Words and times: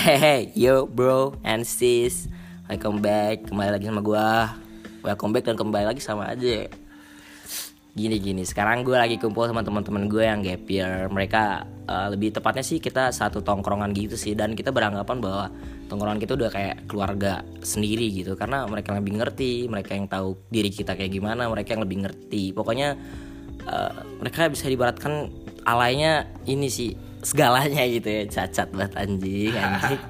Hey, 0.00 0.48
yo 0.56 0.88
bro 0.88 1.36
and 1.44 1.60
sis. 1.60 2.24
Welcome 2.72 3.04
back, 3.04 3.52
kembali 3.52 3.68
lagi 3.68 3.84
sama 3.84 4.00
gua. 4.00 4.56
Welcome 5.04 5.36
back 5.36 5.44
dan 5.44 5.60
kembali 5.60 5.92
lagi 5.92 6.00
sama 6.00 6.24
aja. 6.24 6.72
Gini-gini, 7.92 8.40
sekarang 8.48 8.80
gue 8.80 8.96
lagi 8.96 9.20
kumpul 9.20 9.44
sama 9.44 9.60
teman-teman 9.60 10.08
gue 10.08 10.24
yang 10.24 10.40
gap 10.40 10.64
year. 10.72 11.04
Mereka 11.12 11.68
uh, 11.84 12.08
lebih 12.16 12.32
tepatnya 12.32 12.64
sih 12.64 12.80
kita 12.80 13.12
satu 13.12 13.44
tongkrongan 13.44 13.92
gitu 13.92 14.16
sih. 14.16 14.32
Dan 14.32 14.56
kita 14.56 14.72
beranggapan 14.72 15.20
bahwa 15.20 15.52
tongkrongan 15.92 16.16
kita 16.16 16.32
udah 16.32 16.48
kayak 16.48 16.88
keluarga 16.88 17.44
sendiri 17.60 18.08
gitu. 18.08 18.40
Karena 18.40 18.64
mereka 18.64 18.96
yang 18.96 19.04
lebih 19.04 19.20
ngerti, 19.20 19.68
mereka 19.68 20.00
yang 20.00 20.08
tahu 20.08 20.32
diri 20.48 20.72
kita 20.72 20.96
kayak 20.96 21.12
gimana 21.12 21.44
Mereka 21.52 21.76
yang 21.76 21.84
lebih 21.84 22.08
ngerti. 22.08 22.56
Pokoknya 22.56 22.96
uh, 23.68 23.92
mereka 24.16 24.48
bisa 24.48 24.64
dibaratkan 24.64 25.28
alainya 25.68 26.24
ini 26.48 26.72
sih 26.72 27.09
segalanya 27.20 27.84
gitu 27.84 28.08
ya 28.08 28.22
cacat 28.28 28.68
banget 28.72 28.92
anjing 28.96 29.54
anjing. 29.54 30.00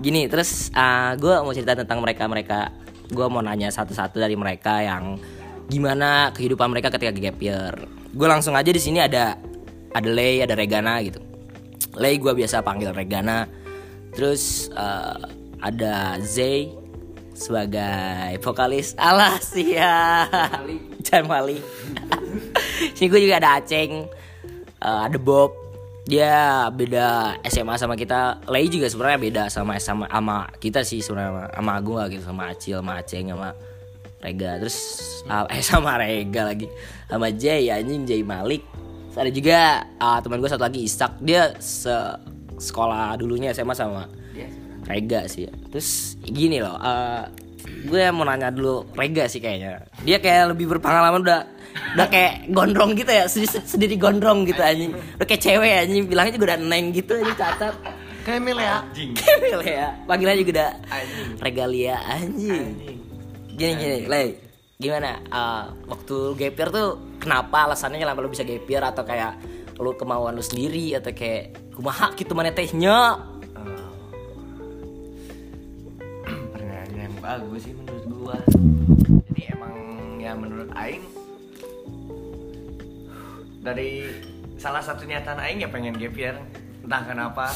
Gini 0.00 0.20
terus 0.32 0.72
uh, 0.72 1.12
gue 1.16 1.34
mau 1.44 1.52
cerita 1.52 1.76
tentang 1.76 2.00
mereka 2.00 2.24
mereka 2.24 2.72
gue 3.10 3.26
mau 3.28 3.44
nanya 3.44 3.68
satu-satu 3.68 4.16
dari 4.16 4.38
mereka 4.38 4.80
yang 4.80 5.20
gimana 5.68 6.32
kehidupan 6.32 6.72
mereka 6.72 6.90
ketika 6.90 7.12
gap 7.14 7.38
year 7.38 7.74
gue 8.10 8.26
langsung 8.26 8.58
aja 8.58 8.70
di 8.72 8.80
sini 8.82 8.98
ada 8.98 9.38
ada 9.92 10.08
Lay 10.08 10.40
ada 10.40 10.56
Regana 10.56 11.02
gitu. 11.04 11.20
Lay 11.98 12.16
gue 12.16 12.32
biasa 12.32 12.62
panggil 12.62 12.94
Regana. 12.94 13.46
Terus 14.14 14.72
uh, 14.74 15.18
ada 15.62 16.18
Zay 16.22 16.72
sebagai 17.36 18.40
vokalis. 18.42 18.98
Alah 18.98 19.38
sih 19.38 19.78
ya 19.78 20.26
Jamali 21.04 21.62
sini 22.94 23.06
gue 23.12 23.20
juga 23.20 23.40
ada 23.40 23.60
Aceng 23.60 24.06
uh, 24.80 25.00
ada 25.06 25.18
Bob 25.20 25.69
dia 26.10 26.66
beda 26.74 27.38
SMA 27.46 27.78
sama 27.78 27.94
kita. 27.94 28.42
Lei 28.50 28.66
juga 28.66 28.90
sebenarnya 28.90 29.20
beda 29.22 29.42
sama 29.46 29.78
sama 29.78 30.10
sama 30.10 30.50
kita 30.58 30.82
sih 30.82 30.98
sebenarnya 30.98 31.54
sama 31.54 31.78
lah 31.78 32.06
gitu 32.10 32.22
sama 32.26 32.42
Acil 32.50 32.82
sama 32.82 32.92
Aceng 32.98 33.30
sama 33.30 33.54
Rega. 34.18 34.50
Terus 34.58 34.78
uh, 35.30 35.46
eh 35.46 35.62
sama 35.62 35.94
Rega 36.02 36.50
lagi. 36.50 36.66
Sama 37.06 37.30
Jay 37.30 37.70
anjing 37.70 38.02
Jay 38.10 38.26
Malik. 38.26 38.66
Terus 39.14 39.18
ada 39.22 39.30
juga 39.30 39.58
uh, 40.02 40.18
teman 40.18 40.42
gue 40.42 40.50
satu 40.50 40.66
lagi 40.66 40.82
Isak. 40.82 41.22
Dia 41.22 41.54
se 41.62 41.94
sekolah 42.58 43.14
dulunya 43.14 43.54
SMA 43.54 43.78
sama 43.78 44.10
Rega 44.90 45.30
sih. 45.30 45.46
Ya. 45.46 45.54
terus 45.70 46.18
gini 46.26 46.58
loh 46.58 46.74
uh, 46.74 47.30
gue 47.64 48.02
mau 48.12 48.24
nanya 48.24 48.52
dulu 48.52 48.88
Rega 48.94 49.26
sih 49.26 49.40
kayaknya. 49.42 49.84
Dia 50.04 50.18
kayak 50.20 50.56
lebih 50.56 50.70
berpengalaman 50.76 51.20
udah 51.24 51.40
udah 51.94 52.06
kayak 52.10 52.50
gondrong 52.50 52.98
gitu 52.98 53.10
ya 53.10 53.24
sendiri, 53.30 53.62
sendiri 53.62 53.94
gondrong 53.96 54.44
gitu 54.48 54.60
anjing. 54.60 54.92
Udah 55.16 55.26
kayak 55.26 55.42
cewek 55.42 55.72
anjing. 55.86 56.04
Bilangnya 56.08 56.32
juga 56.36 56.46
udah 56.54 56.58
neng 56.60 56.86
gitu 56.92 57.12
anjing 57.16 57.38
cacat. 57.38 57.74
Kayak 58.20 58.40
Mil 58.44 58.58
ya. 58.60 58.76
kayak 58.92 59.38
Mil 59.40 59.60
ya 59.64 59.86
panggilannya 60.04 60.40
juga 60.44 60.52
udah 60.56 60.70
regalia 61.40 61.96
anjing. 62.08 62.68
Gini 63.54 63.72
gini 63.76 63.98
lay 64.08 64.26
gimana? 64.80 65.20
Uh, 65.28 65.64
waktu 65.92 66.16
gap 66.40 66.56
year 66.56 66.68
tuh 66.72 66.88
kenapa 67.20 67.68
alasannya 67.68 68.00
kenapa 68.00 68.24
lu 68.24 68.32
bisa 68.32 68.42
gap 68.42 68.64
year? 68.64 68.82
Atau 68.84 69.04
kayak 69.04 69.36
lu 69.76 69.92
kemauan 69.96 70.36
lu 70.36 70.44
sendiri? 70.44 70.96
Atau 70.96 71.12
kayak 71.12 71.76
kumaha 71.76 72.12
gitu 72.16 72.32
mana 72.36 72.52
tehnya 72.52 73.16
bagus 77.30 77.62
sih 77.62 77.74
menurut 77.78 78.04
gua. 78.10 78.36
Jadi 79.30 79.42
emang 79.54 79.74
ya 80.18 80.32
menurut 80.34 80.70
Aing 80.74 81.06
dari 83.62 84.10
salah 84.58 84.82
satu 84.82 85.06
niatan 85.06 85.38
Aing 85.38 85.62
ya 85.62 85.70
pengen 85.70 85.94
gap 85.94 86.14
year. 86.18 86.34
Entah 86.82 87.06
kenapa 87.06 87.54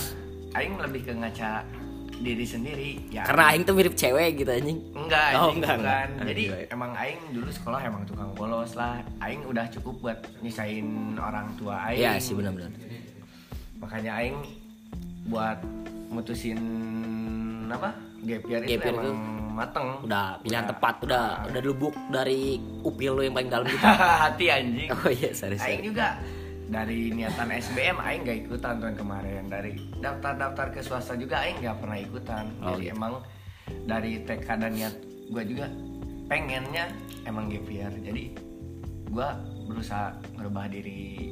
Aing 0.54 0.78
lebih 0.78 1.10
ke 1.10 1.12
ngaca 1.18 1.66
diri 2.14 2.46
sendiri. 2.46 2.90
Ya. 3.10 3.26
Karena 3.26 3.50
aing 3.50 3.66
tuh 3.66 3.74
mirip 3.74 3.98
cewek 3.98 4.38
gitu 4.38 4.50
anjing. 4.54 4.78
Enggak 4.94 5.34
Oh, 5.34 5.50
anjing, 5.50 5.58
enggak, 5.66 5.76
bukan. 5.82 6.06
enggak. 6.14 6.26
jadi 6.30 6.44
emang 6.70 6.90
aing 6.94 7.20
dulu 7.34 7.50
sekolah 7.50 7.80
emang 7.82 8.02
tukang 8.06 8.30
bolos 8.38 8.78
lah. 8.78 9.02
Aing 9.18 9.42
udah 9.42 9.66
cukup 9.74 9.94
buat 9.98 10.18
nyisain 10.38 10.86
orang 11.18 11.50
tua 11.58 11.90
aing. 11.90 11.98
Iya 11.98 12.22
sih 12.22 12.38
benar-benar. 12.38 12.70
Makanya 13.82 14.22
aing 14.22 14.38
buat 15.26 15.58
mutusin 16.14 16.60
apa 17.66 17.90
gap 18.24 18.42
year 18.44 18.60
Gap 18.60 18.68
itu 18.68 18.80
year 18.80 18.94
emang 18.94 19.04
tuh 19.04 19.14
mateng. 19.54 19.88
udah 20.02 20.26
pilihan 20.42 20.64
Udah. 20.64 20.72
tepat 20.74 20.94
udah 21.06 21.24
udah 21.46 21.60
lubuk 21.62 21.94
dari 22.10 22.58
upil 22.82 23.12
lu 23.14 23.22
yang 23.22 23.34
paling 23.34 23.50
dalam 23.52 23.66
gitu. 23.68 23.86
Hati 24.26 24.46
anjing. 24.50 24.88
Oh 24.90 25.08
iya 25.08 25.30
sorry 25.30 25.56
aing 25.56 25.62
sorry. 25.78 25.86
juga 25.86 26.06
dari 26.64 27.12
niatan 27.12 27.48
SBM 27.52 27.96
aing 28.00 28.20
gak 28.24 28.38
ikutan 28.48 28.74
tahun 28.82 28.96
kemarin. 28.96 29.42
Dari 29.46 29.72
daftar-daftar 30.00 30.66
ke 30.72 30.80
swasta 30.82 31.14
juga 31.14 31.44
aing 31.44 31.62
gak 31.62 31.78
pernah 31.78 31.98
ikutan. 32.00 32.44
Oh, 32.60 32.74
jadi 32.74 32.90
gitu. 32.90 32.94
emang 32.98 33.12
dari 33.86 34.12
tekad 34.26 34.58
dan 34.60 34.72
niat 34.74 34.94
gue 35.30 35.42
juga 35.46 35.66
pengennya 36.26 36.90
emang 37.24 37.46
gap 37.46 37.68
year. 37.70 37.92
Jadi 38.02 38.34
gue 39.06 39.28
berusaha 39.70 40.18
merubah 40.34 40.66
diri 40.66 41.30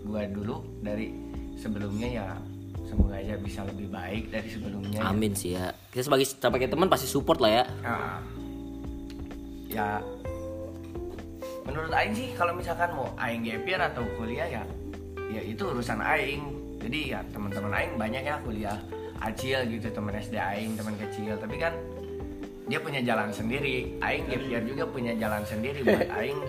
gue 0.00 0.22
dulu 0.32 0.62
dari 0.80 1.10
sebelumnya 1.58 2.08
ya 2.08 2.28
semoga 2.96 3.20
aja 3.20 3.36
bisa 3.36 3.60
lebih 3.68 3.92
baik 3.92 4.32
dari 4.32 4.48
sebelumnya. 4.48 5.04
Ya. 5.04 5.12
amin 5.12 5.32
sih 5.36 5.52
ya. 5.52 5.68
Kita 5.92 6.08
sebagai 6.08 6.24
sebagai 6.24 6.68
teman 6.72 6.88
pasti 6.88 7.04
support 7.04 7.44
lah 7.44 7.52
ya. 7.60 7.64
Nah, 7.84 8.18
ya 9.68 9.88
menurut 11.68 11.92
Aing 11.92 12.16
sih 12.16 12.32
kalau 12.32 12.56
misalkan 12.56 12.96
mau 12.96 13.12
Aing 13.20 13.44
year 13.44 13.60
atau 13.76 14.00
kuliah 14.16 14.48
ya 14.48 14.64
ya 15.28 15.44
itu 15.44 15.68
urusan 15.68 16.00
Aing. 16.00 16.56
Jadi 16.80 17.12
ya 17.12 17.20
teman-teman 17.28 17.72
Aing 17.76 17.92
banyak 18.00 18.22
ya 18.24 18.40
kuliah 18.40 18.80
Acil 19.20 19.68
gitu 19.68 19.92
teman 19.92 20.16
SD 20.16 20.40
Aing 20.40 20.72
teman 20.80 20.96
kecil. 20.96 21.36
Tapi 21.36 21.60
kan 21.60 21.76
dia 22.64 22.80
punya 22.80 23.04
jalan 23.04 23.28
sendiri. 23.28 24.00
Aing 24.00 24.24
year 24.32 24.64
juga 24.64 24.88
punya 24.88 25.12
jalan 25.20 25.44
sendiri 25.44 25.84
buat 25.84 26.08
Aing 26.24 26.40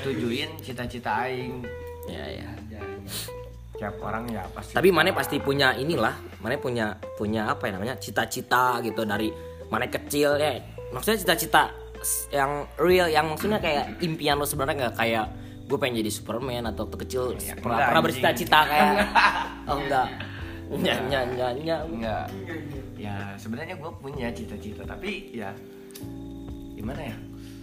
tujuin 0.00 0.56
cita-cita 0.64 1.28
Aing. 1.28 1.60
Ya 2.08 2.24
ya 2.40 2.50
tiap 3.80 3.96
orang 4.04 4.28
ya 4.28 4.44
pasti 4.52 4.76
tapi 4.76 4.92
mana 4.92 5.16
pasti 5.16 5.40
punya 5.40 5.72
inilah 5.72 6.12
mana 6.44 6.60
punya 6.60 7.00
punya 7.16 7.48
apa 7.48 7.72
ya 7.72 7.80
namanya 7.80 7.96
cita-cita 7.96 8.84
gitu 8.84 9.08
dari 9.08 9.32
mana 9.70 9.86
kecil 9.86 10.36
ya. 10.36 10.58
Maksudnya 10.90 11.18
cita-cita 11.22 11.70
yang 12.34 12.66
real 12.76 13.06
yang 13.06 13.30
maksudnya 13.30 13.62
kayak 13.62 14.02
impian 14.02 14.36
lo 14.36 14.44
sebenarnya 14.44 14.90
nggak 14.90 14.96
kayak 14.98 15.26
gue 15.70 15.78
pengen 15.78 16.02
jadi 16.02 16.10
Superman 16.10 16.66
atau 16.66 16.90
waktu 16.90 16.98
kecil 17.06 17.22
Ya, 17.38 17.54
pernah, 17.54 17.78
enggak, 17.78 17.88
pernah 17.94 18.02
bercita-cita 18.02 18.58
kayak 18.66 18.90
oh 19.70 19.76
enggak. 19.78 20.06
Nya 20.70 20.94
nya 21.06 21.20
nya 21.30 21.48
nya. 21.54 21.76
Enggak. 21.86 22.26
Ya 22.98 23.16
sebenarnya 23.38 23.78
gue 23.78 23.90
punya 24.02 24.28
cita-cita 24.34 24.82
tapi 24.82 25.30
ya 25.32 25.54
gimana 26.74 27.14
ya 27.14 27.16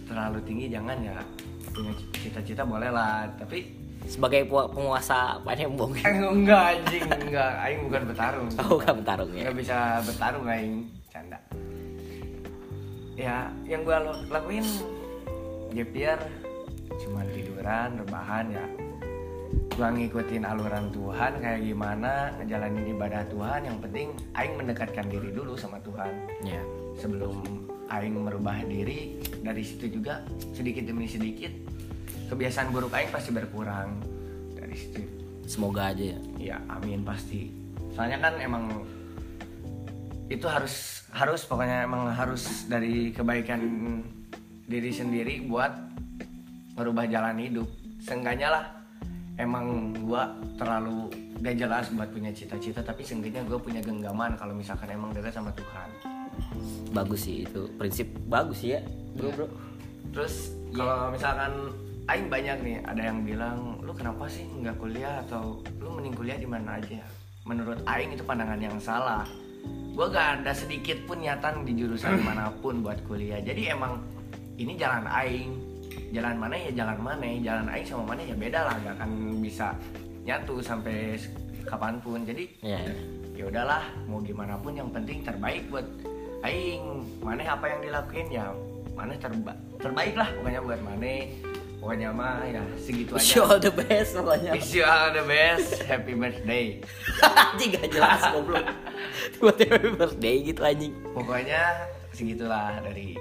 terlalu 0.08 0.38
tinggi 0.48 0.66
jangan 0.72 0.96
ya. 1.04 1.20
Punya 1.68 1.92
cita-cita 2.16 2.64
boleh 2.64 2.88
lah 2.88 3.28
tapi 3.36 3.77
sebagai 4.08 4.48
penguasa 4.48 5.36
Palembang. 5.44 5.92
Enggak 6.40 6.62
anjing 6.80 7.04
enggak. 7.04 7.52
Aing 7.60 7.80
bukan 7.86 8.02
bertarung. 8.08 8.48
Oh 8.64 8.80
kan 8.80 8.96
bertarung 9.04 9.30
ya. 9.36 9.44
Nggak 9.46 9.56
bisa 9.60 9.76
bertarung 10.02 10.46
aing. 10.48 10.88
Canda. 11.12 11.38
Ya 13.14 13.52
yang 13.68 13.84
gue 13.84 13.96
lakuin 14.32 14.64
gap 15.76 15.92
year 15.92 16.18
cuma 17.04 17.20
tiduran 17.36 18.00
rebahan 18.00 18.46
ya. 18.48 18.66
Gue 19.76 19.88
ngikutin 19.94 20.42
aluran 20.42 20.90
Tuhan 20.90 21.38
kayak 21.38 21.60
gimana 21.62 22.32
ngejalanin 22.40 22.86
ibadah 22.96 23.22
Tuhan. 23.28 23.60
Yang 23.68 23.78
penting 23.84 24.08
aing 24.32 24.54
mendekatkan 24.56 25.06
diri 25.12 25.30
dulu 25.36 25.52
sama 25.54 25.76
Tuhan. 25.84 26.12
Ya 26.48 26.64
sebelum 26.96 27.44
aing 27.92 28.16
merubah 28.24 28.56
diri 28.64 29.20
dari 29.44 29.62
situ 29.64 30.00
juga 30.00 30.24
sedikit 30.56 30.88
demi 30.88 31.08
sedikit 31.08 31.52
kebiasaan 32.28 32.68
buruk 32.70 32.92
aing 32.92 33.10
pasti 33.10 33.32
berkurang 33.32 33.98
dari 34.52 34.76
situ. 34.76 35.00
Semoga 35.48 35.90
aja 35.90 36.04
ya. 36.12 36.18
Ya 36.36 36.56
amin 36.68 37.02
pasti. 37.02 37.48
Soalnya 37.96 38.20
kan 38.20 38.36
emang 38.38 38.84
itu 40.28 40.44
harus 40.44 41.08
harus 41.08 41.40
pokoknya 41.48 41.88
emang 41.88 42.12
harus 42.12 42.68
dari 42.68 43.10
kebaikan 43.16 43.64
diri 44.68 44.92
sendiri 44.92 45.48
buat 45.48 45.72
merubah 46.76 47.08
jalan 47.08 47.40
hidup. 47.40 47.68
Seenggaknya 48.04 48.52
lah 48.52 48.64
emang 49.40 49.96
gua 50.04 50.36
terlalu 50.60 51.08
gak 51.38 51.54
jelas 51.54 51.86
buat 51.94 52.10
punya 52.10 52.34
cita-cita 52.34 52.82
tapi 52.82 53.06
seenggaknya 53.06 53.46
gue 53.46 53.58
punya 53.62 53.78
genggaman 53.78 54.34
kalau 54.34 54.50
misalkan 54.50 54.90
emang 54.90 55.14
dekat 55.14 55.30
sama 55.30 55.54
Tuhan. 55.54 55.88
Bagus 56.90 57.30
sih 57.30 57.46
itu 57.46 57.70
prinsip 57.78 58.10
bagus 58.26 58.58
sih 58.58 58.74
ya 58.74 58.82
bro 59.14 59.30
bro. 59.30 59.46
Terus 60.10 60.50
kalau 60.74 61.14
misalkan 61.14 61.70
Aing 62.08 62.32
banyak 62.32 62.58
nih 62.64 62.76
ada 62.88 63.02
yang 63.04 63.20
bilang 63.20 63.84
lu 63.84 63.92
kenapa 63.92 64.24
sih 64.24 64.48
nggak 64.48 64.80
kuliah 64.80 65.20
atau 65.28 65.60
lu 65.76 65.92
mending 65.92 66.16
kuliah 66.16 66.40
di 66.40 66.48
mana 66.48 66.80
aja. 66.80 67.04
Menurut 67.44 67.84
Aing 67.84 68.16
itu 68.16 68.24
pandangan 68.24 68.56
yang 68.56 68.80
salah. 68.80 69.28
Gua 69.92 70.08
gak 70.08 70.40
ada 70.40 70.52
sedikit 70.54 70.94
pun 71.04 71.20
niatan 71.20 71.66
di 71.68 71.74
jurusan 71.76 72.22
mana 72.28 72.48
pun 72.64 72.80
buat 72.80 73.02
kuliah. 73.04 73.44
Jadi 73.44 73.68
emang 73.68 74.00
ini 74.56 74.72
jalan 74.74 75.04
Aing. 75.04 75.52
Jalan 76.08 76.40
mana 76.40 76.56
ya 76.56 76.70
jalan 76.72 76.96
mana. 76.96 77.28
Jalan 77.44 77.66
Aing 77.68 77.84
sama 77.84 78.16
mana 78.16 78.24
ya 78.24 78.32
beda 78.32 78.60
lah. 78.64 78.74
Gak 78.80 78.94
akan 79.00 79.10
bisa 79.44 79.76
nyatu 80.24 80.60
sampai 80.60 81.16
kapan 81.64 82.00
pun 82.00 82.24
jadi 82.24 82.44
Iya. 82.64 82.80
ya 83.32 83.44
udahlah 83.48 83.84
mau 84.08 84.20
gimana 84.20 84.56
pun 84.56 84.72
yang 84.72 84.88
penting 84.88 85.20
terbaik 85.20 85.68
buat 85.68 85.84
aing 86.42 86.84
mana 87.20 87.44
apa 87.44 87.64
yang 87.68 87.80
dilakuin 87.84 88.28
ya 88.28 88.52
mana 88.92 89.14
terba 89.16 89.52
terbaik 89.76 90.16
lah 90.16 90.28
pokoknya 90.32 90.60
buat 90.64 90.80
mana 90.80 91.12
pokoknya 91.78 92.10
mah 92.10 92.42
ya 92.42 92.62
segitu 92.74 93.14
aja 93.14 93.38
all 93.44 93.56
the 93.56 93.70
best 93.70 94.10
pokoknya. 94.12 94.50
wish 94.52 94.74
you 94.74 94.82
all 94.82 95.08
the 95.08 95.22
best 95.22 95.78
happy 95.84 96.12
birthday 96.12 96.82
anjing 97.38 97.70
gak 97.70 97.86
jelas 97.88 98.20
goblok. 98.30 98.66
Tiba-tiba 99.30 99.74
happy 99.76 99.90
birthday 99.94 100.36
gitu 100.42 100.60
anjing. 100.60 100.94
pokoknya 101.14 101.62
segitulah 102.10 102.82
dari 102.82 103.14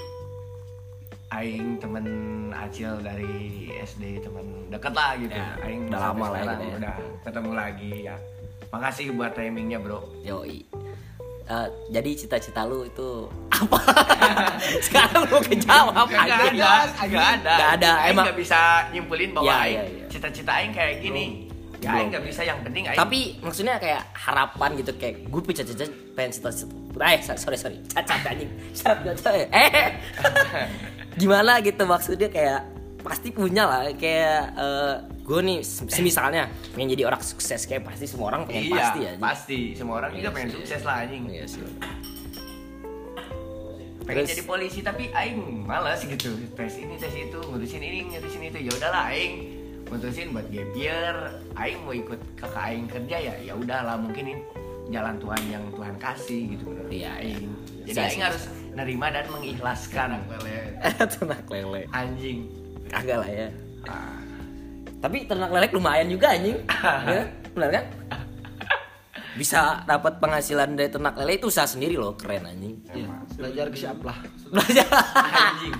aing 1.29 1.77
temen 1.77 2.05
Acil 2.49 2.97
dari 2.99 3.29
SD 3.77 4.19
temen 4.19 4.45
deket 4.67 4.89
lah 4.91 5.13
gitu 5.15 5.31
Ya, 5.31 5.53
aing 5.61 5.85
udah 5.87 5.99
lama 6.09 6.25
lah 6.33 6.39
kita 6.41 6.65
ya. 6.65 6.75
udah 6.79 6.95
ketemu 7.21 7.51
lagi 7.53 7.91
ya 8.03 8.15
makasih 8.67 9.05
buat 9.13 9.31
timingnya 9.31 9.77
bro 9.77 10.01
Yoi. 10.23 10.65
Eh, 11.47 11.67
jadi 11.89 12.11
cita-cita 12.13 12.67
lu 12.67 12.83
itu 12.83 13.23
apa? 13.47 13.79
Sekarang 14.85 15.23
lu 15.25 15.39
kejawab 15.39 15.95
Gak 16.05 16.19
anjing. 16.19 16.59
ada, 16.59 16.69
gak 16.99 17.27
ada. 17.39 17.53
Gak 17.55 17.69
ada, 17.79 17.91
Aing 17.97 18.11
emang. 18.11 18.25
gak 18.27 18.37
bisa 18.37 18.59
nyimpulin 18.91 19.31
bahwa 19.31 19.47
Ya, 19.47 19.57
aing 19.63 19.79
ya, 19.79 19.83
ya. 19.87 20.05
cita-cita 20.11 20.51
aing 20.53 20.75
kayak 20.75 20.99
gini. 20.99 21.47
Ya 21.77 21.87
Belum. 21.87 21.95
aing 21.95 22.09
gak 22.11 22.25
bisa 22.27 22.41
yang 22.43 22.59
penting 22.59 22.83
aing. 22.85 22.99
Tapi 22.99 23.19
maksudnya 23.39 23.79
kayak 23.79 24.11
harapan 24.11 24.69
gitu 24.75 24.91
kayak 24.93 25.23
gue 25.23 25.39
punya 25.39 25.57
cita-cita 25.63 25.87
pengen 26.13 26.31
cita-cita. 26.31 26.67
Eh 26.99 27.19
sorry 27.23 27.55
sorry 27.55 27.77
cacat 27.87 28.27
anjing. 28.27 28.51
Cacat 28.73 28.97
cacat. 29.15 29.47
Eh 29.47 29.87
gimana 31.21 31.63
gitu 31.63 31.83
maksudnya 31.83 32.27
kayak 32.27 32.59
pasti 32.99 33.31
punya 33.31 33.63
lah 33.63 33.87
kayak 33.95 34.51
gue 35.27 35.39
nih 35.43 35.59
sem- 35.59 35.91
semisalnya 35.91 36.47
pengen 36.71 36.95
jadi 36.95 37.03
orang 37.05 37.19
sukses 37.19 37.67
kayak 37.67 37.83
pasti 37.83 38.07
semua 38.07 38.31
orang 38.31 38.47
pengen 38.47 38.63
iya, 38.65 38.75
pasti 38.79 38.99
ya. 39.01 39.11
pasti. 39.17 39.59
Semua 39.75 39.95
orang 39.99 40.11
juga 40.11 40.23
Iya 40.23 40.29
pengen 40.31 40.49
sukses 40.53 40.81
lah 40.81 41.03
anjing. 41.03 41.23
Iya 41.27 41.43
sih. 41.45 41.61
Pengen 43.99 44.23
Terus- 44.23 44.31
jadi 44.31 44.43
polisi 44.45 44.79
tapi 44.79 45.11
aing 45.11 45.67
malas 45.67 45.99
gitu. 46.01 46.31
Tes 46.55 46.79
ini, 46.79 46.95
tes 46.95 47.11
itu, 47.11 47.39
ngurusin 47.41 47.81
ini, 47.81 48.07
ngurusin 48.07 48.39
itu. 48.41 48.59
Ya 48.61 48.71
udahlah 48.71 49.11
aing 49.11 49.33
mutusin 49.85 50.31
buat 50.31 50.47
gap 50.47 50.71
year. 50.73 51.15
Aing 51.53 51.79
mau 51.83 51.91
ikut 51.91 52.19
kakak 52.35 52.63
aing 52.65 52.87
kerja 52.87 53.17
ya. 53.21 53.35
Ya 53.43 53.53
udahlah 53.53 53.99
mungkin 53.99 54.23
ini 54.25 54.39
jalan 54.87 55.19
Tuhan 55.19 55.41
yang 55.51 55.63
Tuhan 55.75 55.95
kasih 55.99 56.55
gitu 56.55 56.63
menurut 56.65 56.87
Iya, 56.87 57.11
aing. 57.19 57.51
Jadi 57.83 57.91
Bisa 57.91 58.01
aing 58.07 58.23
harus 58.23 58.43
nerima 58.71 59.11
dan 59.11 59.27
mengikhlaskan 59.27 60.23
ternak 61.11 61.43
lele. 61.51 61.83
anjing. 61.91 62.47
Kagak 62.87 63.19
lah 63.19 63.27
ya. 63.29 63.47
Ah. 63.83 64.23
Tapi 64.97 65.29
ternak 65.29 65.49
lele 65.53 65.67
lumayan 65.73 66.07
juga 66.09 66.33
anjing. 66.33 66.57
ya, 67.13 67.23
benar 67.53 67.69
kan? 67.69 67.85
Bisa 69.37 69.85
dapat 69.85 70.17
penghasilan 70.17 70.73
dari 70.73 70.89
ternak 70.89 71.13
lele 71.13 71.37
itu 71.37 71.53
usaha 71.53 71.69
sendiri 71.69 71.93
loh, 71.93 72.17
keren 72.17 72.49
anjing. 72.49 72.81
belajar 73.37 73.69
ke 73.69 73.77
siapa 73.77 74.01
lah 74.01 74.17
Belajar. 74.49 74.89
anjing 75.53 75.73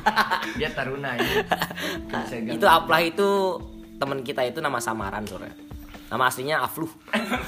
dia 0.61 0.69
taruna 0.69 1.17
ganggu. 1.17 2.53
itu 2.53 2.65
Aplah 2.69 3.01
itu 3.01 3.29
teman 3.97 4.21
kita 4.21 4.45
itu 4.45 4.61
nama 4.61 4.77
samaran 4.77 5.25
sore. 5.25 5.49
Nama 6.07 6.23
aslinya 6.29 6.61
Afluh. 6.61 6.91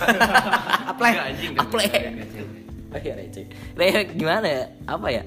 Apleh 0.91 1.13
anjing 1.13 1.53
Apleh. 1.55 1.89
Oh 2.89 2.97
iya. 2.97 3.13
Nah, 3.77 4.01
gimana 4.17 4.47
ya? 4.49 4.63
Apa 4.89 5.07
ya? 5.13 5.23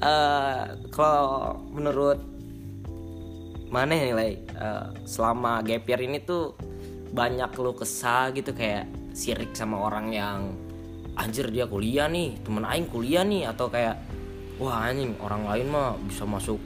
Eh 0.00 0.62
kalau 0.88 1.60
menurut 1.76 2.35
mana 3.76 3.92
nilai 3.92 4.40
eh, 4.40 4.86
selama 5.04 5.60
gap 5.60 5.84
year 5.84 6.00
ini 6.00 6.24
tuh 6.24 6.56
banyak 7.12 7.52
lo 7.60 7.76
kesah 7.76 8.32
gitu 8.32 8.56
kayak 8.56 8.88
sirik 9.12 9.52
sama 9.52 9.84
orang 9.84 10.16
yang 10.16 10.40
anjir 11.16 11.52
dia 11.52 11.68
kuliah 11.68 12.08
nih 12.08 12.40
temen 12.40 12.64
aing 12.64 12.88
kuliah 12.88 13.20
nih 13.20 13.52
atau 13.52 13.68
kayak 13.68 14.00
wah 14.56 14.88
anjing 14.88 15.12
orang 15.20 15.44
lain 15.44 15.66
mah 15.68 15.92
bisa 16.08 16.24
masuk 16.24 16.56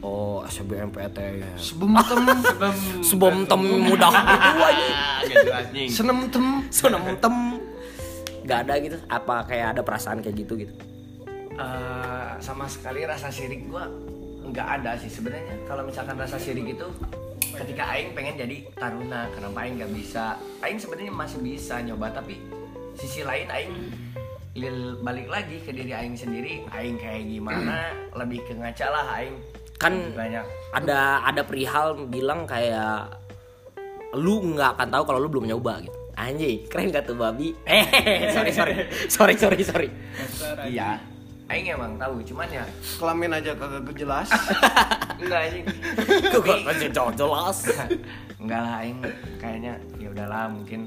oh 0.00 0.40
SBMPTN 0.48 1.60
sebelum 1.60 1.92
tem 2.00 2.24
sebelum 3.04 3.36
tem 3.52 3.60
mudah 3.60 4.12
gitu 5.28 5.50
anjing. 5.60 5.88
Senem 5.92 6.18
tem. 6.32 6.46
Seneng 6.72 7.04
tem. 7.20 7.36
Gak 8.48 8.66
ada 8.66 8.74
gitu 8.80 8.96
apa 9.06 9.44
kayak 9.46 9.76
ada 9.76 9.82
perasaan 9.84 10.24
kayak 10.24 10.36
gitu 10.42 10.66
gitu? 10.66 10.72
Eh, 11.60 12.30
sama 12.40 12.64
sekali 12.64 13.04
rasa 13.04 13.28
sirik 13.28 13.68
gua 13.68 13.84
nggak 14.40 14.68
ada 14.80 14.96
sih 14.96 15.12
sebenarnya. 15.12 15.56
Kalau 15.68 15.84
misalkan 15.84 16.16
rasa 16.16 16.40
sirik 16.40 16.76
itu 16.76 16.86
ketika 17.50 17.82
aing 17.92 18.14
pengen 18.14 18.38
jadi 18.38 18.56
taruna 18.78 19.28
kenapa 19.34 19.66
aing 19.66 19.76
nggak 19.76 19.92
bisa? 19.92 20.38
Aing 20.64 20.80
sebenarnya 20.80 21.12
masih 21.12 21.38
bisa 21.44 21.82
nyoba 21.84 22.08
tapi 22.14 22.40
sisi 22.96 23.20
lain 23.20 23.46
aing 23.50 23.74
lil- 24.56 24.98
balik 25.04 25.28
lagi 25.30 25.60
ke 25.60 25.70
diri 25.70 25.92
aing 25.92 26.16
sendiri. 26.16 26.64
Aing 26.72 26.96
kayak 26.96 27.26
gimana? 27.26 27.92
Lebih 28.20 28.40
ke 28.48 28.52
ngaca 28.56 28.86
lah 28.88 29.04
aing. 29.20 29.36
Kan 29.80 30.12
banyak. 30.12 30.44
ada 30.76 31.24
ada 31.24 31.40
perihal 31.40 31.96
bilang 32.12 32.44
kayak 32.44 33.16
lu 34.12 34.42
nggak 34.52 34.76
akan 34.76 34.88
tahu 34.92 35.02
kalau 35.08 35.18
lu 35.22 35.28
belum 35.32 35.48
nyoba 35.48 35.80
gitu. 35.84 35.96
Anjing 36.20 36.68
keren 36.68 36.92
gak 36.92 37.08
tuh 37.08 37.16
babi? 37.16 37.56
Eh 37.64 38.28
sorry 38.28 38.52
sorry. 38.52 38.74
Sorry 39.08 39.34
sorry 39.40 39.60
sorry. 39.64 39.88
Iya 40.68 41.09
aing 41.50 41.66
emang 41.74 41.98
tahu 41.98 42.22
cuman 42.22 42.48
ya. 42.48 42.64
Kelamin 42.96 43.30
aja 43.34 43.50
kagak 43.58 43.94
jelas 43.98 44.28
enggak 45.22 45.40
anjing. 45.50 45.66
Kok 46.30 46.40
gak 46.46 46.60
kasih 46.70 46.90
jelas 46.94 47.58
enggak 48.42 48.60
lah 48.62 48.74
aing 48.80 48.98
kayaknya 49.42 49.74
ya 49.98 50.08
udahlah 50.14 50.46
mungkin 50.48 50.80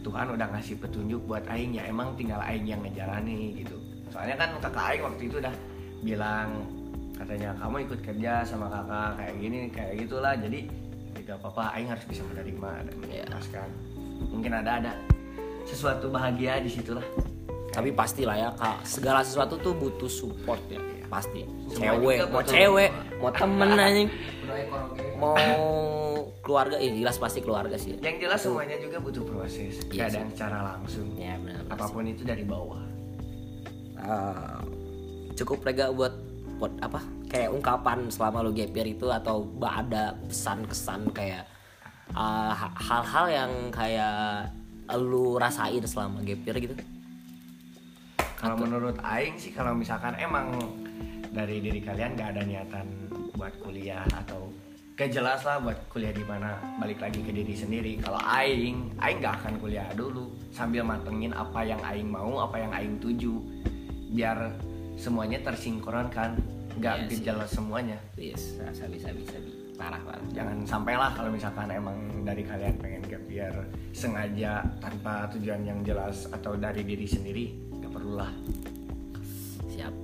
Tuhan 0.00 0.26
udah 0.32 0.46
ngasih 0.54 0.78
petunjuk 0.80 1.20
buat 1.26 1.44
aing 1.50 1.76
ya 1.76 1.84
emang 1.90 2.16
tinggal 2.16 2.40
aing 2.40 2.64
yang 2.64 2.80
ngejalani 2.80 3.60
gitu. 3.60 3.76
Soalnya 4.08 4.40
kan 4.40 4.56
kakak 4.58 4.84
aing 4.94 5.02
waktu 5.04 5.22
itu 5.28 5.36
udah 5.38 5.54
bilang 6.00 6.64
katanya 7.16 7.52
kamu 7.60 7.76
ikut 7.88 8.00
kerja 8.04 8.32
sama 8.44 8.72
kakak 8.72 9.10
kayak 9.20 9.34
gini 9.36 9.58
kayak 9.68 9.92
gitulah. 10.00 10.34
Jadi 10.38 10.60
tidak 11.20 11.42
apa-apa 11.42 11.74
aing 11.76 11.90
harus 11.90 12.06
bisa 12.08 12.22
menerima 12.30 12.70
dan 12.86 12.94
mengikhlaskan 13.02 13.68
mungkin 14.30 14.52
ada 14.56 14.70
ada 14.80 14.92
sesuatu 15.66 16.08
bahagia 16.08 16.62
di 16.62 16.70
situlah 16.70 17.04
tapi 17.76 17.92
pastilah 17.92 18.32
ya 18.32 18.48
kak. 18.56 18.88
Segala 18.88 19.20
sesuatu 19.20 19.60
tuh 19.60 19.76
butuh 19.76 20.08
support 20.08 20.64
ya. 20.72 20.80
Pasti. 21.12 21.44
Semua 21.68 22.00
cewek. 22.00 22.18
mau 22.32 22.40
cewek 22.42 22.90
mau 23.20 23.30
temen 23.30 23.68
anjing. 23.84 24.08
Mau 25.20 25.36
keluarga 26.40 26.80
eh 26.80 26.88
jelas 26.96 27.20
pasti 27.20 27.44
keluarga 27.44 27.76
sih. 27.76 28.00
Yang 28.00 28.16
jelas 28.24 28.40
semuanya 28.40 28.80
juga 28.80 28.96
butuh 28.96 29.28
proses. 29.28 29.84
Iya 29.92 30.08
kadang 30.08 30.32
secara 30.32 30.58
langsung. 30.72 31.12
Ya 31.20 31.36
benar 31.36 31.68
pasti. 31.68 31.76
apa 31.76 31.84
pun 31.92 32.04
itu 32.08 32.22
dari 32.24 32.44
bawah. 32.48 32.80
Eh, 33.96 34.58
cukup 35.36 35.60
lega 35.68 35.92
buat 35.92 36.16
buat 36.56 36.72
apa? 36.80 37.04
Kayak 37.28 37.52
ungkapan 37.52 38.08
selama 38.08 38.40
lu 38.40 38.56
gap 38.56 38.72
year 38.72 38.88
itu 38.88 39.12
atau 39.12 39.44
ada 39.60 40.16
pesan 40.24 40.64
kesan 40.64 41.12
kayak 41.12 41.44
eh, 42.08 42.52
ha- 42.56 42.76
hal-hal 42.80 43.26
yang 43.28 43.50
kayak 43.68 44.48
lu 44.96 45.36
rasain 45.36 45.84
selama 45.84 46.24
gap 46.24 46.40
year 46.40 46.56
gitu 46.56 46.74
Kalau 48.46 48.62
menurut 48.62 48.94
Aing 49.02 49.34
sih 49.42 49.50
kalau 49.50 49.74
misalkan 49.74 50.14
emang 50.22 50.54
dari 51.34 51.58
diri 51.58 51.82
kalian 51.82 52.14
gak 52.14 52.30
ada 52.38 52.46
niatan 52.46 52.86
buat 53.34 53.50
kuliah 53.58 54.06
atau 54.14 54.54
gak 54.94 55.10
jelas 55.10 55.42
lah 55.42 55.58
buat 55.58 55.74
kuliah 55.90 56.14
di 56.14 56.22
mana 56.22 56.54
balik 56.78 57.02
lagi 57.02 57.26
ke 57.26 57.34
diri 57.34 57.58
sendiri. 57.58 57.98
Kalau 57.98 58.22
Aing, 58.22 58.94
Aing 59.02 59.18
gak 59.18 59.42
akan 59.42 59.58
kuliah 59.58 59.90
dulu 59.98 60.30
sambil 60.54 60.86
matengin 60.86 61.34
apa 61.34 61.66
yang 61.66 61.82
Aing 61.82 62.06
mau, 62.06 62.38
apa 62.38 62.62
yang 62.62 62.70
Aing 62.70 63.02
tuju, 63.02 63.34
biar 64.14 64.54
semuanya 64.94 65.42
tersinkronkan, 65.42 66.38
gak 66.78 67.02
Iya 67.02 67.10
sih. 67.10 67.26
gejala 67.26 67.50
semuanya. 67.50 67.98
yes 68.14 68.62
sabi 68.70 69.02
sabi 69.02 69.26
sabi 69.26 69.50
parah 69.74 70.00
parah 70.06 70.22
Jangan 70.32 70.62
sampailah 70.64 71.10
kalau 71.18 71.34
misalkan 71.34 71.68
emang 71.68 71.98
dari 72.22 72.46
kalian 72.46 72.78
pengen 72.78 73.02
gap 73.10 73.24
year 73.26 73.54
sengaja 73.90 74.64
tanpa 74.80 75.28
tujuan 75.34 75.66
yang 75.66 75.82
jelas 75.82 76.30
atau 76.30 76.56
dari 76.56 76.86
diri 76.86 77.04
sendiri, 77.04 77.65
gak 78.06 78.14
perlu 78.14 78.14
lah. 78.22 78.32
siap. 79.66 79.94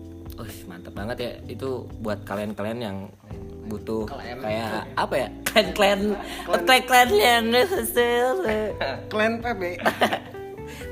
Oh 0.40 0.48
mantap 0.66 0.92
banget 0.96 1.16
ya. 1.22 1.32
Itu 1.46 1.86
buat 2.02 2.26
kalian-kalian 2.26 2.78
yang 2.82 2.96
butuh 3.70 4.10
kayak 4.42 4.90
apa 4.98 5.14
ya? 5.14 5.28
Klan 5.46 5.68
klan 5.76 6.00
klan 6.48 6.82
klan 6.88 7.08
yang 7.14 7.44
klan 9.06 9.32
PB 9.38 9.62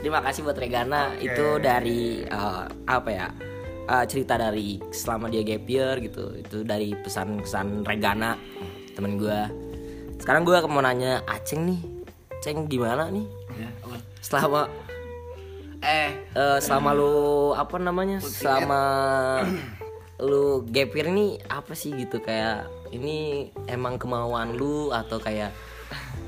Terima 0.00 0.20
kasih 0.22 0.44
buat 0.44 0.56
Regana. 0.56 1.12
Itu 1.18 1.58
dari 1.58 2.22
eh, 2.24 2.64
apa 2.86 3.10
ya? 3.10 3.28
Eh, 3.90 4.04
cerita 4.06 4.38
dari 4.38 4.78
selama 4.94 5.26
dia 5.26 5.42
gap 5.42 5.66
year 5.66 5.98
gitu. 5.98 6.36
Itu 6.36 6.62
dari 6.62 6.94
pesan-pesan 6.94 7.88
Regana 7.88 8.38
temen 8.94 9.18
gua. 9.18 9.50
Sekarang 10.20 10.44
gua 10.44 10.62
mau 10.68 10.84
nanya 10.84 11.24
Aceng 11.26 11.64
nih? 11.66 11.80
Ceng 12.40 12.68
gimana 12.70 13.08
nih? 13.10 13.26
Selama 14.20 14.68
Eh, 15.80 16.12
eh, 16.36 16.58
selama 16.60 16.92
lu 16.92 17.14
apa 17.56 17.80
namanya? 17.80 18.20
Selama 18.20 18.82
lu 20.20 20.60
gap 20.68 20.92
year 20.92 21.08
ini 21.08 21.40
apa 21.48 21.72
sih 21.72 21.96
gitu? 21.96 22.20
Kayak 22.20 22.68
ini 22.92 23.48
emang 23.64 23.96
kemauan 23.96 24.52
lu 24.52 24.92
atau 24.92 25.16
kayak 25.16 25.56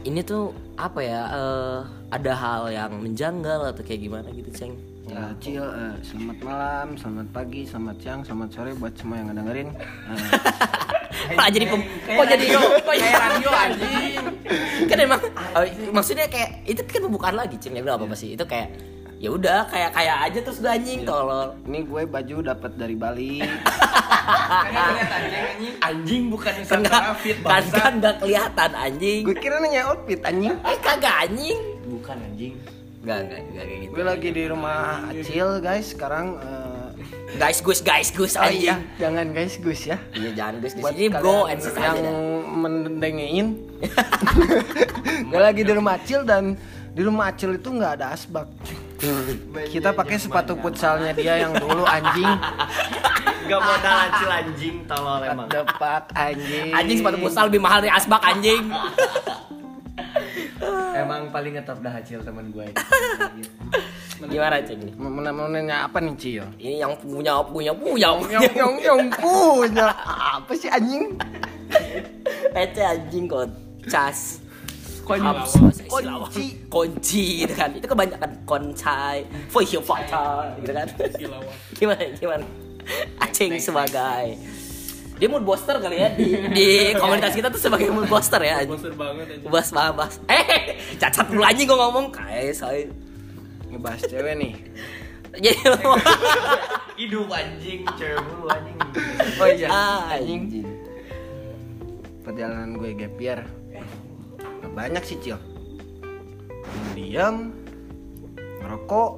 ini 0.09 0.25
tuh 0.25 0.57
apa 0.81 1.01
ya? 1.05 1.21
Eh, 1.29 1.79
ada 2.13 2.33
hal 2.33 2.63
yang 2.73 2.93
menjanggal 2.97 3.77
atau 3.77 3.83
kayak 3.85 4.01
gimana 4.01 4.29
gitu 4.33 4.49
ceng? 4.53 4.75
Ya, 5.03 5.29
Cil, 5.43 5.61
eh, 5.61 5.95
selamat 6.01 6.39
malam, 6.41 6.87
selamat 6.97 7.27
pagi, 7.35 7.69
selamat 7.69 7.97
siang, 8.01 8.21
selamat 8.25 8.49
sore 8.55 8.71
buat 8.79 8.95
semua 8.97 9.21
yang 9.21 9.29
ngedengerin. 9.29 9.69
Eh, 9.77 11.37
kok 11.37 11.49
jadi 11.53 11.67
pem- 11.69 11.89
kok 12.09 12.27
jadi 12.27 12.45
kok 12.81 12.95
jadi 12.97 13.13
radio 13.13 13.51
anjing. 13.53 14.25
kan 14.89 14.99
emang 14.99 15.21
maksudnya 15.93 16.27
kayak 16.27 16.65
itu 16.65 16.81
kan 16.89 17.01
pembukaan 17.05 17.37
lagi 17.37 17.57
ceng 17.61 17.77
ya 17.77 17.85
udah 17.85 18.01
apa 18.01 18.05
apa 18.09 18.17
sih? 18.17 18.33
Itu 18.33 18.49
kayak 18.49 18.73
ya 19.23 19.31
udah 19.31 19.71
kayak 19.71 19.95
kayak 19.95 20.17
aja 20.26 20.38
terus 20.43 20.59
gue 20.59 20.67
anjing 20.67 21.07
tolol 21.07 21.55
ini 21.62 21.87
gue 21.87 22.02
baju 22.05 22.37
dapat 22.43 22.75
dari 22.75 22.99
Bali. 22.99 23.38
Anjing 25.83 26.31
bukan 26.31 26.50
kan 26.52 26.62
Nusantara 26.62 26.99
nggak 27.02 27.17
fit 27.19 27.38
kan 27.43 27.62
kan 27.71 27.93
nggak 27.99 28.14
kelihatan 28.19 28.71
anjing 28.75 29.23
gue 29.23 29.37
kira 29.38 29.59
nanya 29.59 29.91
outfit 29.91 30.21
anjing. 30.23 30.55
eh 30.59 30.79
kagak 30.79 31.14
anjing 31.23 31.59
Bukan 31.87 32.17
anjing. 32.19 32.55
nggak 33.02 33.19
nggak 33.26 33.41
nggak 33.47 33.64
kayak 33.64 33.79
gitu 33.83 33.93
Gue 33.93 34.05
lagi 34.07 34.29
di 34.31 34.43
rumah 34.47 34.79
Acil 35.11 35.49
guys. 35.59 35.87
Sekarang 35.91 36.26
eh, 36.38 36.87
guys 37.35 37.59
gus 37.59 37.81
guys 37.81 38.09
gus 38.11 38.35
oh 38.35 38.43
anjing 38.43 38.62
iya, 38.62 38.76
jangan 38.99 39.26
guys 39.31 39.55
Gus 39.59 39.81
ya. 39.87 39.99
iya 40.14 40.31
jangan 40.35 40.55
gus 40.62 40.73
di 40.75 40.81
Buat 40.83 40.93
sini 40.95 41.07
bro 41.11 41.38
and 41.47 41.61
yang 41.62 41.99
mendengein. 42.52 43.47
gue 45.31 45.41
lagi 45.41 45.62
di 45.62 45.73
rumah 45.73 45.99
Acil 45.99 46.23
dan 46.23 46.55
di 46.93 47.02
rumah 47.02 47.31
Acil 47.31 47.55
itu 47.55 47.69
nggak 47.71 47.93
ada 47.99 48.14
asbak. 48.14 48.47
Kita 49.67 49.91
pakai 49.91 50.17
sepatu 50.17 50.55
futsalnya 50.57 51.11
dia 51.13 51.41
yang 51.41 51.53
dulu 51.53 51.83
anjing. 51.83 52.31
Gak 53.43 53.61
modal 53.61 53.97
acil 54.07 54.31
anjing 54.31 54.77
tolol 54.87 55.21
emang. 55.21 55.47
Depak 55.47 56.05
anjing. 56.13 56.71
anjing 56.73 56.97
sepatu 56.97 57.19
futsal 57.19 57.45
lebih 57.47 57.59
mahal 57.59 57.79
dari 57.79 57.91
asbak 57.91 58.23
anjing 58.23 58.71
Emang 60.95 61.27
paling 61.29 61.59
ngetop 61.59 61.83
dah 61.83 61.91
acil 61.93 62.23
teman 62.23 62.49
gue 62.49 62.71
gimana 64.23 64.63
ceng 64.63 64.79
nih 64.79 64.95
Mau 64.95 65.11
mau- 65.11 65.35
mau 65.35 65.51
nanya 65.51 65.91
apa 65.91 65.99
nih 65.99 66.15
Cil? 66.15 66.47
ini 66.57 66.79
yang 66.79 66.95
punya 66.95 67.43
punya 67.43 67.75
punya 67.75 68.15
yang 68.31 68.47
yang 68.55 68.73
yang 68.79 69.01
punya 69.11 69.91
apa 70.07 70.53
sih 70.55 70.71
anjing 70.71 71.19
Ece 72.55 72.83
anjing 72.87 73.27
kok 73.27 73.51
cas 73.85 74.39
Kunci. 75.03 75.87
kunci 75.91 76.45
kunci 76.71 77.25
gitu 77.45 77.55
kan. 77.59 77.71
Itu 77.75 77.87
kebanyakan 77.91 78.47
koncai 78.47 79.27
fa 79.51 79.61
cha 80.07 80.55
gitu 80.63 80.73
kan. 80.73 80.89
Gimana 81.79 82.03
gimana? 82.17 82.47
Acing 83.23 83.59
sebagai 83.63 84.39
dia 85.23 85.31
mood 85.31 85.47
booster 85.47 85.79
kali 85.79 86.03
ya 86.03 86.11
di, 86.19 86.35
di 86.59 86.69
komunitas 86.99 87.31
kita 87.31 87.47
tuh 87.47 87.63
sebagai 87.63 87.95
mood 87.95 88.11
booster 88.11 88.43
ya. 88.43 88.67
Booster 88.67 88.91
banget 88.99 89.39
bos 89.47 89.71
bos 89.71 90.19
eh 90.35 90.75
cacat 90.99 91.31
dulu 91.31 91.47
anjing 91.47 91.71
gua 91.71 91.87
ngomong. 91.87 92.11
Kayak 92.11 92.59
saya. 92.59 92.91
Ngebahas 93.71 94.03
cewek 94.11 94.35
nih. 94.35 94.53
Jadi 95.39 95.63
Hidup 96.99 97.31
anjing, 97.31 97.87
cewek 97.95 98.19
mulu 98.27 98.51
anjing. 98.51 98.77
oh 99.41 99.49
iya 99.49 99.69
ah, 99.71 100.13
anjing. 100.13 100.67
perjalanan 102.27 102.79
gue 102.79 102.91
gap 102.95 103.17
year. 103.19 103.41
Gak 103.43 103.62
banyak 104.73 105.02
sih 105.05 105.17
cil. 105.21 105.38
Diam 106.93 107.52
ngerokok 108.62 109.11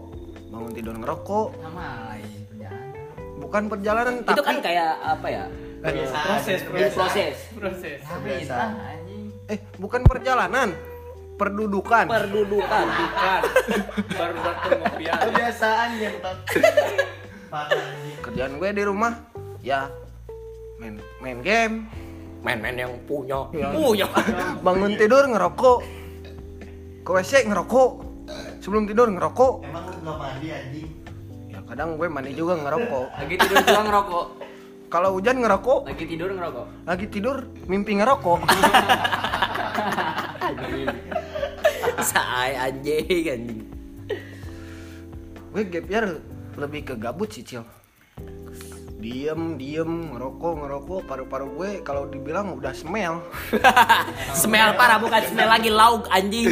bangun 0.51 0.73
tidur 0.73 0.95
ngerokok. 0.95 1.49
Sama 1.59 1.87
lain 2.11 2.29
perjalanan. 2.47 2.93
bukan 3.39 3.63
perjalanan 3.69 4.15
itu 4.19 4.31
tapi 4.31 4.43
kan 4.43 4.57
kayak 4.61 4.93
apa 5.01 5.27
ya? 5.29 5.45
Proses, 5.85 6.61
proses 6.65 7.35
proses. 7.53 7.99
Kebiasaan. 8.01 8.71
anjing. 8.73 9.25
eh 9.47 9.59
bukan 9.77 10.01
perjalanan. 10.03 10.73
Perdudukan. 11.35 12.07
Perdudukan. 12.07 12.87
Bukan 12.87 13.41
baru 14.19 14.37
datang 14.39 14.79
ngopian 14.81 15.19
Kebiasaan 15.19 15.89
anjing. 15.91 16.15
kerjaan 18.21 18.53
gue 18.57 18.71
di 18.73 18.83
rumah 18.83 19.13
ya 19.61 19.87
main 20.77 20.99
main 21.23 21.39
game 21.39 21.87
main-main 22.45 22.77
yang 22.77 22.93
punya. 23.09 23.49
Iya. 23.57 23.73
punya. 23.73 24.07
Bangun 24.61 24.93
tidur 25.01 25.25
ngerokok. 25.25 25.79
Ke 27.01 27.11
WC 27.11 27.49
ngerokok. 27.49 27.91
Sebelum 28.61 28.85
tidur 28.85 29.09
ngerokok. 29.09 29.65
Emang 29.65 29.89
lu 29.89 29.99
gak 30.05 30.17
mandi 30.21 30.49
anjing? 30.53 30.89
ya 31.53 31.61
kadang 31.69 31.97
gue 31.97 32.09
mandi 32.09 32.33
juga 32.37 32.61
ngerokok. 32.61 33.07
Lagi 33.17 33.35
tidur 33.41 33.57
juga 33.65 33.83
ngerokok. 33.89 34.27
Kalau 34.93 35.11
hujan 35.17 35.37
ngerokok. 35.41 35.81
Lagi 35.89 36.05
tidur 36.05 36.31
ngerokok. 36.37 36.67
Lagi 36.85 37.07
tidur 37.09 37.37
mimpi 37.67 37.93
ngerokok. 37.97 38.39
Say 42.05 42.53
anjing 42.61 43.25
anjing. 43.25 43.61
Gue 45.57 45.63
gap 45.65 45.87
year 45.89 46.21
lebih 46.61 46.93
ke 46.93 46.95
gabut 47.01 47.33
sih 47.33 47.43
cil 47.43 47.65
diem 49.05 49.61
diem 49.61 50.17
ngerokok 50.17 50.53
ngerokok 50.65 51.01
paru-paru 51.05 51.47
gue 51.61 51.71
kalau 51.85 52.09
dibilang 52.09 52.57
udah 52.57 52.73
smell. 52.73 53.21
Smell 54.41 54.73
parah 54.81 54.97
bukan 54.97 55.21
smell 55.29 55.45
lagi 55.53 55.69
lauk 55.69 56.09
anjing. 56.09 56.49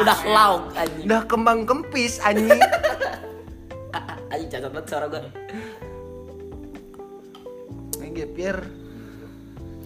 Udah 0.00 0.18
lauk 0.24 0.72
anjing. 0.72 1.04
Udah 1.04 1.20
kembang 1.28 1.68
kempis 1.68 2.24
anjing. 2.24 2.56
Anjing 4.28 4.48
cacat 4.52 4.68
banget 4.68 4.86
suara 4.92 5.06
gue 5.08 5.24
Ini 7.96 8.28
year 8.36 8.60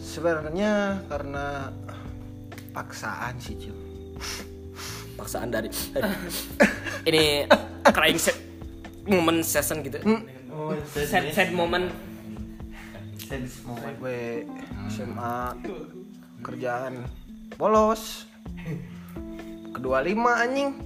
sebenarnya 0.03 1.03
karena 1.07 1.71
paksaan 2.75 3.39
sih 3.43 3.59
cil. 3.59 3.75
Paksaan 5.19 5.51
dari 5.51 5.71
ini 7.11 7.47
crying 7.91 8.19
set 8.19 8.39
moment 9.07 9.43
session 9.43 9.83
gitu 9.83 9.99
Oh, 10.53 10.77
sad 10.85 11.33
sad 11.33 11.51
moment. 11.51 11.89
Sense 13.17 13.65
moment. 13.65 13.97
gue 13.97 14.45
SMA 14.87 15.57
kerjaan 16.45 17.09
bolos. 17.57 18.29
Kedua 19.73 20.05
lima 20.05 20.45
anjing. 20.45 20.77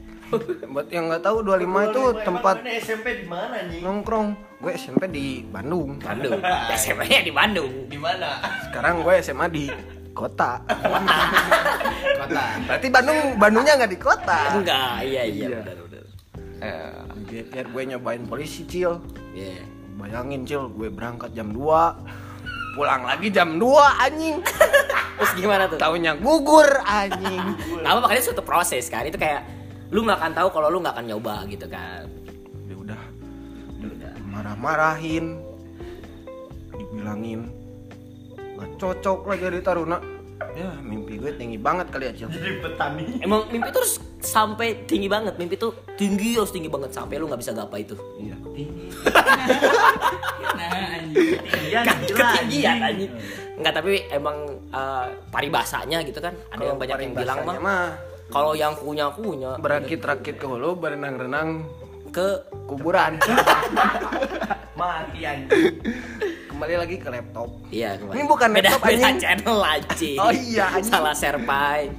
Buat 0.67 0.91
yang 0.91 1.07
nggak 1.07 1.23
tahu 1.23 1.39
25 1.43 1.63
itu 1.87 2.03
tempat 2.23 2.57
SMP 2.79 3.23
di 3.23 3.27
mana 3.27 3.55
anjing? 3.59 3.83
nongkrong. 3.83 4.29
Gue 4.59 4.73
SMP 4.75 5.03
di 5.07 5.43
Bandung. 5.43 5.99
Bandung. 5.99 6.39
SMA 6.79 7.05
nya 7.05 7.21
di 7.23 7.35
Bandung. 7.35 7.73
Di 7.87 7.99
mana? 7.99 8.39
sekarang 8.67 9.03
gue 9.03 9.15
SMA 9.19 9.47
di 9.51 9.67
kota. 10.15 10.63
Kota. 12.17 12.45
Berarti 12.67 12.89
Bandung 12.89 13.19
Bandungnya 13.35 13.75
nggak 13.77 13.91
di 13.91 13.99
kota? 13.99 14.39
Enggak 14.55 15.03
iya 15.03 15.23
iya 15.27 15.47
Iya. 15.47 15.59
benar 15.59 15.79
benar 15.83 16.05
biar 17.45 17.67
gue 17.69 17.83
nyobain 17.93 18.23
polisi 18.25 18.65
cil. 18.65 19.03
Iya. 19.37 19.65
bayangin 19.97 20.45
cil 20.45 20.69
gue 20.73 20.93
berangkat 20.93 21.33
jam 21.33 21.57
2 21.57 22.77
pulang 22.77 23.03
lagi 23.09 23.33
jam 23.33 23.57
2 23.57 24.05
anjing. 24.05 24.37
Terus 25.17 25.33
gimana 25.37 25.65
tuh? 25.69 25.81
Taunya 25.81 26.13
gugur 26.17 26.69
anjing. 26.85 27.45
Apa 27.89 27.99
makanya 28.05 28.23
suatu 28.25 28.45
proses 28.45 28.89
kan? 28.93 29.09
Itu 29.09 29.17
kayak 29.17 29.49
lu 29.89 30.05
nggak 30.05 30.21
akan 30.21 30.33
tahu 30.37 30.49
kalau 30.53 30.69
lu 30.69 30.85
nggak 30.85 31.01
akan 31.01 31.07
nyoba 31.09 31.49
gitu 31.49 31.67
kan? 31.69 32.05
Ya 32.69 32.77
udah. 32.77 33.03
Marah-marahin. 34.29 35.41
Dibilangin 36.77 37.57
nggak 38.57 38.81
cocok 38.81 39.29
lagi 39.29 39.53
di 39.53 39.61
Taruna 39.61 40.16
ya 40.57 40.69
mimpi 40.81 41.17
gue 41.17 41.33
tinggi 41.37 41.57
banget 41.57 41.89
kali 41.89 42.05
ya 42.09 42.13
Cil 42.13 42.29
Jadi 42.29 42.61
petani. 42.61 43.05
emang 43.25 43.49
mimpi 43.49 43.69
tuh 43.73 43.81
harus 43.81 43.97
sampai 44.21 44.85
tinggi 44.85 45.09
banget. 45.09 45.41
Mimpi 45.41 45.57
tuh 45.57 45.73
tinggi 45.97 46.37
harus 46.37 46.53
tinggi 46.53 46.69
banget. 46.69 46.93
Sampai 46.93 47.17
lu 47.17 47.29
nggak 47.29 47.41
bisa 47.41 47.53
gapai 47.57 47.85
itu 47.85 47.97
iya. 48.21 48.37
Nah 50.57 50.69
anjing. 50.97 51.41
Ketinggian 51.41 51.85
Kan 51.85 51.97
ketinggian 52.05 52.77
anjing. 52.81 52.85
anjing 52.85 53.13
Enggak 53.57 53.73
tapi 53.81 53.93
emang 54.13 54.37
eh, 54.73 55.07
paribasanya 55.33 56.05
gitu 56.05 56.21
kan. 56.21 56.37
Ada 56.53 56.63
yang 56.69 56.77
banyak 56.77 56.97
yang 57.01 57.15
bilang 57.17 57.39
mah 57.45 57.57
mah 57.57 57.85
kalau 58.27 58.53
yang 58.53 58.77
kunya 58.77 59.09
kunya 59.15 59.57
berakit-rakit 59.57 60.37
ke 60.37 60.45
hulu 60.45 60.77
berenang-renang 60.77 61.65
ke 62.13 62.45
kuburan. 62.69 63.17
Mati 64.79 65.21
anjing. 65.25 65.49
kembali 66.57 66.75
lagi 66.81 66.97
ke 66.97 67.09
laptop. 67.13 67.49
Iya 67.69 68.01
kemarin. 68.01 68.17
Ini 68.17 68.25
bukan 68.25 68.49
beda, 68.49 68.69
laptop, 68.73 68.89
beda 68.89 68.97
anjing. 68.97 69.21
channel 69.21 69.59
anjing. 69.61 70.17
Oh 70.25 70.33
iya, 70.33 70.65
anjing. 70.73 70.89
salah 70.89 71.13
serpai. 71.13 71.93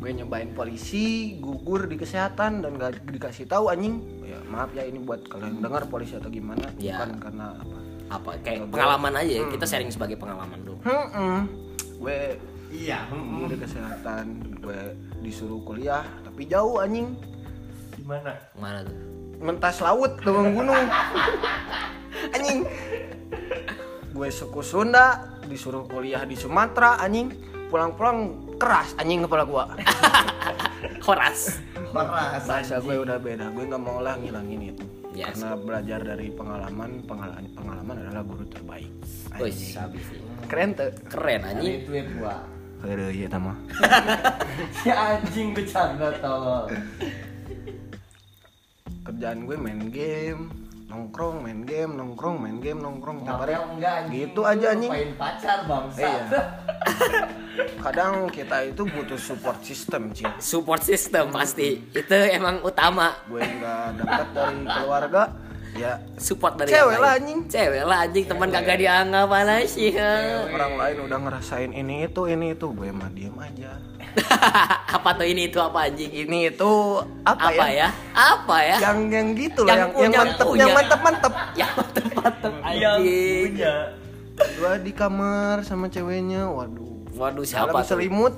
Gue 0.00 0.10
nyobain 0.16 0.48
polisi 0.56 1.36
gugur 1.36 1.84
di 1.84 2.00
kesehatan 2.00 2.64
dan 2.64 2.80
gak 2.80 3.04
dikasih 3.04 3.44
tahu 3.44 3.68
anjing. 3.68 4.00
Ya 4.24 4.40
maaf 4.48 4.72
ya 4.72 4.88
ini 4.88 5.04
buat 5.04 5.28
kalian 5.28 5.60
dengar 5.60 5.84
polisi 5.92 6.16
atau 6.16 6.32
gimana. 6.32 6.72
Ya. 6.80 7.04
bukan 7.04 7.20
karena 7.20 7.46
apa. 7.52 7.76
Apa 8.08 8.30
kayak 8.40 8.72
pengalaman 8.72 9.12
aja 9.20 9.28
ya 9.28 9.44
kita 9.52 9.68
sharing 9.68 9.92
sebagai 9.92 10.16
pengalaman 10.16 10.56
dulu. 10.64 10.80
Hmm, 10.88 11.44
gue 12.00 12.40
Iya. 12.72 13.04
gugur 13.12 13.52
di 13.52 13.60
kesehatan 13.60 14.24
gue 14.64 14.80
disuruh 15.20 15.60
kuliah 15.68 16.08
tapi 16.24 16.48
jauh 16.48 16.80
anjing. 16.80 17.12
Di 17.92 18.08
mana? 18.08 18.32
mana 18.56 18.88
tuh? 18.88 18.96
Mentas 19.44 19.84
laut 19.84 20.16
leweng 20.24 20.56
gunung. 20.56 20.84
Anjing 22.34 22.64
gue 24.18 24.28
suku 24.28 24.58
Sunda 24.60 25.06
disuruh 25.46 25.86
kuliah 25.86 26.26
di 26.26 26.34
Sumatera 26.34 26.98
anjing 26.98 27.30
pulang-pulang 27.68 28.18
keras 28.58 28.98
anjing 28.98 29.22
kepala 29.22 29.44
gua 29.44 29.64
Horas. 31.06 31.62
Paras. 31.88 32.44
bahasa 32.44 32.76
gue 32.78 32.98
udah 32.98 33.16
beda 33.16 33.48
gue 33.48 33.64
nggak 33.64 33.78
mau 33.80 33.98
lah 33.98 34.18
ngilangin 34.18 34.74
itu 34.74 34.84
Yes. 35.10 35.34
karena 35.34 35.54
belajar 35.56 36.00
dari 36.04 36.30
pengalaman 36.30 37.02
pengalaman 37.02 37.50
pengalaman 37.50 37.96
adalah 38.00 38.22
guru 38.22 38.44
terbaik 38.46 38.86
Wih, 39.34 39.50
keren 40.46 40.70
tuh 40.72 40.94
Keren 41.08 41.42
anjing. 41.42 41.82
tweet 41.82 42.06
gua. 42.14 42.38
Aduh, 42.80 43.10
iya 43.10 43.26
tama 43.26 43.58
Si 44.76 44.86
anjing 45.08 45.50
bercanda 45.50 46.14
tol. 46.18 46.70
kerjaan 49.02 49.42
gue 49.42 49.56
main 49.56 49.82
game 49.88 50.67
nongkrong 50.88 51.44
main 51.44 51.60
game 51.68 51.92
nongkrong 52.00 52.36
main 52.40 52.58
game 52.64 52.80
nongkrong 52.80 53.20
tiap 53.20 53.44
hari 53.44 53.54
gitu 54.08 54.40
aja 54.40 54.72
anjing 54.72 54.88
Main 54.88 55.12
pacar 55.20 55.68
bangsa. 55.68 56.00
iya 56.00 56.40
kadang 57.84 58.30
kita 58.32 58.72
itu 58.72 58.88
butuh 58.88 59.20
support 59.20 59.60
system 59.60 60.14
sih 60.16 60.24
Support 60.40 60.80
system 60.80 61.28
pasti. 61.34 61.82
Itu 61.92 62.14
emang 62.14 62.62
utama. 62.64 63.12
gue 63.28 63.42
nggak 63.42 64.00
dekat 64.00 64.28
dari 64.32 64.58
keluarga 64.64 65.22
ya 65.74 66.00
Support 66.14 66.56
dari 66.56 66.70
Cewek 66.70 66.96
lah, 66.96 67.12
anjing. 67.14 67.40
Cewek 67.44 67.82
lah 67.82 67.98
anjing 68.02 68.24
teman 68.24 68.48
kagak 68.48 68.76
dianggap 68.76 69.26
mana 69.26 69.60
sih. 69.62 69.92
orang 70.48 70.74
lain 70.74 70.96
udah 71.04 71.18
ngerasain 71.20 71.70
ini 71.70 72.04
itu 72.04 72.24
ini 72.24 72.52
itu 72.52 72.66
gue 72.68 72.88
mah 72.88 73.10
diem 73.10 73.34
aja 73.34 73.76
apa 74.96 75.10
tuh 75.14 75.24
ini 75.24 75.46
itu 75.46 75.58
apa 75.58 75.86
anjing? 75.86 76.08
ini 76.08 76.48
itu 76.48 76.72
apa, 77.22 77.52
Apa 77.52 77.66
ya? 77.68 77.86
ya? 77.86 77.88
Apa 78.16 78.56
ya? 78.60 78.76
yang 78.80 78.98
yang 79.08 79.28
gitu 79.32 79.60
lah 79.62 79.74
Yang 79.76 79.90
yang 79.90 80.02
yang 80.02 80.12
mantep 80.24 80.46
punya. 80.46 80.58
yang 80.58 80.70
mantep 80.72 81.00
mantep 81.00 81.32
Yang 81.54 81.70
mantep-mantep 81.76 82.52
Yang 82.74 82.96
anjing. 82.96 83.46
punya. 83.46 83.74
gue 84.38 84.72
di 84.80 84.92
kamar 84.92 85.54
sama 85.62 85.86
ceweknya 85.86 86.46
waduh 86.46 86.86
Waduh 87.10 87.42
dalam 87.42 87.44
siapa 87.44 87.78
tuh? 87.80 87.88
selimut 87.88 88.34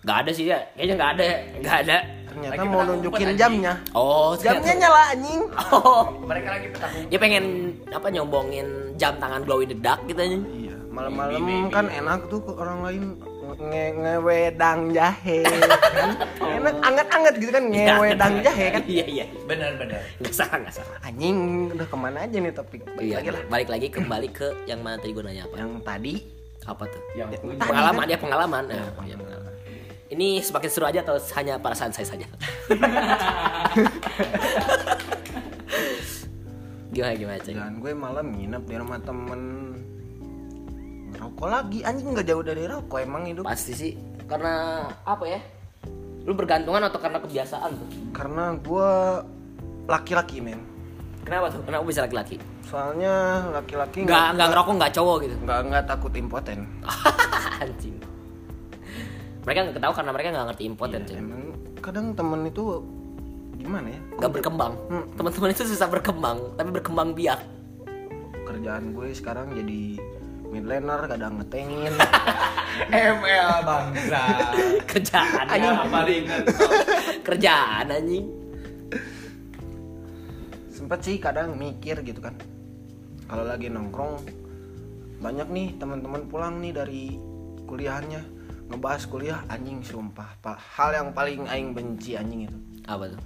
Gak 0.00 0.24
ada 0.24 0.30
sih 0.32 0.48
ya. 0.48 0.56
Kayaknya 0.72 0.94
gak 0.96 1.10
ada. 1.12 1.24
Gak 1.60 1.76
ada. 1.84 1.96
Ternyata 2.30 2.52
Lagi 2.54 2.62
mau 2.64 2.72
petang 2.76 2.88
nunjukin 2.92 3.26
umpet, 3.26 3.36
jamnya 3.36 3.72
Oh, 3.92 4.30
jamnya 4.34 4.60
ternyata- 4.62 4.80
nyala 4.80 5.02
anjing 5.10 5.40
Oh. 5.68 6.02
Mereka 6.30 6.48
lagi 6.48 6.66
petang. 6.70 6.90
Dia 7.06 7.18
pengen 7.18 7.44
apa 7.90 8.06
nyombongin 8.08 8.66
jam 8.94 9.12
tangan 9.16 9.42
glow 9.42 9.58
in 9.58 9.68
the 9.68 9.76
dark 9.76 10.00
gitu 10.04 10.16
anjing. 10.16 10.44
iya 10.54 10.74
malam-malam 10.88 11.42
kan 11.68 11.86
enak 11.86 12.26
tuh 12.26 12.38
ke 12.40 12.50
orang 12.52 12.78
lain 12.82 13.02
nge 13.52 13.84
ngewedang 13.96 14.90
jahe 14.90 15.42
kan 15.96 16.10
enak 16.40 16.74
anget-anget 16.80 17.34
gitu 17.36 17.50
kan 17.50 17.64
ngewedang 17.64 18.34
jahe 18.40 18.66
kan 18.70 18.82
Iya 18.84 19.04
iya. 19.06 19.24
Benar 19.44 19.74
benar. 19.76 20.02
Gak 20.18 20.34
salah 20.34 20.58
gak 20.60 20.74
salah. 20.76 20.98
anjing 21.02 21.36
udah 21.68 21.82
ke 21.84 21.96
mana 21.96 22.18
aja 22.20 22.36
nih 22.36 22.50
topik 22.50 22.82
balik 22.88 23.02
Iya, 23.02 23.14
lagi 23.16 23.28
lah 23.30 23.42
balik 23.46 23.68
lagi 23.68 23.86
kembali 23.88 24.28
ke 24.30 24.48
yang 24.64 24.80
mana 24.80 24.96
tadi 24.96 25.10
gue 25.10 25.22
nanya 25.22 25.44
apa? 25.44 25.56
yang 25.56 25.72
tadi 25.80 26.14
Apa 26.60 26.84
tuh? 26.84 27.02
Yang. 27.14 27.28
Tadi 27.32 27.56
pengalaman 27.56 27.98
kan? 28.00 28.06
ya 28.06 28.18
pengalaman. 28.18 28.62
Iya, 28.68 28.84
pengalaman. 28.92 29.52
Ini 30.10 30.42
semakin 30.42 30.66
seru 30.68 30.84
aja 30.84 31.00
atau 31.00 31.14
hanya 31.38 31.54
perasaan 31.56 31.94
saya 31.94 32.02
saja? 32.04 32.26
gimana 36.90 37.14
gimana 37.14 37.38
ceng? 37.38 37.54
dan 37.54 37.78
gue 37.78 37.92
malam 37.94 38.26
nginep 38.28 38.62
di 38.66 38.74
rumah 38.74 38.98
temen 38.98 39.40
ngerokok 41.12 41.46
lagi 41.46 41.78
anjing 41.86 42.10
nggak 42.10 42.26
jauh 42.26 42.42
dari 42.42 42.66
rokok 42.66 42.98
emang 42.98 43.30
hidup 43.30 43.46
Pasti 43.46 43.70
sih 43.70 43.92
karena 44.26 44.82
apa 45.02 45.22
ya? 45.24 45.38
Lu 46.22 46.34
bergantungan 46.34 46.82
atau 46.82 46.98
karena 46.98 47.18
kebiasaan 47.18 47.70
tuh? 47.72 47.88
karena 48.10 48.54
gue 48.56 48.90
laki-laki 49.86 50.42
men 50.42 50.58
Kenapa 51.20 51.52
tuh? 51.52 51.62
Kenapa 51.62 51.84
bisa 51.86 52.02
laki-laki? 52.02 52.36
soalnya 52.66 53.14
laki-laki 53.52 54.02
Nggak 54.02 54.26
nggak 54.34 54.48
ngerokok 54.50 54.74
nggak 54.74 54.92
cowok 54.92 55.16
gitu. 55.22 55.34
nggak 55.42 55.60
nggak 55.66 55.84
takut 55.86 56.12
impoten 56.14 56.58
Anjing. 57.62 57.94
Mereka 59.40 59.58
nggak 59.64 59.76
ketahui 59.80 59.96
karena 59.96 60.12
mereka 60.12 60.28
nggak 60.30 60.46
ngerti 60.52 60.62
impoten 60.68 61.00
ceng. 61.08 61.18
emang 61.18 61.42
kadang 61.80 62.06
temen 62.12 62.40
itu 62.44 62.64
gimana 63.56 63.88
ya 63.88 64.00
Nggak 64.20 64.32
berkembang. 64.36 64.72
Hmm. 64.88 65.04
Teman-teman 65.16 65.50
itu 65.52 65.62
susah 65.64 65.88
berkembang, 65.88 66.38
tapi 66.56 66.68
berkembang 66.70 67.12
biak. 67.12 67.40
kerjaan 68.44 68.92
gue 68.92 69.14
sekarang 69.14 69.54
jadi 69.54 69.94
midlaner 70.50 71.06
kadang 71.06 71.38
ngetengin 71.38 71.94
ML 73.14 73.50
bangsa. 73.62 74.22
Kerjaan 74.90 75.46
Anjing 75.46 75.70
ya. 75.70 75.86
paling 75.86 76.16
inget. 76.26 76.44
Kerjaan 77.22 77.86
anjing. 77.88 78.26
sempet 80.70 81.04
sih 81.04 81.20
kadang 81.20 81.54
mikir 81.54 82.00
gitu 82.00 82.18
kan 82.18 82.32
kalau 83.28 83.44
lagi 83.44 83.68
nongkrong 83.68 84.24
banyak 85.20 85.46
nih 85.52 85.68
teman-teman 85.76 86.24
pulang 86.26 86.56
nih 86.58 86.72
dari 86.72 87.14
kuliahannya 87.68 88.24
ngebahas 88.70 89.02
kuliah 89.04 89.42
anjing 89.46 89.82
sumpah 89.82 90.38
pak. 90.38 90.56
Hal 90.78 90.94
yang 90.94 91.08
paling 91.10 91.42
aing 91.44 91.74
benci 91.74 92.14
anjing 92.14 92.46
itu. 92.46 92.56
Apa 92.86 93.10
tuh? 93.10 93.20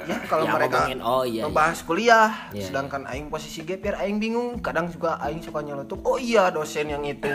ya 0.00 0.16
kalau 0.28 0.44
Ya, 0.44 0.52
mereka 0.52 0.76
ngomongin, 0.84 1.00
oh 1.00 1.24
iya, 1.24 1.42
ngebahas 1.44 1.78
kuliah 1.84 2.28
Iya, 2.52 2.68
sedangkan 2.68 3.04
aing 3.04 3.28
posisi 3.28 3.64
gap 3.64 3.80
year 3.80 3.96
aing 3.96 4.18
bingung. 4.18 4.58
Kadang 4.58 4.88
juga 4.88 5.16
aing 5.20 5.40
suka 5.40 5.60
nyelotok 5.60 6.00
oh 6.02 6.16
iya 6.16 6.48
dosen 6.50 6.88
yang 6.88 7.00
itu. 7.00 7.28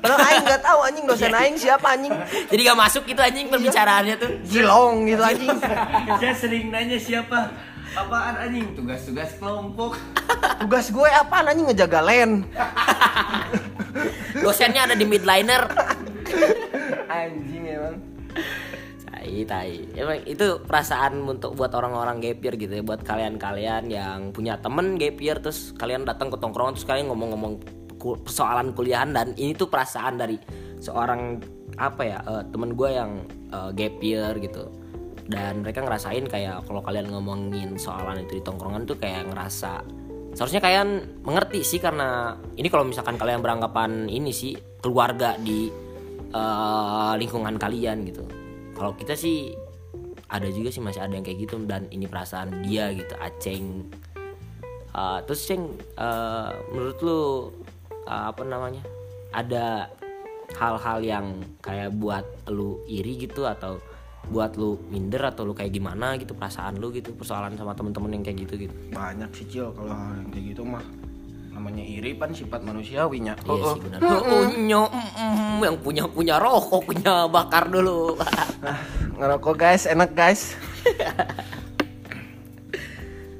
Padahal 0.00 0.20
aing 0.22 0.44
nggak 0.44 0.62
tahu 0.62 0.78
anjing 0.80 1.04
Iya. 1.04 1.10
dosen 1.12 1.32
aing 1.34 1.56
siapa 1.58 1.86
anjing. 1.90 2.14
Jadi 2.46 2.60
gak 2.62 2.78
masuk 2.78 3.02
gitu 3.04 3.20
anjing 3.20 3.46
pembicaraannya 3.48 4.14
tuh. 4.16 4.30
jilong 4.44 5.04
gitu 5.04 5.22
anjing. 5.22 5.56
Saya 6.16 6.34
sering 6.34 6.70
nanya 6.70 6.96
siapa? 6.96 7.52
Apaan 7.90 8.34
anjing? 8.38 8.70
Tugas-tugas 8.72 9.30
kelompok. 9.36 9.98
tugas 10.60 10.88
gue 10.88 11.08
apaan 11.10 11.50
anjing? 11.50 11.66
Ngejaga 11.68 12.00
land. 12.00 12.46
Dosennya 14.44 14.86
ada 14.86 14.94
di 14.94 15.04
midliner. 15.04 15.66
Anjing 17.26 17.64
emang 17.66 17.96
Tai, 19.10 19.42
tai. 19.44 19.84
Emang 19.98 20.22
itu 20.22 20.62
perasaan 20.64 21.18
untuk 21.26 21.58
buat 21.58 21.74
orang-orang 21.74 22.22
gap 22.22 22.40
year 22.40 22.54
gitu 22.56 22.72
ya, 22.78 22.82
buat 22.86 23.02
kalian-kalian 23.02 23.90
yang 23.90 24.30
punya 24.30 24.56
temen 24.62 24.96
gap 24.96 25.18
year 25.18 25.36
terus 25.42 25.74
kalian 25.76 26.06
datang 26.06 26.30
ke 26.30 26.38
tongkrongan 26.38 26.78
terus 26.78 26.88
kalian 26.88 27.10
ngomong-ngomong 27.10 27.60
persoalan 28.00 28.72
kuliahan 28.72 29.12
dan 29.12 29.36
ini 29.36 29.52
tuh 29.52 29.68
perasaan 29.68 30.16
dari 30.16 30.40
seorang 30.80 31.42
apa 31.76 32.02
ya 32.06 32.18
eh, 32.24 32.44
temen 32.48 32.72
gue 32.72 32.90
yang 32.96 33.20
eh, 33.52 33.70
gap 33.76 33.94
gitu 34.40 34.64
dan 35.30 35.62
mereka 35.62 35.84
ngerasain 35.84 36.24
kayak 36.26 36.64
kalau 36.66 36.80
kalian 36.82 37.06
ngomongin 37.12 37.76
soalan 37.76 38.24
itu 38.24 38.40
di 38.40 38.42
tongkrongan 38.42 38.88
tuh 38.88 38.98
kayak 38.98 39.30
ngerasa 39.30 39.84
seharusnya 40.34 40.62
kalian 40.62 41.20
mengerti 41.22 41.62
sih 41.62 41.78
karena 41.78 42.34
ini 42.58 42.66
kalau 42.66 42.86
misalkan 42.86 43.18
kalian 43.18 43.42
beranggapan 43.42 44.10
ini 44.10 44.30
sih 44.34 44.54
keluarga 44.82 45.38
di 45.38 45.70
eh, 46.30 47.12
lingkungan 47.18 47.58
kalian 47.58 48.06
gitu. 48.06 48.24
Kalau 48.74 48.96
kita 48.96 49.18
sih 49.18 49.52
ada 50.30 50.46
juga 50.46 50.70
sih 50.70 50.78
masih 50.78 51.02
ada 51.02 51.12
yang 51.12 51.26
kayak 51.26 51.44
gitu 51.44 51.58
dan 51.66 51.90
ini 51.90 52.06
perasaan 52.06 52.62
dia 52.64 52.94
gitu 52.94 53.14
aceng. 53.18 53.90
Eh, 54.90 55.18
terus 55.26 55.46
ceng 55.46 55.70
eh, 55.98 56.50
menurut 56.74 56.98
lu 57.02 57.20
eh, 58.06 58.24
apa 58.30 58.42
namanya 58.42 58.82
ada 59.30 59.86
hal-hal 60.58 60.98
yang 61.06 61.26
kayak 61.62 61.94
buat 61.94 62.26
lu 62.50 62.82
iri 62.90 63.22
gitu 63.22 63.46
atau 63.46 63.78
buat 64.30 64.58
lu 64.58 64.78
minder 64.90 65.30
atau 65.30 65.46
lu 65.46 65.54
kayak 65.54 65.70
gimana 65.74 66.18
gitu 66.18 66.34
perasaan 66.34 66.82
lu 66.82 66.90
gitu 66.90 67.14
persoalan 67.14 67.54
sama 67.54 67.74
temen-temen 67.74 68.18
yang 68.18 68.24
kayak 68.26 68.38
gitu 68.46 68.66
gitu 68.66 68.74
banyak 68.90 69.30
sih 69.32 69.46
cil 69.46 69.70
kalau 69.74 69.94
yang 69.94 70.28
kayak 70.34 70.44
gitu 70.54 70.62
mah 70.66 70.84
namanya 71.60 71.84
iri 71.84 72.16
pan 72.16 72.32
sifat 72.32 72.64
manusiawinya. 72.64 73.36
Iya 73.44 73.64
sih 73.76 73.80
benar. 73.84 73.98
Oh, 74.00 74.48
nyo, 74.48 74.88
mm, 74.88 75.10
mm, 75.12 75.60
yang 75.60 75.76
punya 75.84 76.04
punya 76.08 76.40
rokok 76.40 76.88
punya 76.88 77.28
bakar 77.28 77.68
dulu. 77.68 78.16
Nah, 78.64 78.80
ngerokok 79.20 79.54
guys. 79.60 79.84
Enak 79.84 80.16
guys. 80.16 80.56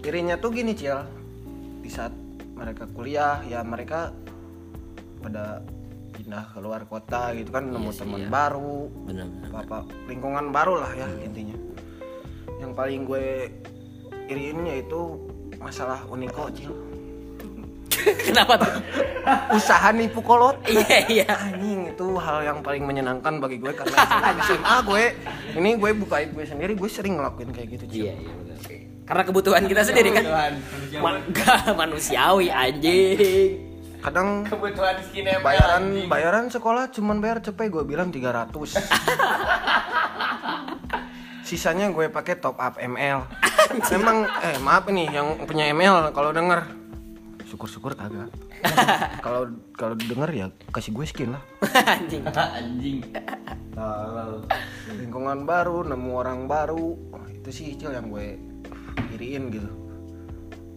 Irinya 0.04 0.36
tuh 0.36 0.52
gini 0.52 0.76
cil. 0.76 1.00
Di 1.80 1.88
saat 1.88 2.12
mereka 2.52 2.84
kuliah 2.92 3.40
ya 3.48 3.64
mereka 3.64 4.12
pada 5.24 5.64
pindah 6.12 6.52
keluar 6.52 6.84
kota 6.84 7.32
gitu 7.32 7.48
kan 7.48 7.72
nemu 7.72 7.88
Iya 7.88 7.98
teman 8.04 8.20
iya. 8.20 8.28
baru 8.28 8.92
benar 9.08 9.26
benar 9.32 9.64
apa 9.64 9.78
lingkungan 10.04 10.52
baru 10.52 10.76
lah 10.76 10.92
ya 10.92 11.08
intinya. 11.24 11.56
Yang 12.60 12.72
paling 12.76 13.00
gue 13.08 13.48
iriin 14.28 14.60
yaitu 14.68 15.16
masalah 15.56 16.04
uniko 16.12 16.52
cil 16.52 16.89
kenapa 18.28 18.54
tuh? 18.56 18.72
Usaha 19.52 19.90
nipu 19.90 20.20
kolot. 20.20 20.56
Iya 20.64 20.98
iya. 21.06 21.26
Anjing 21.46 21.90
itu 21.90 22.06
hal 22.16 22.42
yang 22.42 22.58
paling 22.60 22.82
menyenangkan 22.82 23.38
bagi 23.38 23.58
gue 23.58 23.70
karena 23.70 23.96
di 24.32 24.42
SMA 24.44 24.76
gue. 24.82 25.04
Ini 25.58 25.70
gue 25.76 25.90
buka 25.98 26.22
gue 26.24 26.44
sendiri 26.44 26.72
gue 26.72 26.88
sering 26.88 27.18
ngelakuin 27.18 27.50
kayak 27.50 27.68
gitu 27.74 27.84
iya 27.90 28.14
iya 28.14 28.32
benar 28.32 28.58
karena 29.10 29.26
kebutuhan 29.26 29.66
kita 29.66 29.82
sendiri 29.82 30.14
kan? 30.14 30.22
Kebutuhan. 30.22 30.52
Ma- 31.02 31.18
nggak 31.20 31.74
manusiawi 31.74 32.46
anjing. 32.46 33.58
Kadang 34.00 34.46
Kebutuhan 34.46 34.96
skin 35.02 35.26
ML, 35.28 35.42
bayaran 35.42 35.82
anjing. 35.84 36.06
bayaran 36.06 36.44
sekolah 36.46 36.88
cuman 36.88 37.18
bayar 37.18 37.42
cepet 37.42 37.68
gue 37.68 37.84
bilang 37.84 38.08
300 38.08 38.48
sisanya 41.42 41.90
gue 41.90 42.06
pakai 42.06 42.38
top 42.38 42.56
up 42.56 42.78
ML 42.78 43.26
memang 43.90 44.24
eh 44.40 44.56
maaf 44.56 44.86
ini 44.86 45.04
yang 45.04 45.34
punya 45.42 45.68
ML 45.68 46.14
kalau 46.14 46.30
denger 46.30 46.64
syukur-syukur 47.50 47.98
kagak. 47.98 48.30
Kalau 49.26 49.50
kalau 49.74 49.98
denger 49.98 50.30
ya 50.30 50.46
kasih 50.70 50.94
gue 50.94 51.06
skin 51.10 51.34
lah. 51.34 51.42
Anjing. 51.74 52.22
Anjing. 52.30 53.00
lingkungan 54.94 55.42
baru 55.42 55.82
nemu 55.82 56.10
orang 56.14 56.46
baru. 56.46 56.94
Oh, 57.10 57.26
itu 57.26 57.50
sih 57.50 57.74
cil 57.74 57.90
yang 57.90 58.06
gue 58.08 58.38
iriin 59.18 59.50
gitu. 59.50 59.70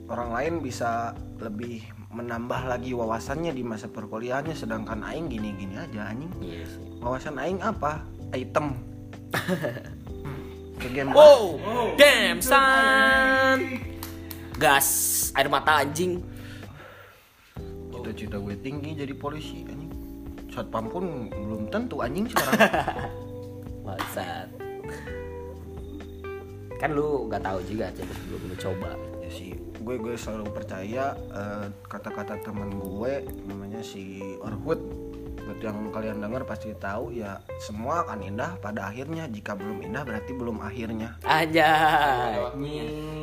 Orang 0.09 0.33
lain 0.33 0.59
bisa 0.65 1.13
lebih 1.37 1.85
menambah 2.13 2.69
lagi 2.69 2.93
wawasannya 2.93 3.53
di 3.53 3.65
masa 3.65 3.89
perkuliahannya 3.89 4.53
sedangkan 4.53 5.01
aing 5.01 5.29
gini-gini 5.29 5.77
aja 5.77 6.09
anjing. 6.09 6.31
Iya 6.41 6.63
sih. 6.65 6.81
wawasan 7.01 7.37
aing 7.37 7.61
apa? 7.61 8.01
Item. 8.33 8.73
Game 10.83 11.15
Wow, 11.15 11.63
damn 11.95 12.43
son. 12.43 13.79
Gas 14.59 15.31
air 15.33 15.47
mata 15.47 15.79
anjing. 15.79 16.32
Cita-cita 18.13 18.37
gue 18.37 18.55
tinggi 18.61 18.93
jadi 18.93 19.13
polisi 19.17 19.65
anjing 19.65 19.89
satpam 20.53 20.85
pun 20.85 21.33
belum 21.33 21.65
tentu 21.73 21.97
anjing 22.05 22.29
sekarang 22.29 22.61
Bangsat. 23.83 24.47
Kan 26.79 26.95
lu 26.95 27.27
nggak 27.27 27.43
tahu 27.43 27.59
juga 27.67 27.91
coba 27.91 28.13
belum 28.31 28.41
lu 28.47 28.55
coba. 28.55 28.91
ya 29.19 29.29
sih 29.33 29.51
gue 29.55 29.95
gue 29.99 30.15
selalu 30.15 30.45
percaya 30.55 31.11
eh, 31.15 31.67
kata-kata 31.89 32.39
teman 32.47 32.71
gue 32.79 33.27
namanya 33.43 33.83
si 33.83 34.23
Orhut 34.39 34.79
yang 35.63 35.87
kalian 35.95 36.19
dengar 36.19 36.43
pasti 36.43 36.75
tahu 36.75 37.15
ya 37.15 37.39
semua 37.63 38.03
akan 38.03 38.19
indah 38.19 38.59
pada 38.59 38.91
akhirnya. 38.91 39.31
Jika 39.31 39.55
belum 39.55 39.79
indah 39.79 40.03
berarti 40.03 40.31
belum 40.35 40.59
akhirnya. 40.59 41.15
Anjay. 41.23 42.51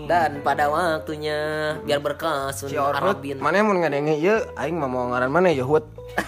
Dan 0.08 0.40
pada 0.40 0.72
waktunya 0.72 1.38
biar 1.84 2.00
berkah 2.00 2.48
sun 2.56 2.72
si 2.72 2.80
Arabin. 2.80 3.36
mana 3.38 3.60
yang 3.60 3.68
mau 3.68 3.76
ngadenge 3.76 4.16
ya 4.16 4.40
aing 4.56 4.80
mah 4.80 4.88
mau 4.88 5.12
ngaran 5.12 5.30
mana 5.30 5.52
ya 5.52 5.62
Hut 5.62 5.84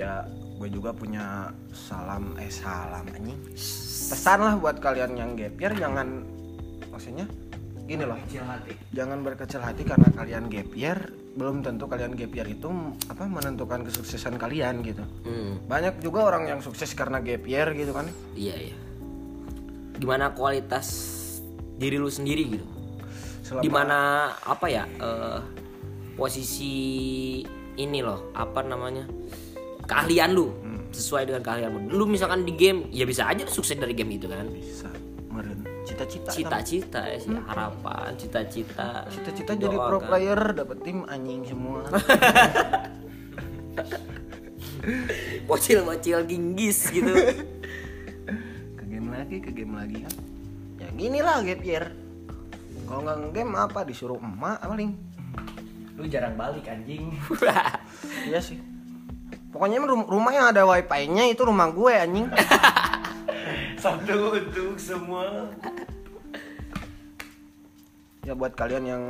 ya 0.00 0.24
gue 0.56 0.68
juga 0.70 0.94
punya 0.94 1.50
salam 1.74 2.38
eh 2.38 2.48
salam 2.48 3.04
anjing. 3.10 3.36
Pesan 4.10 4.46
lah 4.46 4.54
buat 4.56 4.78
kalian 4.78 5.18
yang 5.18 5.34
gap 5.34 5.58
year 5.58 5.74
jangan 5.74 6.22
maksudnya 6.94 7.26
gini 7.84 8.06
loh. 8.06 8.16
Kecil 8.30 8.46
hati. 8.46 8.72
jangan 8.94 9.18
berkecil 9.26 9.60
hati 9.60 9.82
karena 9.82 10.08
kalian 10.14 10.46
gap 10.46 10.70
year 10.78 10.98
belum 11.30 11.60
tentu 11.60 11.86
kalian 11.86 12.12
gap 12.12 12.32
year 12.32 12.48
itu 12.48 12.66
apa 13.06 13.22
menentukan 13.22 13.82
kesuksesan 13.82 14.34
kalian 14.34 14.82
gitu 14.82 15.06
Hmm, 15.22 15.62
banyak 15.64 15.98
juga 15.98 16.26
orang 16.26 16.46
yang 16.46 16.58
sukses 16.58 16.90
karena 16.90 17.18
gap 17.18 17.44
year 17.44 17.70
gitu 17.72 17.92
kan 17.92 18.10
iya 18.34 18.56
iya. 18.60 18.76
Gimana 19.94 20.32
kualitas 20.32 20.88
diri 21.76 21.96
lu 21.96 22.08
sendiri 22.08 22.44
gitu? 22.50 22.66
Selama- 23.42 23.60
Di 23.60 23.68
mana 23.68 23.98
apa 24.34 24.66
ya 24.66 24.88
eh, 24.88 25.38
posisi 26.14 26.74
ini 27.74 28.00
loh 28.00 28.32
apa 28.32 28.60
namanya 28.60 29.04
keahlian 29.82 30.30
lu 30.30 30.48
Hmm. 30.50 30.80
sesuai 30.90 31.24
dengan 31.24 31.42
keahlian 31.42 31.70
lu. 31.70 31.80
Lu 31.92 32.04
misalkan 32.06 32.42
di 32.42 32.52
game 32.52 32.88
ya 32.90 33.04
bisa 33.04 33.24
aja 33.24 33.44
sukses 33.46 33.74
dari 33.74 33.92
game 33.92 34.12
itu 34.12 34.24
kan. 34.24 34.48
bisa 34.48 34.88
meren 35.28 35.62
cita-cita 35.90 36.28
kan. 36.28 36.36
Cita-cita 36.38 37.00
ya 37.02 37.18
sih 37.18 37.34
harapan, 37.34 38.08
cita-cita. 38.14 38.90
cita-cita 39.10 39.52
jadi 39.54 39.76
pro 39.76 39.98
kan. 39.98 40.06
player 40.06 40.40
dapat 40.54 40.78
tim 40.80 41.02
anjing 41.04 41.42
semua 41.44 41.82
Bocil-bocil 45.44 46.24
ginggis 46.24 46.88
gitu. 46.88 47.10
ke 48.78 48.84
game 48.86 49.08
lagi 49.10 49.36
ke 49.38 49.50
game 49.52 49.74
lagi 49.74 49.96
kan 50.00 50.14
ya 50.80 50.88
gini 50.94 51.20
lah 51.20 51.42
gap 51.42 51.60
year 51.60 51.84
kalau 52.86 53.04
nggak 53.04 53.30
game 53.30 53.52
apa 53.54 53.84
disuruh 53.84 54.16
emak 54.16 54.58
paling 54.60 54.96
Lu 56.00 56.08
jarang 56.08 56.32
balik 56.32 56.64
anjing. 56.64 57.12
iya 58.28 58.40
sih 58.40 58.56
pokoknya 59.52 59.84
rum- 59.84 60.08
rumah 60.08 60.32
yang 60.32 60.46
ada 60.48 60.64
wifi 60.64 61.04
nya 61.06 61.28
itu 61.28 61.42
rumah 61.44 61.68
gue 61.68 61.92
anjing 61.92 62.26
Satu 63.76 64.36
untuk 64.36 64.76
semua. 64.76 65.48
Ya 68.20 68.36
buat 68.36 68.52
kalian 68.52 68.84
yang 68.84 69.02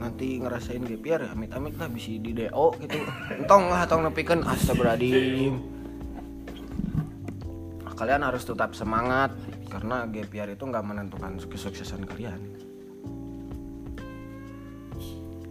nanti 0.00 0.40
ngerasain 0.40 0.80
year 0.88 1.20
ya 1.20 1.30
amit-amit 1.36 1.76
lah 1.76 1.88
bisa 1.92 2.16
di 2.16 2.32
DO 2.32 2.66
gitu 2.80 2.98
entong 3.36 3.68
lah 3.68 3.84
atau 3.84 4.00
nepikeun 4.00 4.40
astagfirullahaladzim 4.44 5.54
kalian 7.98 8.22
harus 8.22 8.46
tetap 8.46 8.78
semangat 8.78 9.34
karena 9.68 10.06
year 10.06 10.48
itu 10.54 10.62
nggak 10.62 10.86
menentukan 10.86 11.34
kesuksesan 11.36 12.06
kalian 12.06 12.38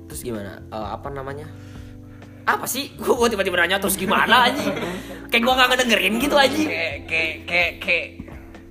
Terus 0.07 0.33
gimana? 0.33 0.57
Eh, 0.57 0.87
apa 0.97 1.13
namanya? 1.13 1.45
Apa 2.49 2.65
sih? 2.65 2.89
Gua 2.97 3.29
tiba-tiba 3.29 3.61
nanya 3.61 3.77
terus 3.77 3.93
gimana 3.93 4.49
anjing? 4.49 4.73
Kayak 5.29 5.43
gua 5.45 5.53
nggak 5.61 5.69
ngedengerin 5.77 6.13
gitu 6.17 6.33
kayak 6.33 6.97
kayak 7.05 7.35
kayak 7.45 7.71
kayak 7.77 8.07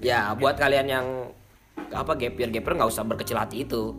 Ya, 0.02 0.34
buat 0.34 0.58
kalian 0.58 0.90
yang 0.90 1.06
apa 1.94 2.18
gapir 2.18 2.50
gapir 2.50 2.72
nggak 2.74 2.90
usah 2.90 3.06
berkecil 3.06 3.38
hati 3.38 3.62
itu. 3.62 3.94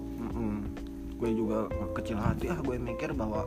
Gue 1.17 1.29
juga 1.31 1.65
kecil 1.93 2.15
hati 2.15 2.45
ah 2.47 2.57
gue 2.57 2.75
mikir 2.75 3.11
bahwa 3.11 3.43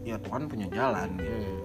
ya 0.00 0.18
Tuhan 0.18 0.46
punya 0.46 0.66
jalan 0.68 1.14
gitu. 1.16 1.30
Hmm. 1.30 1.60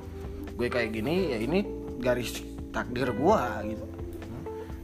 gue 0.54 0.68
kayak 0.68 0.90
gini 0.90 1.32
ya 1.32 1.40
ini 1.40 1.60
garis 1.98 2.40
takdir 2.70 3.10
gue 3.10 3.42
gitu 3.66 3.86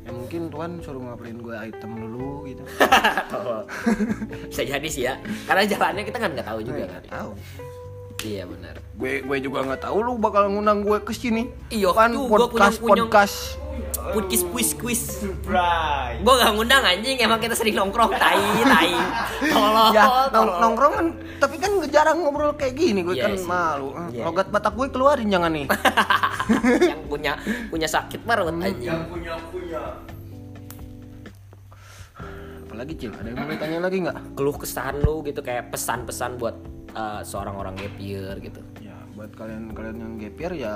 ya 0.01 0.09
mungkin 0.09 0.41
Tuhan 0.47 0.71
suruh 0.79 0.99
ngapain 0.99 1.37
gue 1.37 1.53
item 1.53 1.91
dulu 1.95 2.43
gitu 2.45 2.63
Bisa 4.49 4.63
jadi 4.63 4.87
sih 4.87 5.03
ya. 5.03 5.15
Karena 5.45 5.63
jalannya 5.63 6.03
kita 6.03 6.17
kan 6.17 6.29
nggak 6.31 6.47
tahu 6.47 6.59
juga 6.61 6.83
kan. 6.89 7.01
tahu 7.05 7.31
Iya 8.21 8.43
benar. 8.45 8.75
gue 8.93 9.13
gue 9.19 9.37
juga 9.39 9.59
nggak 9.63 9.81
tahu 9.81 9.97
lu 9.99 10.13
bakal 10.15 10.45
ngundang 10.47 10.81
gue 10.81 10.97
ke 10.99 11.09
sini 11.09 11.49
Iya, 11.67 11.89
kan 11.89 12.13
tuh, 12.13 12.29
podcast 12.29 12.77
kunyang-kunyang. 12.77 13.09
podcast 13.09 13.35
Putkis 14.03 14.41
kuis 14.45 14.73
kuis. 14.73 15.01
Surprise. 15.19 16.19
Gua 16.19 16.33
nggak 16.35 16.51
ngundang 16.53 16.83
anjing, 16.83 17.17
emang 17.17 17.37
kita 17.37 17.53
sering 17.53 17.73
nongkrong 17.73 18.11
tai 18.11 18.39
tai. 18.61 18.91
Tolong. 19.53 19.91
ya 19.91 20.03
nong- 20.29 20.57
nongkrong 20.59 20.93
kan 20.93 21.07
tapi 21.37 21.55
kan 21.55 21.71
jarang 21.87 22.17
ngobrol 22.19 22.53
kayak 22.53 22.73
gini 22.73 23.01
gue 23.01 23.13
Iya 23.13 23.25
kan 23.25 23.33
sih. 23.33 23.45
malu 23.45 23.89
Ah, 23.91 24.05
Iya. 24.07 24.23
logat 24.23 24.47
batak 24.47 24.73
gue 24.73 24.87
keluarin 24.89 25.25
jangan 25.27 25.49
nih 25.49 25.65
yang 26.91 27.01
punya 27.03 27.33
punya 27.67 27.87
sakit 27.87 28.21
perut 28.21 28.49
anjing. 28.51 28.77
Yang 28.83 29.01
punya 29.07 29.33
punya. 29.49 29.81
apalagi 32.63 32.93
cil 32.95 33.11
ada 33.11 33.25
yang 33.25 33.37
mau 33.37 33.49
ditanya 33.49 33.79
lagi 33.81 33.97
nggak 33.99 34.17
Keluh 34.31 34.55
kesahan 34.55 34.95
lu 34.97 35.19
gitu 35.23 35.41
kayak 35.41 35.69
pesan-pesan 35.69 36.37
buat 36.37 36.55
eh, 36.91 37.21
seorang 37.21 37.55
orang 37.55 37.73
gap 37.75 37.95
year 37.97 38.37
gitu. 38.39 38.61
ya 38.79 38.95
buat 39.11 39.33
kalian 39.33 39.71
kalian 39.71 39.97
yang 39.97 40.13
gap 40.17 40.35
year 40.37 40.53
ya 40.55 40.73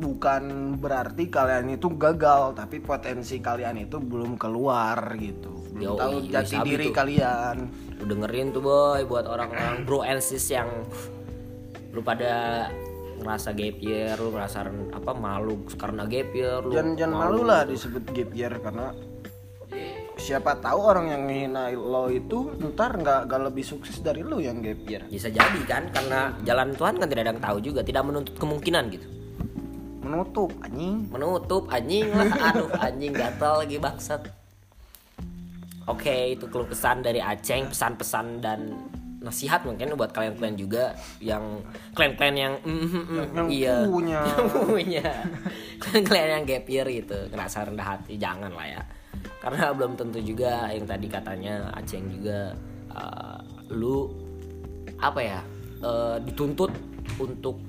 bukan 0.00 0.74
berarti 0.80 1.28
kalian 1.28 1.76
itu 1.76 1.92
gagal 2.00 2.56
tapi 2.56 2.80
potensi 2.80 3.36
kalian 3.38 3.84
itu 3.84 4.00
belum 4.00 4.40
keluar 4.40 5.12
gitu 5.20 5.60
belum 5.76 5.84
Yoi, 5.84 6.00
tahu 6.00 6.14
yoi, 6.24 6.32
jati 6.32 6.56
sabi 6.56 6.68
diri 6.72 6.86
tuh. 6.88 6.94
kalian 6.96 7.56
Lu 8.00 8.04
dengerin 8.08 8.48
tuh 8.56 8.64
boy 8.64 9.04
buat 9.04 9.28
orang-orang 9.28 9.84
bro 9.84 10.00
and 10.00 10.24
sis 10.24 10.48
yang 10.48 10.68
lu 11.92 12.00
pada 12.00 12.66
ngerasa 13.20 13.52
gap 13.52 13.76
year, 13.84 14.16
lu 14.16 14.32
ngerasa 14.32 14.64
apa 14.96 15.12
malu 15.12 15.68
karena 15.76 16.08
gap 16.08 16.32
year, 16.32 16.64
lu 16.64 16.72
jangan 16.72 16.96
jangan 16.96 17.16
malu 17.28 17.42
lah 17.44 17.68
disebut 17.68 18.08
gap 18.16 18.30
year 18.32 18.52
karena 18.56 18.96
siapa 20.16 20.56
tahu 20.60 20.80
orang 20.80 21.12
yang 21.12 21.22
menghina 21.28 21.72
lo 21.72 22.08
itu 22.12 22.52
ntar 22.72 22.96
nggak 22.96 23.28
nggak 23.28 23.40
lebih 23.52 23.64
sukses 23.64 24.04
dari 24.04 24.20
lo 24.20 24.36
yang 24.36 24.60
gap 24.60 24.80
year 24.84 25.04
bisa 25.08 25.32
jadi 25.32 25.60
kan 25.64 25.88
karena 25.92 26.36
jalan 26.44 26.72
Tuhan 26.76 27.00
kan 27.00 27.08
tidak 27.08 27.22
ada 27.28 27.32
yang 27.36 27.42
tahu 27.44 27.58
juga, 27.60 27.80
tidak 27.84 28.02
menuntut 28.08 28.36
kemungkinan 28.40 28.84
gitu. 28.96 29.19
Menutup 30.10 30.50
anjing. 30.58 31.06
Menutup 31.06 31.64
anjing 31.70 32.06
lah, 32.10 32.30
aduh 32.50 32.70
anjing 32.82 33.12
gatal 33.14 33.62
lagi 33.62 33.76
bangsat. 33.78 34.22
Oke, 35.86 36.34
itu 36.34 36.44
keluh 36.50 36.66
kesan 36.66 37.02
dari 37.02 37.22
Aceng, 37.22 37.70
pesan-pesan 37.70 38.26
dan 38.42 38.60
nasihat 39.20 39.60
mungkin 39.68 39.92
buat 40.00 40.16
kalian-kalian 40.16 40.56
juga 40.56 40.96
yang 41.20 41.60
kalian-kalian 41.92 42.36
yang 42.40 42.54
mm, 42.64 42.72
mm, 42.72 43.04
mm, 43.04 43.26
yang 43.36 43.48
iya. 43.52 43.76
punya. 43.84 44.20
yang 44.28 44.48
punya. 44.48 45.08
Kalian 45.80 46.28
yang 46.40 46.44
gap 46.48 46.66
year 46.66 46.86
gitu 46.88 47.18
ngerasa 47.28 47.68
rendah 47.68 47.86
hati 47.96 48.16
jangan 48.16 48.52
lah 48.52 48.66
ya. 48.66 48.82
Karena 49.40 49.72
belum 49.76 49.96
tentu 49.96 50.20
juga 50.20 50.68
yang 50.72 50.88
tadi 50.88 51.06
katanya 51.08 51.68
Aceng 51.76 52.08
juga 52.08 52.56
eh, 52.92 53.38
lu 53.72 54.08
apa 55.00 55.20
ya 55.20 55.40
eh, 55.84 56.16
dituntut 56.24 56.72
untuk 57.20 57.60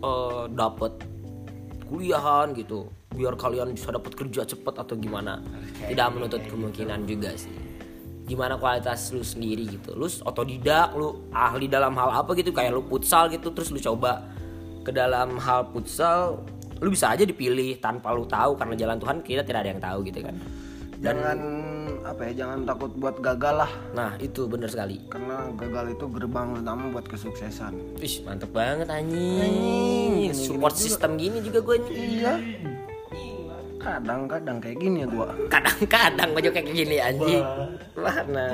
eh, 0.00 0.44
dapet 0.52 0.92
kuliahan 1.88 2.52
gitu. 2.52 2.92
Biar 3.16 3.34
kalian 3.34 3.72
bisa 3.72 3.88
dapat 3.88 4.12
kerja 4.12 4.44
cepet 4.44 4.74
atau 4.76 4.94
gimana. 4.94 5.40
Tidak 5.88 6.08
menuntut 6.12 6.44
kemungkinan 6.44 7.08
juga 7.08 7.32
sih. 7.34 7.50
Gimana 8.28 8.60
kualitas 8.60 9.08
lu 9.16 9.24
sendiri 9.24 9.64
gitu. 9.66 9.96
Lu 9.96 10.04
otodidak 10.04 10.92
lu 10.92 11.32
ahli 11.32 11.66
dalam 11.66 11.96
hal 11.96 12.22
apa 12.22 12.36
gitu. 12.36 12.52
Kayak 12.52 12.76
lu 12.76 12.84
futsal 12.84 13.32
gitu 13.32 13.50
terus 13.56 13.72
lu 13.72 13.80
coba 13.80 14.22
ke 14.84 14.92
dalam 14.92 15.40
hal 15.40 15.72
futsal 15.72 16.44
lu 16.78 16.94
bisa 16.94 17.10
aja 17.10 17.24
dipilih 17.24 17.80
tanpa 17.80 18.12
lu 18.12 18.28
tahu. 18.28 18.54
Karena 18.60 18.76
jalan 18.76 19.00
Tuhan 19.00 19.16
kita 19.24 19.42
tidak 19.42 19.60
ada 19.64 19.70
yang 19.72 19.82
tahu 19.82 19.98
gitu 20.04 20.20
kan. 20.20 20.36
Jangan 21.00 21.38
apa 22.08 22.32
ya 22.32 22.44
jangan 22.44 22.64
takut 22.64 22.90
buat 22.96 23.16
gagal 23.20 23.54
lah. 23.68 23.72
Nah 23.92 24.16
itu 24.16 24.48
bener 24.48 24.72
sekali. 24.72 24.96
Karena 25.12 25.44
gagal 25.52 25.92
itu 25.92 26.04
gerbang 26.08 26.56
utama 26.56 26.88
buat 26.88 27.04
kesuksesan. 27.04 28.00
Wih 28.00 28.14
mantep 28.24 28.48
banget 28.48 28.88
anjing, 28.88 29.44
Anjing, 29.44 30.32
Support 30.32 30.74
system 30.80 31.20
gini 31.20 31.44
juga 31.44 31.60
gue 31.60 31.76
nih 31.84 31.92
iya. 31.92 32.34
Kadang-kadang 33.78 34.58
kayak 34.58 34.78
gini 34.82 35.04
ya 35.04 35.08
gua. 35.08 35.30
Kadang-kadang 35.52 36.28
gue 36.34 36.42
juga 36.48 36.54
kayak 36.58 36.68
gini 36.72 36.96
anjing. 36.98 37.44
Mana? 37.94 38.48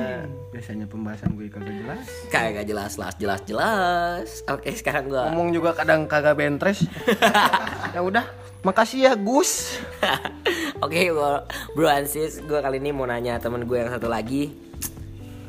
Biasanya 0.52 0.86
pembahasan 0.90 1.32
gue 1.38 1.46
kagak 1.48 1.74
jelas. 1.74 2.06
Kagak 2.28 2.64
jelas 2.66 2.92
jelas 2.98 3.14
jelas 3.16 3.40
jelas. 3.46 4.28
Oke 4.50 4.74
sekarang 4.74 5.08
gue 5.08 5.22
ngomong 5.30 5.54
juga 5.54 5.70
kadang 5.78 6.10
kagak 6.10 6.34
bentres. 6.36 6.82
Ya 7.94 8.02
udah 8.02 8.26
makasih 8.66 9.06
ya 9.06 9.12
Gus 9.14 9.78
Oke 10.84 11.08
bro, 11.08 11.40
bro 11.72 11.88
Ansis 11.88 12.44
Gue 12.44 12.60
kali 12.60 12.76
ini 12.76 12.92
mau 12.92 13.08
nanya 13.08 13.40
temen 13.40 13.64
gue 13.64 13.80
yang 13.80 13.88
satu 13.88 14.04
lagi. 14.04 14.52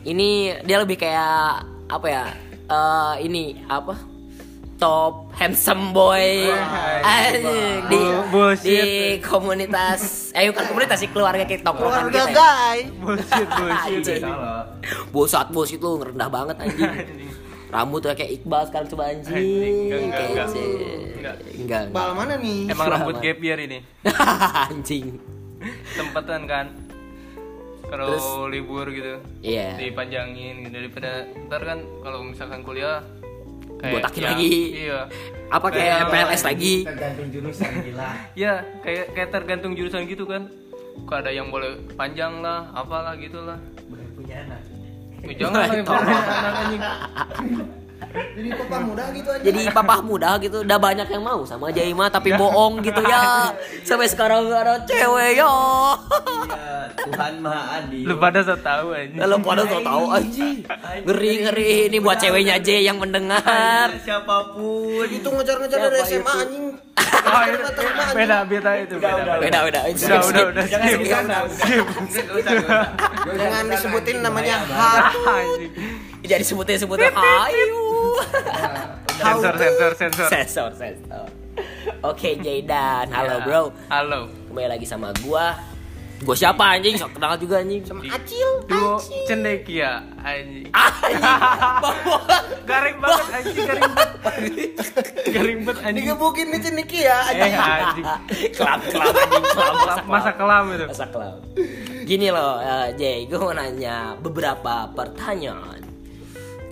Ini 0.08 0.64
dia 0.64 0.80
lebih 0.80 0.96
kayak 0.96 1.68
Apa 1.92 2.08
ya 2.08 2.24
eh 2.72 3.14
Ini 3.28 3.68
apa? 3.68 4.00
Top 4.80 5.32
handsome 5.36 5.92
boy. 5.96 6.52
Di, 7.88 8.02
di 8.64 8.80
komunitas. 9.24 10.32
Eh 10.36 10.52
bukan 10.52 10.68
komunitas 10.72 11.00
sih 11.00 11.12
keluarga 11.12 11.44
kita 11.48 11.72
keluarga 11.72 12.12
kita 12.12 12.28
ya. 12.28 12.36
guy. 12.36 12.80
Bullshit 13.00 13.50
bullshit. 13.56 14.24
Bosat 15.16 15.48
bos 15.52 15.72
itu 15.72 15.84
ngerendah 15.84 16.28
banget 16.32 16.56
anjing 16.60 16.92
Rambutnya 17.76 18.16
kayak 18.16 18.32
Iqbal 18.40 18.64
sekarang 18.66 18.88
coba 18.88 19.04
anjing 19.12 19.36
Anjing, 19.36 19.76
enggak, 19.84 20.00
enggak, 20.00 20.16
Kayak 20.16 20.32
enggak. 20.32 20.48
sih. 20.48 20.70
Enggak. 21.20 21.36
Enggak 21.60 21.84
bal 21.92 22.10
mana 22.16 22.34
nih 22.40 22.60
Emang 22.72 22.88
rambut 22.88 23.16
gap 23.20 23.40
year 23.40 23.60
ini? 23.60 23.80
Anjing. 24.72 25.06
Sempetan 25.92 26.42
kan? 26.48 26.66
Kalau 27.86 28.08
Terus? 28.10 28.26
libur 28.50 28.88
gitu 28.90 29.20
Iya. 29.44 29.76
Dipanjangin 29.76 30.64
gitu 30.64 30.74
Daripada 30.74 31.12
Ntar 31.46 31.62
kan 31.62 31.80
kalau 32.00 32.20
misalkan 32.24 32.64
kuliah 32.64 33.04
kayak 33.76 33.94
Botakin 34.00 34.22
ya, 34.24 34.30
lagi. 34.32 34.52
Iya. 34.72 35.00
Apa 35.52 35.68
kayak 35.68 36.00
PLS 36.08 36.44
lagi. 36.44 36.76
Tergantung 36.88 37.28
jurusan 37.28 37.72
gila. 37.84 38.10
Ya 38.34 38.54
kayak 38.82 39.06
kayak 39.12 39.30
tergantung 39.30 39.72
jurusan 39.76 40.08
gitu 40.08 40.24
kan. 40.24 40.48
Kok 41.04 41.18
ada 41.20 41.30
yang 41.30 41.52
boleh 41.52 41.76
panjang 41.94 42.40
lah 42.40 42.72
Apalah 42.72 43.20
gitu 43.20 43.44
Ya, 45.26 45.34
Jangan 45.50 45.70
punya 45.82 46.20
anak 46.22 46.54
anjing. 46.62 46.82
Jadi 48.16 48.50
papa 48.56 48.78
muda 48.80 49.04
gitu 49.12 49.28
aja 49.28 49.44
Jadi 49.44 49.62
papa 49.76 49.96
muda 50.00 50.30
gitu 50.40 50.58
Udah 50.64 50.80
banyak 50.80 51.08
yang 51.12 51.24
mau. 51.24 51.44
Sama 51.44 51.68
Jaima 51.72 52.08
Tapi 52.08 52.32
bohong 52.36 52.80
gitu 52.80 53.04
ya. 53.04 53.52
Sampai 53.88 54.08
sekarang 54.08 54.48
gak 54.48 54.62
ada 54.64 54.76
cewek 54.88 55.40
ya 55.40 55.52
Tuhan 56.94 57.34
maha 57.42 57.82
adil. 57.82 58.06
Lu 58.06 58.16
pada 58.22 58.40
so 58.46 58.56
tau 58.60 58.94
anjing. 58.94 59.20
Kalau 59.20 59.38
pada 59.42 59.64
tau 59.66 59.82
tahu 59.82 60.06
anjing. 60.14 60.58
Ngeri 61.06 61.34
ngeri. 61.48 61.72
Ini 61.90 61.98
buat 62.04 62.18
ceweknya 62.22 62.62
aja 62.62 62.74
yang 62.78 62.98
mendengar. 63.02 63.90
Siapa 64.04 64.54
pun. 64.54 65.08
Itu 65.10 65.28
ngejar-ngejar 65.34 65.80
dari 65.90 66.00
SMA 66.06 66.34
anjing. 66.46 66.66
Oh, 67.26 67.42
itu, 67.42 67.58
beda 68.14 68.38
beda 68.46 68.72
itu 68.86 68.96
beda 69.02 69.42
beda. 69.42 69.60
Udah 69.90 70.20
udah 70.30 70.44
udah 70.54 70.64
skip. 70.70 71.86
jangan 73.34 73.64
disebutin 73.66 74.18
namanya 74.22 74.62
Anjing. 75.42 75.72
Jadi 76.22 76.44
sebutin 76.46 76.78
sebutin 76.78 77.14
Hayu. 77.14 77.86
Sensor 79.16 79.54
sensor 79.58 79.92
sensor. 79.98 80.28
Sensor 80.30 80.70
sensor. 80.78 81.26
Oke 82.04 82.38
Jaidan 82.40 83.10
Halo 83.10 83.36
bro. 83.42 83.64
Halo. 83.90 84.22
Kembali 84.52 84.68
lagi 84.78 84.86
sama 84.86 85.10
gua 85.26 85.56
Gua 86.24 86.32
siapa 86.32 86.80
anjing? 86.80 86.96
Sok 86.96 87.20
kenal 87.20 87.36
juga 87.36 87.60
anjing 87.60 87.84
Sama 87.84 88.08
acil 88.08 88.50
Duo 88.72 88.96
cendekia 89.28 90.00
anjing. 90.24 90.72
Anjing 90.72 91.22
Bawa 91.84 92.20
Garing 92.64 92.98
banget 93.04 93.26
anjing 93.36 93.58
garing 93.68 93.92
banget. 93.92 94.10
Garing 95.28 95.60
banget 95.68 95.80
anjing. 95.84 96.04
digebukin 96.08 96.46
nih 96.56 96.72
Niki 96.72 97.00
ya 97.04 97.18
Eh 97.36 97.52
anjing. 97.52 98.06
Kelam 98.56 98.80
kelam 98.88 99.12
anjing 99.12 99.44
Kelam 99.52 99.76
kelam 99.76 99.98
Masa 100.08 100.32
kelam 100.32 100.64
itu. 100.72 100.86
Masa 100.88 101.06
kelam 101.12 101.36
Gini 102.08 102.28
loh 102.32 102.64
eh, 102.64 102.88
Jay 102.96 103.28
Gue 103.28 103.38
mau 103.42 103.52
nanya 103.52 104.16
beberapa 104.16 104.88
pertanyaan 104.96 105.84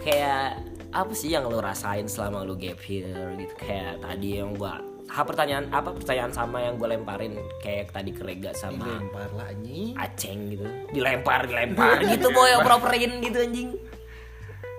Kayak 0.04 0.60
apa 0.94 1.10
sih 1.18 1.34
yang 1.34 1.50
lo 1.50 1.58
rasain 1.58 2.06
selama 2.06 2.46
lo 2.46 2.54
gap 2.54 2.78
year 2.86 3.34
gitu 3.36 3.54
Kayak 3.58 3.98
tadi 4.06 4.38
yang 4.40 4.54
gua 4.54 4.78
ha, 5.10 5.20
pertanyaan 5.26 5.68
apa 5.74 5.92
pertanyaan 5.92 6.32
sama 6.32 6.64
yang 6.64 6.80
gue 6.80 6.88
lemparin? 6.88 7.36
Kayak 7.60 7.92
tadi 7.92 8.12
ke 8.16 8.24
Rega 8.24 8.52
sama 8.56 8.88
lempar 8.88 9.30
lah 9.36 9.52
anjing. 9.52 9.98
Aceng 9.98 10.40
gitu. 10.54 10.66
Dilempar 10.94 11.48
dilempar 11.50 12.00
gitu 12.14 12.28
boy 12.32 12.52
oper-operin 12.62 13.20
gitu 13.20 13.38
anjing. 13.44 13.70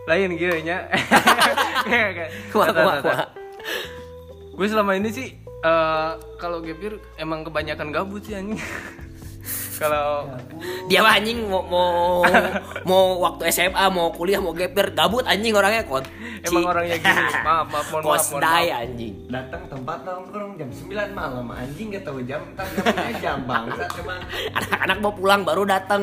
Lain 0.08 0.30
gitu 0.36 0.54
nya. 0.64 0.88
Gue 4.54 4.66
selama 4.70 4.94
ini 4.94 5.10
sih 5.10 5.28
eh, 5.42 6.10
kalau 6.38 6.62
year 6.62 7.00
emang 7.18 7.42
kebanyakan 7.44 7.90
gabut 7.92 8.22
sih 8.24 8.36
anjing. 8.36 8.60
Kalau 9.74 10.30
dia 10.86 11.02
mah 11.02 11.18
anjing 11.18 11.50
mau 11.50 11.66
mau 11.66 12.22
mau 12.88 13.18
waktu 13.26 13.50
SMA 13.50 13.84
mau 13.90 14.14
kuliah 14.14 14.38
mau 14.38 14.54
year 14.54 14.94
gabut 14.94 15.26
anjing 15.26 15.50
orangnya 15.50 15.82
kot 15.82 16.06
emang 16.44 16.62
orangnya 16.66 16.96
gini. 16.96 17.22
Maaf 17.46 17.66
maaf 17.66 17.86
mohon 17.88 18.02
maaf. 18.04 18.24
mohon 18.26 18.42
maaf. 18.42 18.80
anjing. 18.80 19.14
Datang 19.26 19.62
tempat 19.66 19.98
nongkrong 20.00 20.52
jam 20.54 20.68
9 20.70 20.90
malam. 21.12 21.46
Anjing 21.50 21.86
gak 21.90 22.04
tahu 22.04 22.18
jam 22.22 22.42
jamnya 22.54 23.12
jam 23.18 23.38
bangsa 23.48 23.84
cuman. 23.92 24.18
Anak-anak 24.54 24.98
mau 24.98 25.12
pulang 25.12 25.42
baru 25.42 25.62
datang. 25.64 26.02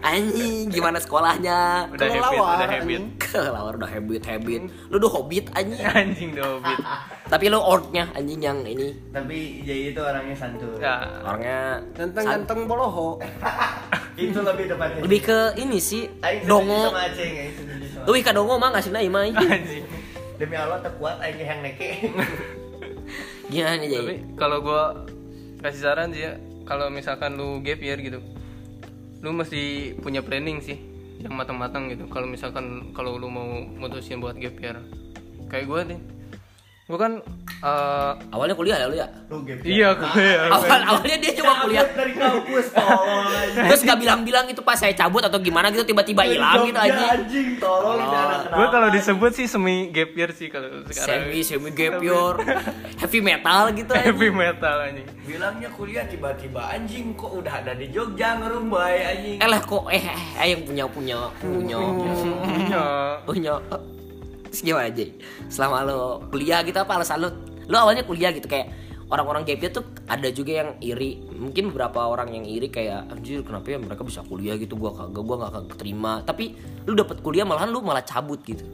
Anjing 0.00 0.68
gimana 0.68 0.98
sekolahnya? 0.98 1.88
Udah 1.90 2.06
habit, 2.06 2.20
Kelelawar, 2.20 2.54
udah 2.54 2.68
habit. 2.68 3.00
kelawar 3.18 3.72
udah 3.74 3.90
habit 3.90 4.22
habit. 4.24 4.62
Lu 4.88 4.96
udah 4.96 5.10
hobbit 5.10 5.44
anjing. 5.52 5.84
Anjing 5.98 6.30
dobit. 6.32 6.78
tapi 7.28 7.44
lu 7.46 7.60
orknya 7.60 8.08
anjing 8.12 8.40
yang 8.40 8.64
ini. 8.64 8.96
Tapi 9.12 9.60
Jay 9.60 9.92
itu 9.92 10.00
orangnya 10.00 10.32
santun 10.32 10.80
Ya, 10.80 10.96
orangnya 11.20 11.76
ganteng-ganteng 11.92 12.64
boloho. 12.64 13.20
Itu 14.16 14.40
lebih 14.40 14.64
tepatnya. 14.66 15.00
Lebih 15.04 15.20
ke 15.22 15.38
ini 15.56 15.76
sih 15.76 16.08
Aing 16.24 16.48
dongo. 16.48 16.88
sama 16.88 17.04
Aceng 17.04 17.32
Lebih 18.08 18.22
ke 18.24 18.32
dongo 18.32 18.56
mah 18.56 18.72
ngasih 18.72 18.88
naik 18.88 19.12
mah 19.12 19.28
anjing. 19.28 19.84
demi 20.40 20.56
Allah 20.56 20.80
terkuat 20.80 21.20
Aing 21.20 21.38
yang 21.44 21.60
neke 21.60 22.08
gimana 23.52 23.80
nih 23.80 23.88
Tapi 23.88 23.96
jadi 23.96 24.16
kalau 24.36 24.58
gua 24.60 25.02
kasih 25.64 25.80
saran 25.82 26.12
sih 26.12 26.22
ya, 26.28 26.36
kalau 26.68 26.92
misalkan 26.92 27.34
lu 27.34 27.64
gap 27.64 27.80
year 27.80 27.98
gitu, 27.98 28.20
lu 29.24 29.30
mesti 29.32 29.96
punya 29.98 30.20
planning 30.22 30.60
sih 30.62 30.78
yang 31.18 31.34
matang-matang 31.34 31.90
gitu. 31.90 32.06
Kalau 32.12 32.28
misalkan 32.30 32.94
kalau 32.94 33.18
lu 33.18 33.26
mau 33.26 33.48
mutusin 33.64 34.20
buat 34.22 34.36
gap 34.38 34.54
year, 34.60 34.78
kayak 35.50 35.66
gua 35.66 35.82
nih, 35.82 35.98
gua 36.88 36.96
kan 36.96 37.12
eh, 37.60 38.12
awalnya 38.32 38.56
kuliah 38.56 38.80
ya 38.80 38.86
lu 38.88 38.96
ya? 38.96 39.04
Lu 39.28 39.44
game 39.44 39.60
iya 39.60 39.92
gue 39.92 40.08
ya. 40.24 40.48
awal 40.48 40.80
awalnya 40.88 41.16
dia 41.20 41.32
cuma 41.36 41.52
kuliah. 41.60 41.84
dari 41.84 42.16
kampus 42.16 42.72
tolong. 42.72 43.28
Anjing 43.28 43.64
terus 43.68 43.80
gak 43.84 43.98
bilang-bilang 44.00 44.48
itu 44.48 44.64
pas 44.64 44.80
saya 44.80 44.96
cabut 44.96 45.20
atau 45.20 45.36
gimana 45.36 45.68
gitu 45.68 45.84
tiba-tiba 45.84 46.24
hilang 46.24 46.64
gitu 46.64 46.80
Jogja, 46.80 47.12
anjing. 47.12 47.48
tolong 47.60 48.00
Gue 48.48 48.66
kalau 48.72 48.88
disebut 48.88 49.30
sih 49.36 49.44
semi 49.44 49.92
gap 49.92 50.16
year 50.16 50.32
sih 50.32 50.48
kalau 50.48 50.80
sekarang. 50.88 51.28
semi 51.28 51.44
semi 51.44 51.68
gap 51.76 52.00
year. 52.00 52.34
Heavy 53.04 53.20
metal 53.20 53.68
gitu 53.76 53.92
Heavy 53.92 54.32
anjing. 54.32 54.40
metal 54.40 54.76
anjing. 54.80 55.06
bilangnya 55.28 55.68
kuliah 55.76 56.08
tiba-tiba 56.08 56.72
anjing 56.72 57.12
kok 57.12 57.36
udah 57.36 57.52
ada 57.60 57.76
di 57.76 57.92
Jogja 57.92 58.40
ngerumbai 58.40 58.96
anjing. 59.12 59.38
Eh 59.44 59.48
lah 59.48 59.60
kok 59.60 59.84
eh 59.92 60.00
eh, 60.00 60.20
eh 60.40 60.46
yang 60.56 60.64
punya. 60.64 60.86
Punya. 60.88 61.20
Punya. 61.36 61.76
Punya. 62.48 62.84
punya 63.28 63.54
Terus 64.50 64.62
gimana 64.64 64.88
aja. 64.88 65.04
Selama 65.48 65.76
lo 65.84 66.00
kuliah 66.32 66.60
gitu 66.64 66.78
apa 66.80 66.92
alasan 67.00 67.22
lo? 67.24 67.30
Lo 67.68 67.76
awalnya 67.78 68.04
kuliah 68.04 68.32
gitu 68.32 68.48
kayak 68.48 68.72
orang-orang 69.08 69.44
gap 69.44 69.60
year 69.60 69.72
tuh 69.72 69.84
ada 70.08 70.28
juga 70.32 70.64
yang 70.64 70.70
iri. 70.80 71.20
Mungkin 71.32 71.72
beberapa 71.72 72.08
orang 72.08 72.32
yang 72.32 72.44
iri 72.44 72.68
kayak 72.68 73.12
anjir 73.12 73.44
kenapa 73.44 73.76
ya 73.76 73.78
mereka 73.80 74.02
bisa 74.04 74.24
kuliah 74.24 74.56
gitu? 74.56 74.76
Gua 74.76 74.92
kagak 74.96 75.22
gua 75.24 75.36
nggak 75.44 75.52
kagak 75.52 75.76
terima 75.80 76.12
tapi 76.24 76.56
lu 76.88 76.92
dapat 76.96 77.20
kuliah 77.20 77.44
malahan 77.44 77.68
lu 77.72 77.80
malah 77.84 78.04
cabut 78.04 78.40
gitu. 78.44 78.64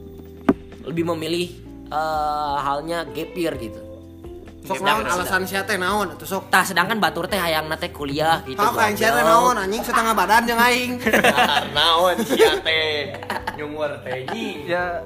Lebih 0.85 1.03
memilih 1.15 1.49
eh, 1.91 2.55
halnya 2.63 3.07
gap 3.09 3.31
year 3.35 3.55
gitu. 3.59 3.95
Sok 4.65 4.81
naon 4.81 5.05
alasan 5.05 5.45
sia 5.45 5.61
teh 5.61 5.77
naon 5.77 6.17
atuh 6.17 6.25
sok? 6.25 6.49
Tah 6.49 6.65
sedangkan 6.65 6.97
batur 6.97 7.29
teh 7.29 7.37
hayang 7.37 7.69
teh 7.77 7.93
kuliah 7.93 8.41
gitu 8.49 8.57
Tahu 8.57 8.73
kain 8.73 8.97
sia 8.97 9.13
teh 9.13 9.21
naon 9.21 9.61
anjing 9.61 9.85
setengah 9.85 10.13
badan 10.17 10.41
jeung 10.49 10.57
aing. 10.57 10.97
Naon 11.77 12.17
sia 12.25 12.57
teh. 12.65 13.13
Nyumur 13.61 13.93
teh 14.01 14.25
anjing 14.25 14.65
Ya 14.65 15.05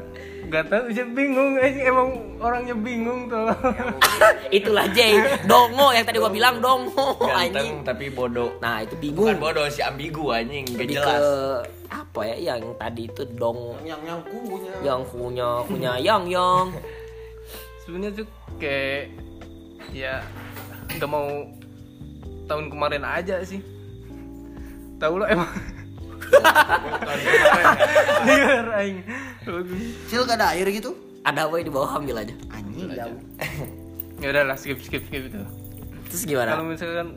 nggak 0.50 0.66
tahu 0.68 0.86
sih 0.90 1.06
bingung. 1.14 1.62
Anjing 1.62 1.86
emang 1.86 2.10
orangnya 2.42 2.76
bingung 2.76 3.30
tuh. 3.30 3.54
itulah 4.58 4.90
Jay. 4.92 5.22
Dongo 5.46 5.94
yang 5.94 6.04
tadi 6.04 6.18
gua 6.18 6.34
bilang 6.34 6.58
dongo. 6.58 7.16
Ganteng 7.22 7.54
anjing. 7.54 7.76
tapi 7.86 8.10
bodoh. 8.10 8.58
Nah 8.58 8.82
itu 8.82 8.98
bingung. 8.98 9.30
Bukan 9.30 9.38
bodoh 9.38 9.70
si 9.70 9.86
ambigu 9.86 10.34
anjing. 10.34 10.66
Gak 10.74 10.82
lebih 10.82 10.98
jelas. 10.98 11.22
ke 11.22 11.24
apa 11.90 12.22
ya 12.34 12.36
yang 12.54 12.62
tadi 12.82 13.04
itu 13.06 13.24
dong. 13.38 13.78
Yang 13.86 14.02
yang 14.10 14.20
kubunya 14.26 14.74
yang 14.82 15.02
punya 15.06 15.50
punya 15.70 15.92
yang 16.02 16.24
yang. 16.26 16.66
Sebenarnya 17.86 18.26
tuh 18.26 18.28
kayak 18.58 19.14
ya 19.94 20.22
nggak 20.98 21.10
mau 21.10 21.30
tahun 22.50 22.66
kemarin 22.74 23.06
aja 23.06 23.46
sih. 23.46 23.62
Tahu 24.98 25.22
lo 25.22 25.26
emang 25.30 25.48
Liar 28.28 28.68
aing. 28.84 28.98
Cil 30.08 30.22
gak 30.26 30.38
ada 30.40 30.54
air 30.56 30.68
gitu? 30.70 30.96
Ada 31.26 31.46
apa 31.46 31.60
di 31.60 31.72
bawah 31.72 32.00
ambil 32.00 32.24
aja. 32.24 32.34
Anjing 32.54 32.90
jauh. 32.96 33.20
Ya 34.20 34.28
udahlah 34.36 34.56
skip 34.60 34.80
skip 34.84 35.04
skip 35.08 35.32
itu. 35.32 35.42
Terus 36.10 36.24
Kalau 36.26 36.44
gimana? 36.44 36.64
misalkan 36.66 37.08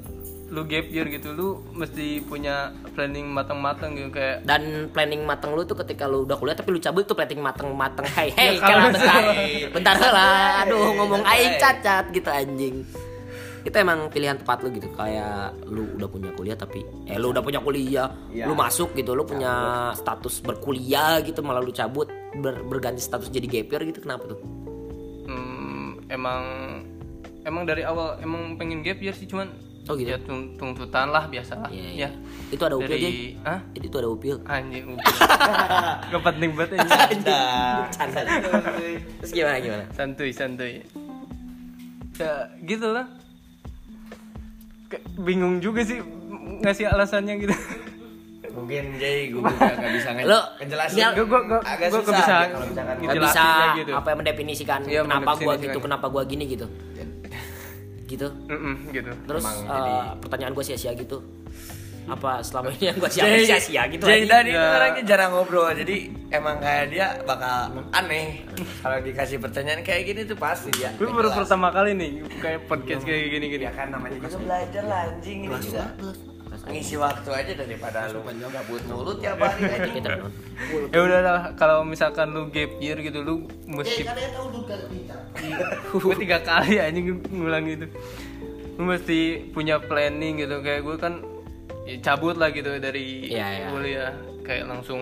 lu 0.53 0.69
gap 0.69 0.85
year 0.93 1.09
gitu, 1.09 1.33
lu 1.33 1.65
mesti 1.73 2.21
punya 2.29 2.77
planning 2.93 3.25
matang-matang 3.25 3.97
gitu 3.97 4.13
kayak 4.13 4.45
Dan 4.45 4.93
planning 4.93 5.25
mateng 5.25 5.57
lu 5.57 5.65
tuh 5.65 5.81
ketika 5.81 6.05
lu 6.05 6.29
udah 6.29 6.37
kuliah 6.37 6.53
tapi 6.53 6.77
lu 6.77 6.81
cabut 6.83 7.09
tuh 7.09 7.17
planning 7.17 7.41
mateng-mateng. 7.41 8.05
Hey, 8.13 8.29
hey, 8.37 8.61
kalau 8.61 8.93
kalau 8.93 8.93
bentar. 8.93 9.23
Bentar 9.73 9.97
lah. 10.13 10.63
Aduh, 10.69 10.93
ngomong 10.93 11.25
aing 11.25 11.57
cacat 11.57 12.05
gitu 12.13 12.29
anjing. 12.29 12.85
Itu 13.63 13.77
emang 13.77 14.07
pilihan 14.09 14.37
tepat 14.37 14.61
lu 14.61 14.71
gitu 14.71 14.91
kayak 14.91 15.55
lu 15.65 15.95
udah 15.95 16.07
punya 16.07 16.31
kuliah 16.31 16.55
tapi 16.55 16.81
eh 17.05 17.15
lu 17.15 17.31
udah 17.31 17.41
punya 17.41 17.59
kuliah, 17.59 18.11
Iya. 18.29 18.45
lu 18.45 18.55
masuk 18.55 18.91
gitu, 18.93 19.13
lu 19.13 19.23
punya 19.23 19.53
status 19.93 20.41
berkuliah 20.41 21.19
gitu 21.21 21.41
malah 21.41 21.59
lu 21.59 21.71
cabut 21.71 22.07
ber- 22.35 22.63
berganti 22.63 22.99
status 22.99 23.29
jadi 23.29 23.47
gap 23.47 23.69
year 23.71 23.83
gitu 23.87 24.01
kenapa 24.01 24.27
tuh? 24.27 24.39
hmm, 25.25 25.89
emang 26.09 26.43
emang 27.43 27.63
dari 27.63 27.83
awal 27.83 28.19
emang 28.19 28.55
pengen 28.55 28.81
gap 28.81 28.99
year 28.99 29.13
sih 29.13 29.25
cuman 29.25 29.47
Oh 29.83 29.95
gitu. 29.95 30.11
ya 30.11 30.19
tung- 30.21 30.55
tuntutan 30.55 31.11
lah 31.11 31.27
biasa 31.27 31.59
lah 31.59 31.67
Iya, 31.69 32.07
ya. 32.07 32.11
Itu 32.49 32.63
ada 32.63 32.75
upil 32.77 32.87
aja. 32.89 33.03
dari 33.03 33.35
ah 33.43 33.59
Jadi 33.69 33.85
itu 33.85 33.97
ada 33.97 34.09
upil. 34.09 34.37
anjing 34.45 34.85
upil 34.89 35.11
gak 36.11 36.23
penting 36.25 36.51
banget 36.53 36.71
anjing 36.77 37.23
Canda. 37.91 38.23
Terus 39.19 39.31
gimana 39.33 39.59
gimana? 39.59 39.85
santuy 39.91 40.31
santuy 40.31 40.87
ya 42.15 42.47
gitu 42.63 42.87
lah 42.89 43.11
bingung 45.17 45.59
juga 45.59 45.81
sih 45.81 45.99
ngasih 46.59 46.87
alasannya 46.87 47.35
gitu 47.39 47.57
Mungkin 48.53 48.85
Jay 48.97 49.33
gue 49.33 49.41
juga 49.41 49.65
gak 49.71 49.93
bisa 49.93 50.09
nge- 50.13 50.27
Lo 50.27 50.41
ngejelasin. 50.55 50.93
dia- 50.95 51.13
gue 51.15 51.25
gue 51.25 51.61
Agak 51.63 51.89
gue 51.89 51.99
susah 51.99 52.13
bisa 52.13 52.37
gitu 52.43 52.65
misalkan 52.67 52.97
Gak 53.01 53.15
bisa 53.19 53.45
gitu 53.75 53.91
apa 53.93 54.07
yang 54.07 54.19
mendefinisikan 54.19 54.81
Iya, 54.83 55.01
kenapa 55.03 55.23
gua 55.23 55.33
mendefinisikan. 55.33 55.65
gitu, 55.65 55.79
kenapa 55.81 56.07
gua 56.07 56.23
gini 56.23 56.45
gitu. 56.47 56.67
Gitu. 58.05 58.29
Mm-mm, 58.29 58.75
gitu 58.91 59.09
Terus 59.23 59.41
Emang 59.43 59.57
eh, 59.59 59.73
jadi- 59.73 60.21
pertanyaan 60.21 60.53
gua 60.53 60.65
sia-sia 60.65 60.93
gitu. 60.93 61.19
Apa 62.03 62.43
selama 62.43 62.75
ini 62.75 62.85
yang 62.91 62.97
gua 62.99 63.11
Jay, 63.11 63.47
sia-sia 63.47 63.83
gitu 63.87 64.03
Jay 64.03 64.27
anjing? 64.27 64.33
tadi 64.35 64.51
Ya. 64.53 64.65
orangnya 64.75 65.03
jarang 65.07 65.31
ngobrol 65.39 65.71
jadi 65.71 65.97
emang 66.35 66.57
kayak 66.59 66.85
dia 66.91 67.07
bakal 67.23 67.71
aneh. 67.95 68.43
Kalau 68.83 68.99
dikasih 68.99 69.39
pertanyaan 69.39 69.81
kayak 69.87 70.03
gini 70.11 70.21
tuh 70.27 70.35
pasti 70.35 70.71
dia 70.75 70.91
gue 70.99 71.07
baru 71.07 71.31
pertama 71.31 71.71
kali 71.71 71.95
nih 71.95 72.11
kayak 72.43 72.67
podcast 72.67 73.07
kayak 73.07 73.31
gini 73.31 73.47
gini. 73.55 73.63
Ya 73.69 73.73
kan 73.73 73.95
namanya 73.95 74.19
juga 74.19 74.39
belajar 74.43 74.83
lah 74.87 75.01
anjing 75.15 75.47
ini 75.47 75.57
juga. 75.63 75.87
ngisi 76.63 76.95
waktu 76.95 77.31
aja 77.33 77.53
daripada 77.59 78.07
lu 78.13 78.23
gabut 78.23 78.83
mulut 78.87 79.19
tiap 79.19 79.41
hari 79.41 79.67
aja 79.67 79.89
Kita 79.89 80.11
ya 80.95 81.01
udah 81.01 81.21
lah 81.25 81.41
kalau 81.59 81.83
misalkan 81.83 82.31
lu 82.31 82.47
gap 82.55 82.71
year 82.79 82.95
gitu 83.03 83.19
lu 83.25 83.51
mesti 83.67 84.07
gue 85.91 86.15
tiga 86.23 86.39
kali 86.45 86.79
anjing 86.79 87.19
ngulang 87.35 87.67
gitu 87.67 87.87
lu 88.79 88.83
mesti 88.85 89.49
punya 89.51 89.83
planning 89.83 90.45
gitu 90.45 90.61
kayak 90.63 90.87
gue 90.87 90.97
kan 91.03 91.32
ya, 91.85 91.95
cabut 92.01 92.35
lah 92.35 92.49
gitu 92.49 92.77
dari 92.77 93.27
Iya, 93.27 93.47
iya. 93.49 93.67
kuliah 93.69 94.13
kayak 94.41 94.65
langsung 94.67 95.01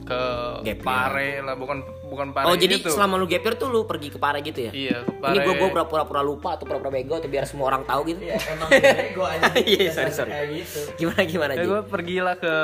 ke 0.00 0.20
Gap. 0.62 0.78
Pare 0.80 1.40
lah 1.40 1.54
bukan 1.54 1.80
bukan 2.04 2.30
Pare 2.30 2.44
Oh 2.44 2.54
jadi 2.54 2.78
gitu. 2.78 2.90
selama 2.90 3.16
lu 3.16 3.26
gap 3.26 3.42
year 3.42 3.54
tuh 3.54 3.66
lu 3.66 3.82
pergi 3.82 4.08
ke 4.08 4.16
Pare 4.16 4.38
gitu 4.40 4.60
ya? 4.60 4.72
iya 4.72 4.98
ke 5.00 5.12
Pare 5.14 5.32
Ini 5.32 5.38
gua 5.42 5.54
gua 5.56 5.68
pura-pura 5.82 6.20
lupa 6.20 6.54
atau 6.54 6.64
pura-pura 6.64 6.90
bego 6.90 7.16
atau 7.16 7.26
biar 7.26 7.42
semua 7.42 7.68
orang 7.68 7.82
tahu 7.84 8.06
gitu. 8.06 8.22
ya 8.24 8.38
emang 8.46 8.68
bego 8.70 9.22
aja 9.24 9.50
Iya, 9.72 9.90
sorry, 9.90 10.12
sorry. 10.12 10.30
kayak 10.30 10.46
gitu 10.56 10.80
Gimana 10.96 11.22
gimana 11.24 11.52
ya 11.52 11.64
gue 11.64 11.80
pergilah 11.84 12.36
ke 12.36 12.54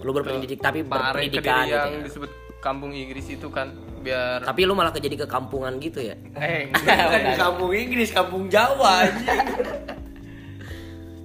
Lu 0.00 0.10
berpendidik 0.10 0.58
tapi 0.58 0.82
Pare 0.82 1.16
berpendidikan 1.16 1.62
gitu 1.62 1.72
yang 1.72 1.92
ya. 1.92 2.02
disebut 2.02 2.30
kampung 2.58 2.90
Inggris 2.90 3.26
itu 3.28 3.48
kan 3.48 3.70
biar 4.00 4.42
Tapi 4.42 4.60
lu 4.64 4.72
malah 4.72 4.90
jadi 4.90 5.14
ke 5.14 5.26
kampungan 5.26 5.76
gitu 5.78 6.02
ya? 6.02 6.16
eh 6.34 6.66
Bukan 6.72 7.20
di 7.22 7.34
kampung 7.36 7.70
Inggris 7.70 8.10
kampung 8.10 8.48
Jawa 8.48 9.04
aja 9.04 9.32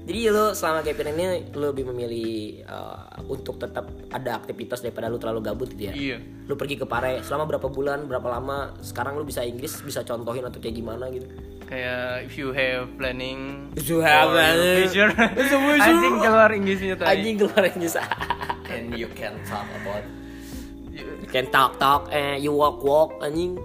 Jadi 0.10 0.26
lu 0.26 0.58
selama 0.58 0.82
year 0.82 1.06
ini 1.06 1.26
lu 1.54 1.70
lebih 1.70 1.86
memilih 1.86 2.66
uh, 2.66 3.22
untuk 3.30 3.62
tetap 3.62 3.86
ada 4.10 4.42
aktivitas 4.42 4.82
daripada 4.82 5.06
lu 5.06 5.22
terlalu 5.22 5.46
gabut 5.46 5.70
gitu 5.70 5.86
ya? 5.86 5.94
iya 5.94 6.18
Lu 6.50 6.58
pergi 6.58 6.82
ke 6.82 6.90
Pare 6.90 7.22
selama 7.22 7.46
berapa 7.46 7.70
bulan, 7.70 8.10
berapa 8.10 8.26
lama? 8.26 8.74
Sekarang 8.82 9.22
lu 9.22 9.24
bisa 9.24 9.46
Inggris, 9.46 9.78
bisa 9.86 10.02
contohin 10.02 10.42
atau 10.42 10.58
kayak 10.58 10.76
gimana 10.76 11.14
gitu? 11.14 11.30
kayak 11.70 12.26
if 12.26 12.34
you 12.34 12.50
have 12.50 12.90
planning 12.98 13.70
If 13.78 13.86
you 13.86 14.02
have 14.02 14.34
planning. 14.34 14.90
future 14.90 15.14
anjing 15.86 16.18
keluar 16.18 16.50
Inggrisnya 16.50 16.98
tadi 16.98 17.10
Anjing 17.14 17.36
keluar 17.38 17.62
Inggris. 17.70 17.94
and 18.74 18.98
you 18.98 19.06
can 19.14 19.38
talk 19.46 19.70
about 19.78 20.02
You 20.90 21.30
can 21.30 21.46
talk 21.54 21.78
talk, 21.78 22.10
eh 22.10 22.42
you 22.42 22.50
walk 22.50 22.82
walk 22.82 23.14
anjing. 23.22 23.62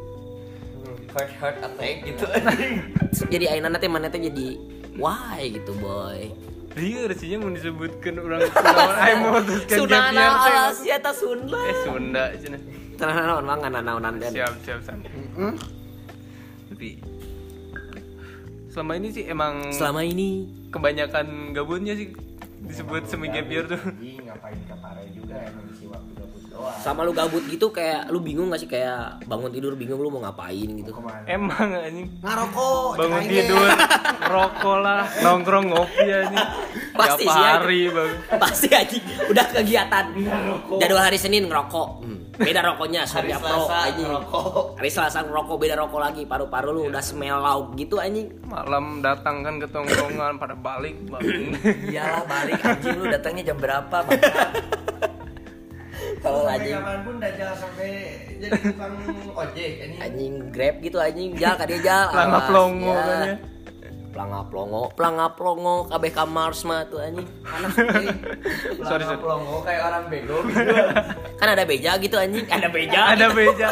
heart 1.17 1.33
heart 1.41 1.57
attack 1.65 2.05
gitu 2.05 2.29
anjing 2.29 2.85
jadi 3.33 3.57
ayeuna 3.57 3.81
teh 3.81 3.89
mana 3.89 4.13
teh 4.13 4.21
jadi 4.21 4.61
why 4.97 5.51
gitu 5.51 5.73
boy. 5.79 6.31
Iya, 6.75 7.07
resminya 7.07 7.47
mau 7.47 7.55
disebutkan 7.55 8.19
orang 8.19 8.51
Sunda. 8.51 8.83
Ayo 9.07 9.15
Sunana 9.79 10.11
gap 10.11 10.11
year, 10.11 10.27
teh. 10.35 10.51
alas 10.51 10.79
ya 10.83 10.97
ta 10.99 11.13
Sunda. 11.15 11.61
Eh 11.63 11.77
Sunda 11.87 12.25
cina. 12.35 12.59
Tenang 12.99 13.17
naon 13.23 13.45
mah 13.47 13.57
ngana 13.63 13.79
naonan 13.79 14.15
den. 14.19 14.31
Siap 14.35 14.55
siap 14.67 14.81
san. 14.83 14.99
Tapi 16.71 16.99
selama 18.67 18.93
ini 18.99 19.09
sih 19.15 19.25
emang 19.31 19.71
Selama 19.71 20.03
ini 20.03 20.51
kebanyakan 20.75 21.55
gabutnya 21.55 21.95
sih 21.95 22.11
disebut 22.67 23.07
semi 23.07 23.31
gap 23.31 23.47
year 23.47 23.71
tuh. 23.71 23.79
Ngapain 23.79 24.59
ke 24.67 24.75
Pare 24.75 25.07
juga 25.15 25.37
emang 25.47 25.67
sama 26.79 27.03
lu 27.03 27.11
gabut 27.11 27.45
gitu 27.45 27.69
kayak 27.69 28.09
lu 28.09 28.19
bingung 28.19 28.49
gak 28.49 28.61
sih 28.61 28.67
kayak 28.67 29.21
bangun 29.25 29.49
tidur 29.49 29.73
bingung 29.73 29.99
lu 29.99 30.09
mau 30.09 30.23
ngapain 30.23 30.69
gitu. 30.69 30.91
ke 30.91 31.01
mana 31.01 31.25
Emang 31.25 31.69
anjing 31.71 32.09
Ngarokok. 32.21 32.97
bangun 32.97 33.23
tidur, 33.25 33.69
rokok 34.35 34.77
lah, 34.79 35.03
nongkrong 35.21 35.67
ngopi 35.69 36.07
anjing. 36.07 36.47
Pasti 36.95 37.25
Tiap 37.25 37.35
sih, 37.35 37.43
hari 37.43 37.81
bang. 37.89 38.11
Pasti 38.37 38.69
anjing 38.71 39.03
udah 39.27 39.47
kegiatan. 39.51 40.05
Jadwal 40.79 41.03
hari 41.03 41.19
Senin 41.19 41.47
ngerokok. 41.47 41.89
Hmm. 42.01 42.21
Beda 42.35 42.67
rokoknya 42.67 43.07
hari 43.07 43.31
Pro 43.31 43.47
Selasa 43.63 43.77
anjing. 43.87 44.07
ngerokok 44.07 44.75
Hari 44.75 44.91
Selasa 44.91 45.19
ngerokok 45.23 45.55
beda 45.55 45.75
rokok 45.77 46.01
lagi. 46.01 46.23
Paru-paru 46.25 46.71
lu 46.71 46.83
udah 46.87 46.99
smell 46.99 47.39
lauk 47.39 47.75
gitu 47.75 47.99
anjing. 47.99 48.27
Malam 48.45 48.99
datang 49.01 49.43
kan 49.43 49.59
ke 49.59 49.67
tongkrongan 49.67 50.35
pada 50.35 50.55
balik 50.55 50.99
bang. 51.07 51.55
iyalah 51.87 52.23
balik 52.25 52.59
anjing 52.61 52.95
lu 52.95 53.07
datangnya 53.07 53.43
jam 53.45 53.59
berapa 53.59 53.97
bang 54.03 54.21
Kalau 56.25 56.41
sampai 56.41 56.57
anjing. 56.57 56.75
kapan 56.81 56.99
pun 57.05 57.15
dajal 57.21 57.51
sampai 57.55 57.91
jadi 58.41 58.51
tukang 58.65 58.95
ojek 59.37 59.71
anjing 59.85 60.01
anjing 60.01 60.33
grab 60.49 60.77
gitu 60.81 60.97
anjing. 60.97 61.31
Jal 61.37 61.55
ka 61.55 61.65
dia 61.69 61.81
jal 61.81 62.05
Pelangga 62.09 62.41
plongo 62.49 62.91
ya. 62.91 63.05
kan 63.05 63.21
ya. 63.29 63.37
pelangga 64.15 64.41
plongo 64.47 64.83
pelangga 64.95 65.27
plongo 65.35 65.77
kabeh 65.91 66.11
ka 66.11 66.25
Mars 66.25 66.61
mah 66.65 66.87
tuh 66.87 66.99
anjing. 66.99 67.29
Anak 67.45 67.71
sorry 68.89 69.05
Sorry, 69.05 69.19
pelongo 69.19 69.57
kayak 69.61 69.83
orang 69.85 70.05
bego 70.09 70.37
gitu. 70.49 70.63
Kan 71.41 71.49
ada 71.51 71.65
beja 71.67 71.91
gitu 71.99 72.17
anjing. 72.17 72.47
Ada 72.47 72.69
beja. 72.71 73.01
Ada 73.13 73.27
beja. 73.31 73.69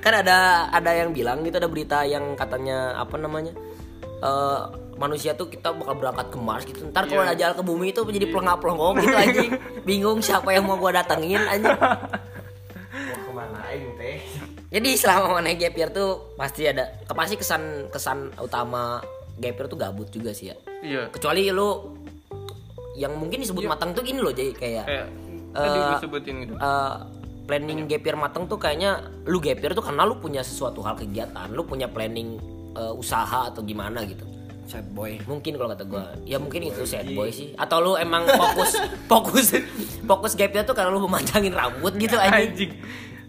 Kan 0.00 0.14
ada 0.16 0.38
ada 0.70 0.90
yang 0.96 1.12
bilang 1.12 1.44
gitu 1.44 1.60
ada 1.60 1.68
berita 1.68 2.08
yang 2.08 2.32
katanya 2.32 2.96
apa 2.96 3.20
namanya 3.20 3.52
eh, 4.22 4.60
manusia 5.00 5.32
tuh 5.32 5.48
kita 5.48 5.72
bakal 5.72 5.96
berangkat 5.96 6.28
ke 6.28 6.38
Mars 6.38 6.62
gitu. 6.62 6.84
Ntar 6.84 7.08
kalau 7.08 7.24
Iya. 7.24 7.32
ada 7.32 7.38
jalan 7.38 7.54
ke 7.56 7.64
bumi 7.64 7.86
itu 7.88 8.00
jadi 8.04 8.26
pelangga 8.26 8.54
plongo 8.54 8.92
gitu 8.94 9.16
anjing. 9.24 9.50
Bingung 9.82 10.20
siapa 10.20 10.52
yang 10.52 10.62
mau 10.62 10.76
gua 10.76 10.92
datengin 10.94 11.40
anjing. 11.40 11.72
Mau 11.72 13.18
ke 13.18 13.30
mana 13.30 13.58
aing 13.66 13.96
teh? 13.96 14.16
Jadi 14.70 14.90
selama 14.94 15.34
mana 15.34 15.50
gap 15.52 15.72
year 15.72 15.88
tuh 15.88 16.36
pasti 16.36 16.62
ada 16.64 16.84
pasti 17.08 17.34
kesan 17.34 17.62
kesan 17.88 18.18
utama 18.36 19.00
gap 19.34 19.56
year 19.56 19.66
tuh 19.66 19.74
gabut 19.74 20.06
juga 20.08 20.30
sih 20.30 20.48
ya. 20.48 20.56
Iya. 20.80 21.02
kecuali 21.08 21.48
lu 21.48 21.96
yang 22.94 23.12
mungkin 23.14 23.40
disebut 23.40 23.64
matang 23.64 23.90
tuh 23.90 24.00
gini 24.00 24.16
loh 24.16 24.30
jadi 24.30 24.52
kayak 24.52 24.84
Kayak 24.84 25.06
tadi 25.50 25.68
Eh, 25.72 25.84
gue 25.86 25.98
sebutin 26.00 26.34
gitu. 26.40 26.54
eh, 26.54 26.94
planning 27.44 27.84
gap 27.84 28.00
year 28.02 28.14
matang 28.14 28.44
tuh 28.44 28.56
kayaknya 28.56 28.96
lu 29.24 29.38
gap 29.38 29.58
year 29.58 29.72
tuh 29.72 29.82
karena 29.82 30.04
lu 30.04 30.16
punya 30.16 30.40
sesuatu 30.40 30.80
hal 30.80 30.94
kegiatan 30.94 31.48
lu 31.48 31.62
punya 31.62 31.84
planning 31.86 32.36
eh, 32.72 32.92
usaha 32.94 33.48
atau 33.48 33.60
gimana 33.60 34.04
gitu 34.04 34.22
Sad 34.70 34.86
boy. 34.88 35.18
mungkin 35.26 35.58
kalau 35.58 35.66
kata 35.68 35.82
gua 35.82 36.14
ya 36.22 36.38
mungkin 36.38 36.62
itu 36.64 36.86
sad 36.86 37.10
boy 37.10 37.26
sih 37.28 37.58
atau 37.58 37.82
lu 37.82 37.92
emang 37.94 38.22
fokus 38.22 38.78
fokus 39.10 39.46
fokus 40.06 40.32
gap 40.34 40.54
year 40.54 40.62
tuh 40.62 40.72
karena 40.72 40.94
lu 40.94 41.02
memanjangin 41.02 41.50
rambut 41.50 41.90
gitu 41.96 42.14
anjing 42.22 42.54
Anjing. 42.54 42.72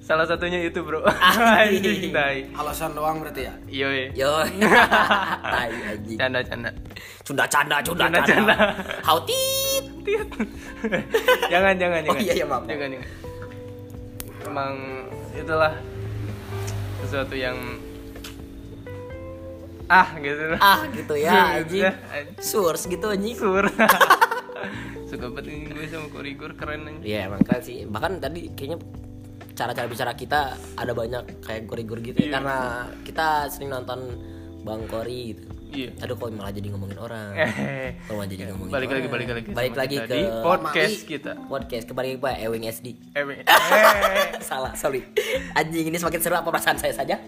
Salah 0.01 0.25
satunya 0.25 0.57
itu 0.59 0.81
bro. 0.81 1.01
Anjing. 1.61 1.81
Anjing. 1.81 2.11
Tai. 2.11 2.37
Alasan 2.53 2.91
doang 2.91 3.21
berarti 3.21 3.47
ya? 3.47 3.53
Iya. 3.65 3.87
iya. 3.89 4.05
yo 4.11 4.31
tai 5.41 5.71
anjing 5.87 6.17
Canda 6.17 6.39
canda. 6.41 6.69
cunda 7.23 7.45
canda 7.47 7.75
cunda 7.79 8.05
canda 8.05 8.19
canda. 8.21 8.55
how 9.01 9.17
tit 9.23 9.85
Tiut. 10.01 10.25
jangan 11.47 11.73
jangan 11.77 12.01
Oh 12.01 12.05
jangan. 12.11 12.21
iya, 12.21 12.33
iya, 12.33 12.45
maaf. 12.45 12.63
Jangan 12.65 12.87
jangan. 12.91 13.09
Emang 14.43 14.73
itulah 15.31 15.73
sesuatu 16.99 17.33
yang 17.33 17.57
ah 19.91 20.07
gitu. 20.15 20.43
ah 20.55 20.81
gitu 20.89 21.13
ya 21.13 21.59
anjing 21.59 21.83
Udah, 21.83 21.95
anjing. 22.09 22.39
source 22.39 22.87
gitu 22.87 23.05
anjing 23.05 23.35
Sur. 23.35 23.67
suka 25.11 25.27
banget 25.27 25.67
gue 25.67 25.85
sama 25.85 26.07
Korigor 26.07 26.55
keren 26.55 26.87
aja 26.87 27.03
Iya 27.03 27.19
emang 27.27 27.43
keren 27.43 27.59
sih. 27.59 27.83
Bahkan 27.83 28.11
tadi 28.17 28.47
kayaknya 28.49 28.79
cara-cara 29.51 29.83
bicara 29.85 30.11
kita 30.13 30.39
ada 30.73 30.91
banyak 30.91 31.43
kayak 31.43 31.67
gori-gori 31.67 32.01
gitu 32.05 32.19
ya. 32.21 32.31
Karena 32.33 32.57
kita 33.03 33.27
sering 33.47 33.69
nonton 33.69 33.99
Bang 34.61 34.87
Kori 34.87 35.35
gitu. 35.35 35.43
iya 35.69 35.89
Aduh 35.99 36.15
kok 36.15 36.31
malah 36.31 36.51
jadi 36.51 36.67
ngomongin 36.69 36.95
orang. 36.95 37.31
Kok 38.05 38.13
malah 38.13 38.29
jadi 38.29 38.43
ngomongin 38.47 38.71
balik 38.71 38.89
lagi 38.89 39.01
orang. 39.01 39.11
balik 39.11 39.27
lagi 39.27 39.47
Balik 39.51 39.75
lagi 39.75 39.95
kita 39.97 40.05
ke 40.05 40.13
di 40.13 40.23
podcast 40.41 40.93
Mami. 40.93 41.09
kita 41.09 41.31
podcast 41.45 41.85
kembali 41.85 42.09
ke 42.13 42.31
Ewing 42.39 42.63
SD. 42.69 42.87
eh, 43.11 43.23
eh. 43.25 43.43
Salah, 44.47 44.71
sorry. 44.73 45.03
Anjing 45.53 45.87
ini 45.87 45.97
semakin 45.97 46.19
seru 46.19 46.35
apa 46.35 46.47
perasaan 46.47 46.77
saya 46.77 46.93
saja? 46.93 47.19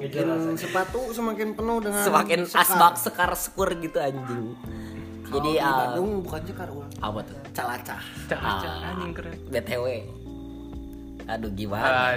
Semakin 0.00 0.56
sepatu 0.56 1.00
semakin 1.12 1.48
penuh 1.52 1.78
dengan 1.78 2.00
semakin 2.00 2.38
sekar. 2.44 2.64
asbak 2.64 2.94
sekar 2.96 3.30
sekur 3.34 3.68
gitu 3.76 4.00
anjing. 4.00 4.56
Kalau 5.20 5.34
Jadi 5.36 5.50
di 5.52 5.62
ah, 5.62 5.76
Bandung 5.76 6.08
bukan 6.24 6.40
cekar 6.42 6.68
ulang 6.68 6.90
apa 6.98 7.20
tuh? 7.22 7.38
calacah 7.52 8.02
Cak, 8.26 8.40
Ah. 8.40 8.58
cak, 8.58 8.74
anjing 8.82 9.12
keren 9.12 9.36
BTW. 9.46 9.86
Aduh 11.28 11.50
gimana? 11.52 12.16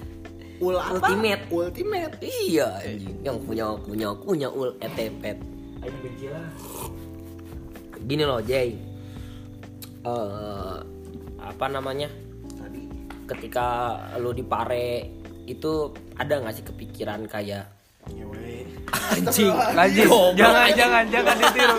ul 0.64 0.74
apa? 0.74 0.94
Ultimate. 0.96 1.42
ultimate 1.50 2.14
Iya 2.22 2.66
anjing 2.80 3.16
yang 3.20 3.36
punya 3.42 3.66
punya 3.78 4.08
punya 4.14 4.48
ul 4.48 4.72
etepet. 4.78 5.36
Gini 8.00 8.22
loh 8.22 8.40
Jay. 8.40 8.78
Eh 10.00 10.76
apa 11.38 11.66
namanya? 11.66 12.08
tadi 12.54 12.86
Ketika 13.26 13.66
lu 14.16 14.32
di 14.32 14.42
Pare 14.42 15.10
itu 15.44 15.92
ada 16.18 16.34
nggak 16.42 16.54
sih 16.54 16.64
kepikiran 16.66 17.24
kayak 17.30 17.70
anjing 18.88 19.52
Lanjut. 19.76 20.32
jangan 20.32 20.68
jangan 20.72 21.04
jangan 21.12 21.36
ditiru 21.36 21.76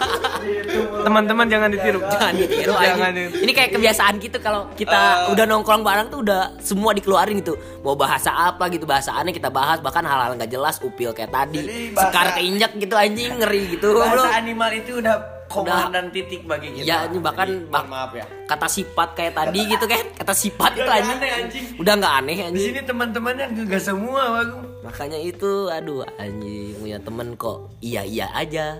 teman-teman 1.01 1.45
jangan 1.49 1.69
ditiru 1.73 1.99
jangan 2.05 2.33
ditiru 2.37 2.73
jangan 2.77 3.09
anjing. 3.09 3.27
ditiru 3.33 3.43
Ini 3.49 3.51
kayak 3.57 3.69
kebiasaan 3.73 4.13
gitu 4.21 4.37
kalau 4.37 4.69
kita 4.77 5.33
udah 5.33 5.45
nongkrong 5.49 5.81
bareng 5.81 6.07
tuh 6.13 6.21
udah 6.21 6.53
semua 6.61 6.93
dikeluarin 6.93 7.41
gitu. 7.41 7.57
Mau 7.81 7.97
bahasa 7.97 8.29
apa 8.29 8.69
gitu 8.69 8.85
bahasannya 8.85 9.33
kita 9.33 9.49
bahas 9.49 9.81
bahkan 9.81 10.05
hal-hal 10.05 10.37
nggak 10.37 10.51
jelas 10.53 10.77
upil 10.85 11.09
kayak 11.17 11.33
tadi. 11.33 11.91
Sekar 11.97 12.37
keinjak 12.37 12.77
gitu 12.77 12.93
anjing 12.93 13.41
ngeri 13.41 13.79
gitu. 13.79 13.89
Bro. 13.89 14.05
Bahasa 14.05 14.37
animal 14.37 14.69
itu 14.77 15.01
udah 15.01 15.38
koma 15.49 15.89
dan 15.89 16.07
titik 16.07 16.45
bagi 16.45 16.69
kita. 16.71 16.85
Iya, 16.85 16.97
ini 17.09 17.17
bahkan 17.17 17.49
Jadi, 17.49 17.65
bak- 17.67 17.83
mohon 17.83 17.91
maaf 17.91 18.11
ya. 18.13 18.25
kata 18.45 18.67
sifat 18.67 19.09
kayak 19.11 19.33
tadi 19.33 19.59
gitu 19.65 19.85
kan. 19.85 20.05
Kata 20.15 20.33
sifat 20.33 20.71
itu 20.75 20.85
anjing. 20.87 21.17
aneh, 21.17 21.31
anjing. 21.35 21.65
Udah 21.75 21.93
nggak 21.95 22.13
aneh 22.15 22.35
Di 22.35 22.43
anjing. 22.45 22.65
sini 22.69 22.81
teman-temannya 22.85 23.45
enggak 23.57 23.81
semua, 23.81 24.21
Bang. 24.31 24.51
Makanya 24.79 25.19
itu 25.19 25.67
aduh 25.67 26.05
anjing 26.15 26.77
punya 26.77 26.97
temen 26.99 27.33
kok 27.35 27.57
iya-iya 27.79 28.29
aja. 28.31 28.77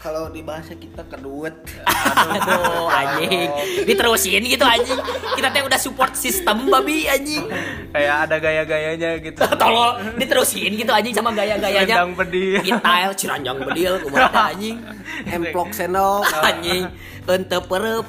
Kalau 0.00 0.32
di 0.32 0.40
bahasa 0.40 0.72
kita 0.72 1.04
keduet 1.12 1.52
Aduh 1.84 2.88
anjing. 2.88 3.48
Diterusin 3.84 4.42
gitu 4.48 4.64
anjing. 4.64 4.96
Kita 5.36 5.52
teh 5.52 5.60
udah 5.60 5.76
support 5.76 6.16
sistem 6.16 6.72
babi 6.72 7.04
anjing. 7.04 7.44
kayak 7.92 8.16
ada 8.28 8.36
gaya-gayanya 8.40 9.20
gitu 9.20 9.44
Tolol 9.60 10.16
diterusin 10.16 10.72
gitu 10.72 10.88
anjing 10.88 11.12
sama 11.12 11.36
gaya-gayanya. 11.36 11.84
Selendang 11.84 12.12
pedih. 12.16 12.64
Style 12.64 13.12
ciranjang 13.12 13.58
bedil 13.60 13.92
kumaha 14.00 14.56
anjing. 14.56 14.80
emplok 15.34 15.70
sendok 15.74 16.24
Anjing 16.48 16.84
ente 17.30 17.58
perep 17.62 18.06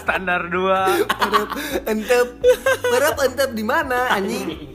standar 0.00 0.48
dua 0.48 0.88
Perep, 1.04 1.50
entep 1.84 2.28
perep 2.80 3.16
entep 3.28 3.50
di 3.52 3.64
mana 3.66 4.08
anjing 4.08 4.72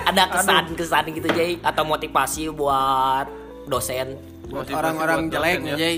ada 0.00 0.22
kesan-kesan 0.32 1.04
gitu 1.14 1.28
Jay 1.36 1.60
atau 1.60 1.84
motivasi 1.84 2.48
buat 2.48 3.28
dosen. 3.70 4.18
Buat 4.50 4.66
orang-orang 4.74 5.30
jelek 5.30 5.58
ya. 5.62 5.74
Jay 5.78 5.96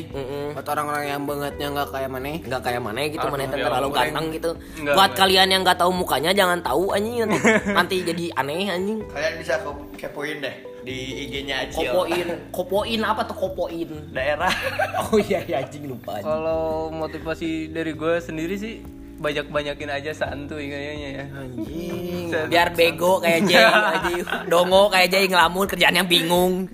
buat 0.53 0.67
orang-orang 0.69 1.05
yang 1.09 1.23
bangetnya 1.25 1.67
nggak 1.73 1.89
kayak 1.89 2.11
mana 2.13 2.37
nggak 2.37 2.61
kayak 2.61 2.81
mana 2.85 2.99
gitu 3.09 3.27
mana 3.33 3.43
ya 3.49 3.51
terlalu 3.57 3.89
ganteng 3.97 4.27
gitu. 4.29 4.51
Enggak, 4.77 4.95
buat 4.95 5.09
enggak. 5.09 5.21
kalian 5.25 5.49
yang 5.49 5.61
nggak 5.65 5.79
tahu 5.81 5.91
mukanya 5.97 6.31
jangan 6.37 6.59
tahu 6.61 6.93
anjing. 6.93 7.25
Nanti, 7.25 7.41
nanti 7.81 7.97
jadi 8.05 8.25
aneh 8.37 8.69
anjing. 8.69 8.99
Kalian 9.09 9.35
bisa 9.41 9.55
ke- 9.57 9.89
kepoin 10.05 10.45
deh 10.45 10.55
di 10.85 10.97
IG-nya 11.27 11.65
Acil. 11.65 11.89
kopoin. 11.89 12.27
Kopoin 12.57 13.01
apa 13.01 13.23
tuh 13.25 13.37
kopoin? 13.41 13.91
Daerah. 14.13 14.53
oh 15.09 15.17
iya 15.17 15.41
iya 15.49 15.65
anjing 15.65 15.89
lupa 15.89 16.21
kalau 16.21 16.93
motivasi 16.93 17.73
dari 17.73 17.97
gue 17.97 18.15
sendiri 18.21 18.55
sih 18.61 18.85
banyak-banyakin 19.23 19.89
aja 19.89 20.13
santuy 20.13 20.69
kayaknya 20.69 21.09
ya. 21.09 21.25
Anjing. 21.41 22.29
Biar 22.53 22.69
bego 22.77 23.17
kayak 23.25 23.49
Jay 23.49 23.65
dongo 24.45 24.93
kayak 24.93 25.09
Jay 25.09 25.25
ngelamun 25.25 25.65
kerjaannya 25.65 26.05
bingung 26.05 26.69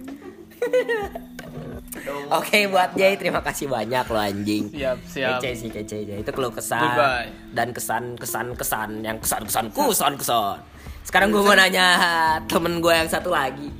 Oke 2.29 2.69
buat 2.69 2.93
Jay 2.95 3.17
terima 3.17 3.41
kasih 3.41 3.69
banyak 3.69 4.05
lo 4.09 4.21
anjing 4.21 4.69
siap 4.69 4.99
siap 5.09 5.41
Kece 5.41 5.51
sih 5.57 5.69
kece 5.73 5.97
Jay 6.05 6.19
itu 6.21 6.31
keluh 6.31 6.53
kesah 6.53 6.81
Goodbye. 6.81 7.29
dan 7.57 7.69
kesan 7.73 8.05
kesan 8.17 8.47
kesan 8.55 8.91
yang 9.01 9.17
kesan 9.19 9.45
kesan 9.49 9.67
kesan 9.73 10.15
kesan. 10.17 10.59
Sekarang 11.03 11.33
gue 11.33 11.41
mau 11.41 11.57
nanya 11.57 11.97
temen 12.45 12.85
gue 12.85 12.93
yang 12.93 13.09
satu 13.09 13.33
lagi. 13.33 13.73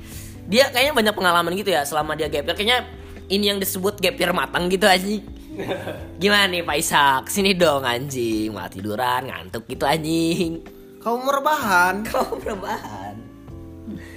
Dia 0.49 0.73
kayaknya 0.73 0.97
banyak 0.97 1.13
pengalaman 1.13 1.53
gitu 1.53 1.69
ya 1.69 1.85
selama 1.85 2.17
dia 2.17 2.25
gap 2.25 2.41
year. 2.41 2.57
Kayaknya 2.57 2.79
ini 3.29 3.53
yang 3.53 3.61
disebut 3.61 4.01
gap 4.01 4.17
year 4.17 4.33
matang 4.33 4.65
gitu 4.65 4.89
anjing. 4.89 5.21
Gimana 6.17 6.49
nih 6.49 6.65
Pak 6.65 6.77
Isak? 6.81 7.23
Sini 7.29 7.53
dong 7.53 7.85
anjing. 7.85 8.49
Malah 8.49 8.73
tiduran, 8.73 9.29
ngantuk 9.29 9.69
gitu 9.69 9.85
anjing. 9.85 10.65
kamu 10.99 11.15
merebahan 11.31 12.01
Kau 12.03 12.35
rebahan. 12.35 12.98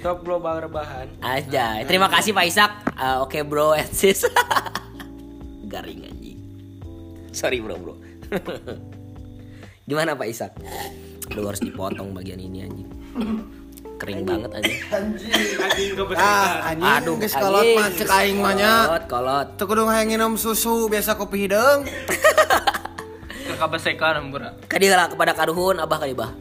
Top 0.03 0.19
global 0.19 0.59
rebahan. 0.59 1.07
Aja. 1.17 1.79
Terima 1.83 2.11
kasih 2.11 2.35
Pak 2.35 2.43
Isak. 2.43 2.71
Eh, 2.91 3.17
Oke 3.17 3.39
bro 3.41 3.71
and 3.79 3.87
sis. 3.89 4.27
Garing 5.65 6.03
anjing. 6.03 6.39
Sorry 7.31 7.57
bro 7.57 7.79
bro. 7.79 7.95
Gimana 9.89 10.11
Pak 10.11 10.27
Isak? 10.27 10.51
Lu 11.31 11.47
harus 11.47 11.63
dipotong 11.63 12.11
bagian 12.11 12.35
ini 12.37 12.61
anjing. 12.61 12.89
Kering 13.95 14.27
banget 14.27 14.51
anjing. 14.53 14.79
ah 16.13 16.67
anjing 16.67 16.91
Aduh, 16.99 17.15
geus 17.15 17.31
kolot 17.31 17.63
anjing. 17.63 17.77
mah 17.77 17.87
cek 17.89 18.09
aing 18.11 18.37
mah 18.37 18.53
nya 18.53 18.73
Kolot, 18.85 19.05
kolot. 19.07 19.47
teu 19.55 19.65
kudu 19.65 19.87
hayang 19.87 20.11
nginum 20.11 20.33
susu 20.35 20.91
biasa 20.91 21.15
kopi 21.15 21.47
hidung 21.47 21.87
ke 21.87 23.53
kabesekan 23.61 24.19
hampura 24.19 24.59
Kadi 24.67 24.91
lah 24.91 25.07
kepada 25.07 25.31
karuhun 25.31 25.79
abah 25.79 25.97
kali 25.97 26.11
bah. 26.11 26.35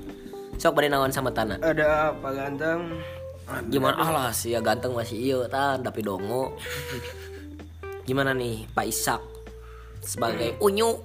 Sok 0.59 0.75
pada 0.75 0.89
naon 0.89 1.11
sama 1.11 1.31
tanah. 1.31 1.59
Ada 1.59 2.11
apa 2.11 2.29
ganteng? 2.33 2.81
Gimana 3.69 3.97
alah 3.99 4.31
sih 4.31 4.55
ya 4.55 4.61
ganteng 4.63 4.95
masih 4.95 5.19
iyo 5.19 5.39
tan 5.51 5.83
tapi 5.83 6.01
dongo. 6.01 6.57
Gimana 8.07 8.35
nih 8.35 8.67
Pak 8.71 8.87
Isak 8.87 9.21
sebagai 10.03 10.59
unyu. 10.59 10.99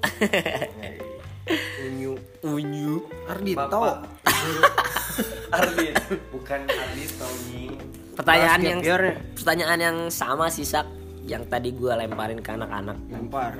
Unyu. 1.85 2.13
unyu. 2.53 2.93
Ardito 3.29 3.81
Ardit, 5.57 5.95
bukan 6.29 6.59
Ardit 6.67 7.11
Tony. 7.17 7.73
Pertanyaan 8.13 8.61
yang 8.61 8.79
year 8.83 9.01
ya? 9.01 9.13
pertanyaan 9.33 9.79
yang 9.79 9.97
sama 10.13 10.49
sih 10.49 10.65
Sak 10.65 10.85
yang 11.25 11.45
tadi 11.49 11.73
gua 11.73 11.97
lemparin 11.97 12.41
ke 12.41 12.51
anak-anak. 12.53 12.97
Lempar. 13.09 13.53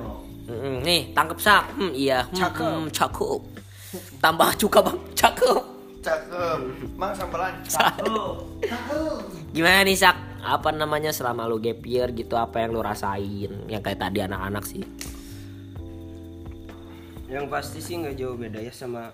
Nih 0.84 1.12
tangkep 1.12 1.40
sak 1.44 1.76
hmm, 1.76 1.92
iya 1.92 2.24
hmm, 2.24 2.36
Cakep. 2.40 2.64
hmm, 2.64 2.86
cakep 2.96 3.40
tambah 4.24 4.50
cuka 4.56 4.80
bang 4.84 4.98
cakep 5.12 5.60
Cakep. 6.08 6.60
Mang 6.96 7.12
sampelan. 7.12 7.54
Cakep. 7.62 8.40
gimana 9.50 9.82
nih 9.82 9.96
sak 9.96 10.14
apa 10.40 10.70
namanya 10.70 11.10
selama 11.10 11.44
lu 11.44 11.58
gap 11.58 11.82
year 11.82 12.12
gitu 12.12 12.34
apa 12.34 12.62
yang 12.62 12.72
lu 12.72 12.80
rasain 12.80 13.52
yang 13.66 13.82
kayak 13.82 13.98
tadi 13.98 14.22
anak-anak 14.22 14.64
sih 14.64 14.86
Yang 17.26 17.46
pasti 17.50 17.80
sih 17.80 17.98
nggak 17.98 18.16
jauh 18.16 18.36
beda 18.36 18.58
ya 18.58 18.70
sama 18.70 19.12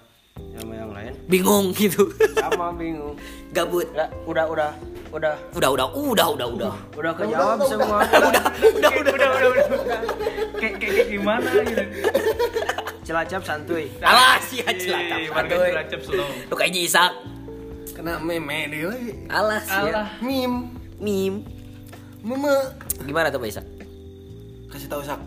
sama 0.51 0.73
yang 0.73 0.89
lain. 0.89 1.13
bingung 1.25 1.71
gitu 1.71 2.09
Sama 2.33 2.69
bingung. 2.71 3.13
gabut 3.49 3.85
Udah, 3.87 4.09
udah, 4.25 4.45
udah, 4.47 4.71
udah, 5.11 5.33
udah 5.53 5.69
udah 5.71 5.87
udah 5.87 6.27
udah 6.27 6.47
udah 6.49 6.71
udah 6.91 7.11
kejawab 7.15 7.59
semua. 7.63 7.97
udah 8.01 8.43
udah 8.77 8.91
udah 8.91 9.13
udah 9.13 9.29
udah 9.31 9.49
udah 9.49 9.65
kayak 10.55 10.73
kayak 10.75 10.91
kayak 10.91 11.07
gimana 11.09 11.49
gitu 11.63 11.83
Celacap 13.03 13.43
santuy. 13.43 13.91
alah 14.07 14.39
sih 14.39 14.63
celaka 14.63 15.15
Ih, 15.19 15.27
warga 15.27 15.55
Cilacap 15.59 16.01
slow 16.01 16.27
lu 16.47 16.55
kayak 16.55 16.71
Isak 16.73 17.11
kena 17.93 18.17
meme 18.17 18.71
dewe 18.71 19.27
alah 19.27 19.59
sih 19.61 19.91
Alah. 19.91 20.07
mim. 20.23 20.71
Mim. 20.97 21.43
Meme. 22.23 22.55
Gimana 23.03 23.27
tuh 23.27 23.37
Pak 23.37 23.49
Isak? 23.51 23.65
Kasih 24.71 24.87
tahu 24.87 25.03
sak. 25.03 25.19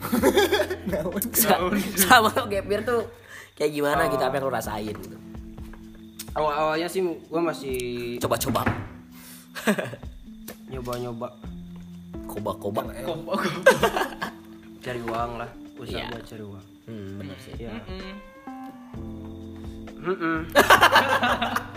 Sa- 1.40 1.60
sama 1.96 2.28
lu 2.36 2.44
gap 2.46 2.66
year 2.68 2.84
tuh. 2.84 3.08
Kayak 3.56 3.72
gimana 3.72 4.08
gitu 4.08 4.20
apa 4.20 4.36
yang 4.36 4.44
lu 4.44 4.52
rasain 4.52 4.92
gitu? 4.92 5.16
Awal-awalnya 6.36 6.86
sih 6.86 7.00
gue 7.02 7.40
masih 7.40 7.78
coba-coba. 8.20 8.62
Nyoba-nyoba. 10.70 11.28
Koba-koba 12.28 12.86
cari 14.80 15.00
uang 15.02 15.32
lah, 15.36 15.50
usaha 15.80 15.98
Iya. 15.98 16.06
buat 16.10 16.24
cari 16.24 16.44
uang. 16.44 16.66
hmm, 16.86 17.08
bener 17.16 17.36
sih. 17.38 17.52
Ya. 17.56 17.72
Mm-mm. 20.00 20.38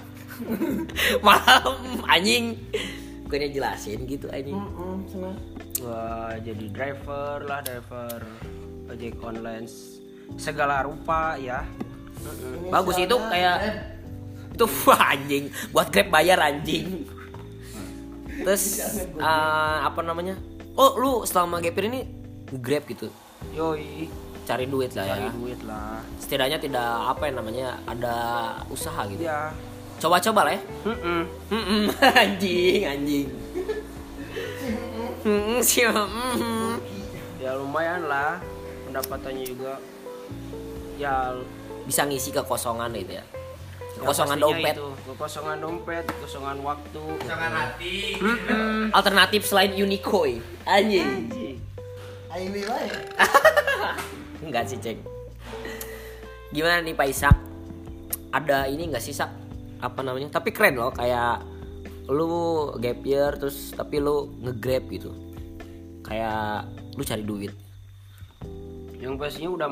malam 1.26 1.76
anjing. 2.08 2.58
Bukannya 3.26 3.50
jelasin 3.50 4.00
gitu 4.06 4.30
anjing. 4.30 4.58
Gua 5.80 6.38
jadi 6.40 6.66
driver 6.70 7.44
lah 7.44 7.60
driver 7.62 8.20
ojek 8.88 9.18
online 9.20 9.68
segala 10.38 10.86
rupa 10.86 11.36
ya. 11.36 11.66
Bagus 12.70 12.98
itu 12.98 13.16
kayak 13.18 13.58
itu 14.54 14.66
wah, 14.86 15.02
anjing. 15.14 15.50
Buat 15.74 15.90
grab 15.90 16.08
bayar 16.10 16.40
anjing. 16.40 17.10
Terus 18.34 18.64
eh, 19.18 19.78
apa 19.82 20.00
namanya? 20.02 20.38
Oh 20.74 20.98
lu 20.98 21.12
selama 21.24 21.60
gapir 21.60 21.86
ini 21.86 22.06
grab 22.50 22.86
gitu 22.86 23.10
yoi. 23.52 24.08
Cari 24.44 24.66
duit 24.68 24.92
lah 24.92 25.06
ya. 25.08 25.16
cari 25.16 25.28
duit 25.40 25.60
lah. 25.64 26.04
Setidaknya 26.20 26.60
tidak 26.60 26.90
apa 27.16 27.24
yang 27.32 27.36
namanya 27.40 27.80
ada 27.88 28.16
usaha 28.68 29.08
gitu. 29.08 29.24
Ya 29.24 29.52
coba-coba 30.04 30.52
lah 30.52 30.54
ya. 30.60 30.62
Mm-mm. 30.84 31.22
Mm-mm, 31.48 31.84
anjing 32.24 32.82
anjing. 32.84 33.28
Sih 35.64 35.88
ya 37.40 37.52
lumayan 37.56 38.04
lah 38.12 38.44
pendapatannya 38.88 39.44
juga. 39.48 39.80
Ya 41.00 41.32
bisa 41.88 42.04
ngisi 42.04 42.36
kekosongan 42.36 42.92
gitu 43.00 43.16
ya. 43.16 43.24
Ya 43.24 44.00
kekosongan 44.04 44.38
pastinya 44.44 44.60
dompet. 44.60 44.76
itu. 44.76 44.88
kekosongan 45.08 45.58
dompet 45.64 46.04
kekosongan 46.04 46.58
waktu. 46.68 47.04
Jangan 47.24 47.52
hati. 47.56 47.96
alternatif 48.92 49.42
selain 49.48 49.72
Unikoi 49.72 50.44
anjing 50.68 51.32
Aing 52.34 52.50
wae. 52.70 52.90
enggak 54.42 54.66
sih 54.66 54.82
cek. 54.82 54.98
Gimana 56.50 56.82
nih 56.82 56.98
Pak 56.98 57.08
Isak? 57.10 57.38
Ada 58.34 58.66
ini 58.66 58.90
enggak 58.90 59.06
sih 59.06 59.14
Sak? 59.14 59.30
Apa 59.82 60.02
namanya? 60.02 60.34
Tapi 60.34 60.50
keren 60.50 60.82
loh 60.82 60.90
kayak 60.90 61.46
lu 62.10 62.74
gap 62.82 63.00
year 63.06 63.32
terus 63.38 63.72
tapi 63.78 64.02
lu 64.02 64.34
nge-grab 64.42 64.90
gitu. 64.90 65.14
Kayak 66.02 66.68
lu 66.98 67.06
cari 67.06 67.24
duit. 67.24 67.54
Yang 68.98 69.14
pastinya 69.22 69.50
udah 69.54 69.70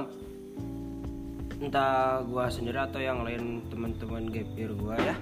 entah 1.61 2.25
gua 2.25 2.49
sendiri 2.49 2.77
atau 2.81 2.97
yang 2.97 3.21
lain 3.21 3.61
teman-teman 3.69 4.33
gapir 4.33 4.73
gua 4.73 4.97
ya 4.97 5.13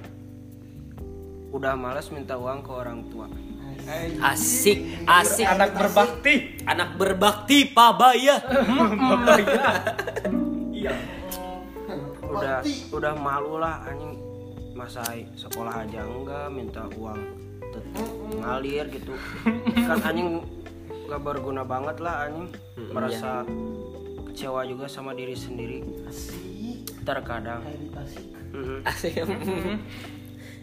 udah 1.52 1.76
malas 1.76 2.08
minta 2.16 2.40
uang 2.40 2.64
ke 2.64 2.72
orang 2.72 3.04
tua 3.12 3.28
asik 4.24 4.78
asik. 5.06 5.46
Anak 5.48 5.76
berbakti. 5.76 6.34
Anak 6.66 6.90
berbakti 7.00 7.58
Pak 7.72 7.92
Baya 7.98 8.36
udah 12.30 12.62
udah 12.94 13.14
malu 13.18 13.58
lah 13.58 13.84
anjing. 13.90 14.16
Masa 14.78 15.04
sekolah 15.36 15.84
aja 15.84 16.08
enggak 16.08 16.48
minta 16.54 16.88
uang 16.96 17.20
tetep 17.60 18.06
ngalir 18.40 18.86
gitu. 18.94 19.14
Kan 19.76 20.00
anjing 20.06 20.40
gak 21.10 21.22
berguna 21.26 21.68
banget 21.68 22.00
lah 22.00 22.30
anjing. 22.30 22.48
Merasa 22.96 23.44
kecewa 24.32 24.64
juga 24.64 24.86
sama 24.88 25.12
diri 25.12 25.36
sendiri. 25.36 25.84
Terkadang. 27.04 27.66
Asik. 28.86 29.26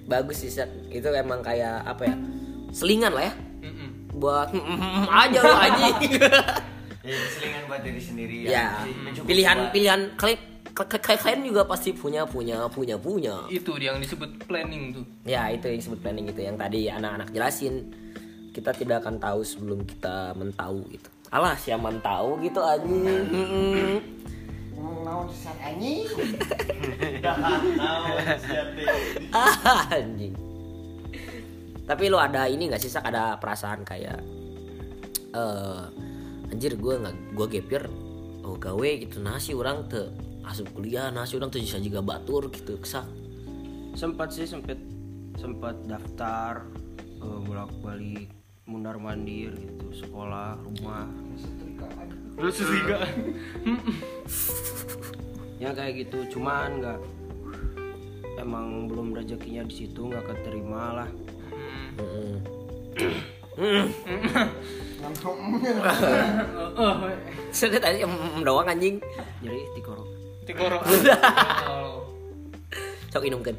bagus 0.07 0.39
sih 0.47 0.51
itu 0.95 1.09
emang 1.11 1.43
kayak 1.43 1.83
apa 1.83 2.07
ya 2.07 2.17
selingan 2.71 3.13
lah 3.15 3.31
ya. 3.31 3.35
Buat 4.17 4.49
aja 5.13 5.39
lu 5.45 5.55
anjing. 5.55 5.97
Ya, 7.07 7.15
selingan 7.39 7.71
buat 7.71 7.87
diri 7.87 8.03
sendiri 8.03 8.51
ya. 8.51 8.83
Mencukupkan. 8.83 9.31
pilihan 9.31 9.59
pilihan 9.71 10.01
kalian 10.19 10.43
k- 10.75 10.91
k- 10.91 11.23
kalian 11.23 11.47
juga 11.47 11.63
pasti 11.63 11.95
punya 11.95 12.27
punya 12.27 12.67
punya 12.67 12.99
punya. 12.99 13.47
Itu 13.47 13.79
yang 13.79 14.03
disebut 14.03 14.43
planning 14.51 14.91
tuh. 14.91 15.07
Ya 15.23 15.47
itu 15.55 15.71
yang 15.71 15.79
disebut 15.79 16.03
planning 16.03 16.27
itu. 16.35 16.43
Yang 16.43 16.59
tadi 16.67 16.91
anak-anak 16.91 17.31
jelasin 17.31 17.95
kita 18.51 18.75
tidak 18.75 19.07
akan 19.07 19.23
tahu 19.23 19.47
sebelum 19.47 19.87
kita 19.87 20.35
mentahu 20.35 20.83
gitu. 20.91 21.07
Alah 21.31 21.55
siapa 21.55 21.95
tahu 22.03 22.43
gitu 22.43 22.59
anjing. 22.59 23.07
Anjing. 25.63 26.07
Anjing 29.95 30.46
tapi 31.87 32.11
lo 32.11 32.19
ada 32.19 32.51
ini 32.51 32.67
nggak 32.67 32.83
sih 32.83 32.91
sak? 32.91 33.07
Ada 33.07 33.39
perasaan 33.39 33.87
kayak 33.87 34.21
eh 35.33 35.83
anjir 36.51 36.75
gue 36.75 36.95
nggak 36.99 37.15
gue 37.39 37.47
gapir 37.59 37.83
oh 38.43 38.59
gawe 38.59 38.91
gitu. 38.99 39.23
Nasi 39.23 39.55
orang 39.55 39.87
te 39.87 40.11
asup 40.47 40.71
kuliah 40.75 41.11
nasi 41.11 41.39
orang 41.39 41.51
tuh 41.51 41.59
bisa 41.59 41.79
juga 41.83 41.99
batur 42.03 42.47
gitu 42.55 42.79
kesak 42.79 43.07
sempat 43.99 44.29
sih 44.31 44.47
sempet 44.47 44.79
sempat 45.41 45.75
daftar 45.89 46.63
eh, 47.19 47.39
bolak 47.43 47.73
balik 47.81 48.31
mundar 48.67 48.99
mandir 48.99 49.55
gitu 49.55 50.07
sekolah 50.07 50.59
rumah. 50.59 51.07
Lu 52.37 52.51
setiga 52.53 53.01
yang 55.63 55.73
kayak 55.73 56.05
gitu. 56.05 56.37
Cuman 56.37 56.83
nggak 56.83 57.01
emang 58.43 58.91
belum 58.91 59.17
rezekinya 59.17 59.65
di 59.65 59.75
situ 59.87 60.13
nggak 60.13 60.29
keterima 60.29 61.03
lah 61.03 61.11
Sudah 67.57 67.81
tadi 67.81 68.05
em 68.05 68.13
doang 68.45 68.69
anjing. 68.69 69.01
Jadi 69.41 69.61
tikoro 69.77 70.05
tikoro 70.47 70.79
sok 73.11 73.27
inumkan 73.27 73.57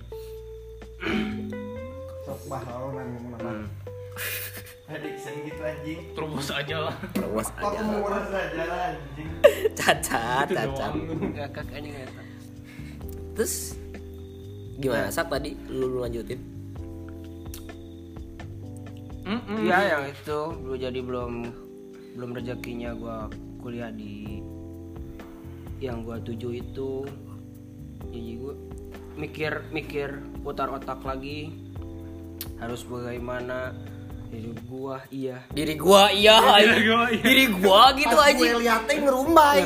Sok 2.24 2.40
bah 2.48 2.64
lalu 2.64 2.88
nang 2.96 3.08
ngomong 3.18 3.34
apa. 3.36 3.52
Adiksen 4.88 5.44
gitu 5.44 5.62
anjing. 5.66 6.00
terus 6.16 6.48
aja. 6.48 6.88
Lah 6.88 6.96
terus 7.12 7.48
Kok 7.52 7.76
aja. 7.76 7.84
murah 7.84 8.24
Saja 8.32 8.64
lah 8.64 8.96
anjing. 8.96 9.30
cacat 9.76 10.48
cacat. 10.48 10.92
kakak 11.36 11.66
nggak 11.74 12.08
terus 13.36 13.76
gimana 14.78 15.10
sak 15.10 15.30
tadi? 15.30 15.58
Lu, 15.70 16.06
lanjutin 19.28 19.66
Iya 19.68 19.80
yang 19.92 20.04
itu 20.08 20.40
belum 20.64 20.78
jadi 20.80 21.00
belum 21.04 21.34
belum 22.16 22.30
rezekinya 22.34 22.92
gua 22.96 23.28
kuliah 23.60 23.92
di 23.92 24.40
yang 25.84 26.08
gua 26.08 26.18
tuju 26.24 26.50
itu 26.56 27.04
jadi 28.10 28.32
gua 28.40 28.56
mikir 29.20 29.54
mikir 29.74 30.10
putar 30.42 30.72
otak 30.72 31.04
lagi 31.04 31.52
harus 32.58 32.82
bagaimana 32.88 33.76
hidup 34.32 34.60
gua 34.68 34.98
iya 35.12 35.44
diri 35.52 35.76
gua 35.76 36.12
iya 36.12 36.36
anjing. 36.40 37.22
diri 37.22 37.46
gua 37.60 37.92
gitu 37.96 38.16
Pas 38.16 38.28
anjing 38.32 38.52
gue 38.52 38.62
liatnya 38.64 38.96
ngerumbai. 39.08 39.60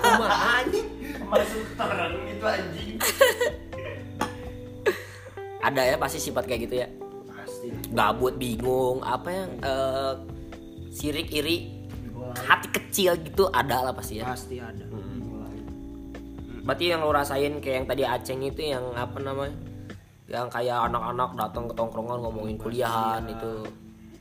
Kumaha 0.00 0.38
anjing? 0.64 0.86
Masuk 1.28 1.66
terang 1.76 2.14
gitu 2.24 2.44
anjing. 2.46 2.96
ada 5.60 5.82
ya 5.84 5.96
pasti 5.96 6.18
sifat 6.18 6.44
kayak 6.48 6.60
gitu 6.68 6.74
ya? 6.84 6.88
Pasti. 7.30 7.68
Gabut 7.92 8.34
bingung 8.36 9.04
apa 9.04 9.28
yang 9.28 9.50
eh, 9.60 10.14
sirik 10.90 11.30
iri 11.30 11.80
hati 12.46 12.68
kecil 12.70 13.18
gitu 13.22 13.48
ada 13.52 13.90
lah 13.90 13.92
pasti 13.94 14.20
ya? 14.20 14.28
Pasti 14.28 14.56
ada. 14.58 14.84
Berarti 16.60 16.84
yang 16.92 17.02
lo 17.02 17.10
rasain 17.10 17.58
kayak 17.58 17.76
yang 17.82 17.86
tadi 17.88 18.02
aceng 18.04 18.40
itu 18.44 18.60
yang 18.62 18.84
apa 18.94 19.18
namanya? 19.18 19.56
Yang 20.30 20.46
kayak 20.54 20.78
anak-anak 20.92 21.30
datang 21.34 21.64
ke 21.66 21.74
tongkrongan 21.74 22.18
ngomongin 22.22 22.56
kuliahan 22.60 23.26
itu. 23.26 23.66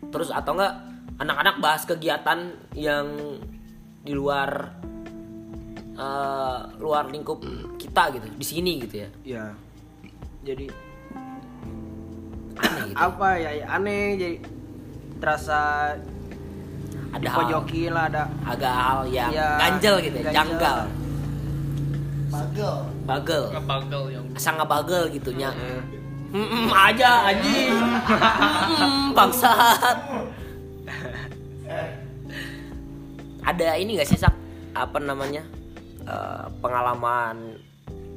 Terus 0.10 0.34
atau 0.34 0.58
enggak 0.58 0.74
anak-anak 1.20 1.56
bahas 1.62 1.84
kegiatan 1.86 2.56
yang 2.74 3.06
di 4.02 4.16
luar 4.16 4.74
eh, 5.94 6.60
luar 6.80 7.12
lingkup 7.12 7.44
kita 7.78 8.18
gitu 8.18 8.28
di 8.34 8.46
sini 8.48 8.72
gitu 8.82 8.96
ya? 9.06 9.10
Ya 9.22 9.46
jadi 10.44 10.72
aneh 12.60 12.84
gitu. 12.86 12.96
Apa 12.98 13.28
ya, 13.36 13.52
ya 13.54 13.66
aneh 13.70 14.04
jadi 14.16 14.36
terasa 15.18 15.60
ada 17.10 17.18
hal. 17.18 17.42
dipojoki 17.42 17.90
lah 17.90 18.06
ada 18.06 18.24
agak 18.44 18.70
hal 18.72 19.00
yang 19.10 19.32
Ya, 19.32 19.58
ganjel 19.58 19.96
gitu 20.00 20.16
ya 20.16 20.24
ganjel. 20.24 20.36
janggal. 20.38 20.78
Bagel. 22.30 22.76
bagel. 23.04 23.44
Ngebagel 23.50 24.04
yang 24.12 24.24
asal 24.38 24.54
ngebagel 24.56 25.04
gitu 25.10 25.32
nya 25.34 25.50
Mm-mm, 26.30 26.70
aja 26.70 27.26
anjing. 27.26 27.74
Mm-mm, 27.74 29.18
bangsat. 29.18 29.98
Ada 33.42 33.78
ini 33.78 33.98
gak 33.98 34.06
sih 34.06 34.20
sak? 34.20 34.34
Apa 34.78 35.02
namanya? 35.02 35.42
Eh, 36.06 36.46
pengalaman 36.62 37.58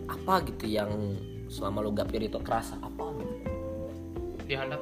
apa 0.05 0.45
gitu 0.45 0.69
yang 0.69 0.93
selama 1.49 1.81
lu 1.81 1.93
gapir 1.93 2.21
itu 2.21 2.37
kerasa 2.39 2.77
apa 2.79 3.05
gitu? 3.17 3.32
Dihandap 4.47 4.81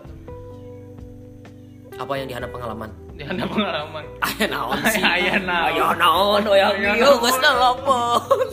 apa 2.01 2.13
yang 2.17 2.27
dihadap 2.33 2.49
pengalaman? 2.49 2.91
Dihandap 3.13 3.49
pengalaman. 3.53 4.05
Aya 4.27 4.45
naon 4.49 4.81
sih? 4.95 5.03
Aya 5.05 5.37
naon. 5.37 5.73
Aya 5.77 5.87
naon 5.95 6.43
oh 6.49 6.57
yang 6.57 6.73
Aya 6.73 6.93
ieu 6.97 7.05
naon. 7.05 7.21
geus 7.21 7.37
nelpon 7.39 8.49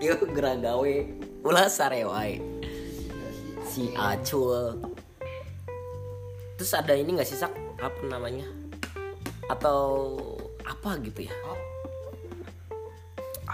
Ieu 0.00 0.16
gerah 0.36 0.56
gawe 0.56 0.94
ulah 1.44 1.68
sare 1.68 2.04
wae 2.08 2.40
si 3.68 3.92
Acul. 3.92 4.80
Terus 6.56 6.72
ada 6.72 6.92
ini 6.92 7.16
nggak 7.16 7.28
sih 7.28 7.36
sak? 7.36 7.52
Apa 7.80 8.00
namanya? 8.04 8.44
Atau 9.48 10.16
apa 10.64 10.96
gitu 11.00 11.24
ya 11.24 11.34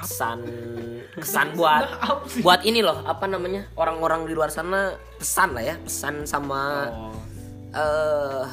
kesan 0.03 0.41
kesan 1.17 1.57
buat 1.57 1.87
buat 2.45 2.61
ini 2.67 2.85
loh 2.85 3.05
apa 3.07 3.25
namanya 3.25 3.71
orang-orang 3.79 4.29
di 4.29 4.33
luar 4.37 4.53
sana 4.53 4.97
pesan 5.17 5.57
lah 5.57 5.65
ya 5.65 5.75
pesan 5.81 6.29
sama 6.29 6.91
eh 7.77 8.45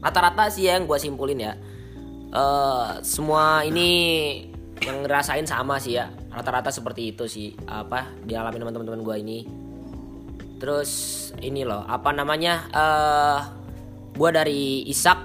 rata-rata 0.00 0.48
sih 0.48 0.68
yang 0.68 0.88
gue 0.88 0.98
simpulin 1.00 1.40
ya. 1.40 1.52
Eh 2.32 2.90
semua 3.04 3.62
ini 3.64 3.90
yang 4.80 5.04
ngerasain 5.04 5.44
sama 5.44 5.76
sih 5.76 6.00
ya 6.00 6.08
rata-rata 6.32 6.72
seperti 6.72 7.12
itu 7.12 7.28
sih 7.28 7.52
apa 7.68 8.08
dialami 8.24 8.56
teman-teman 8.56 9.04
gue 9.04 9.16
ini. 9.20 9.38
Terus 10.60 10.90
ini 11.40 11.64
loh 11.64 11.84
apa 11.84 12.12
namanya 12.12 12.54
eh 12.72 13.40
gue 14.16 14.30
dari 14.32 14.84
Isak 14.88 15.18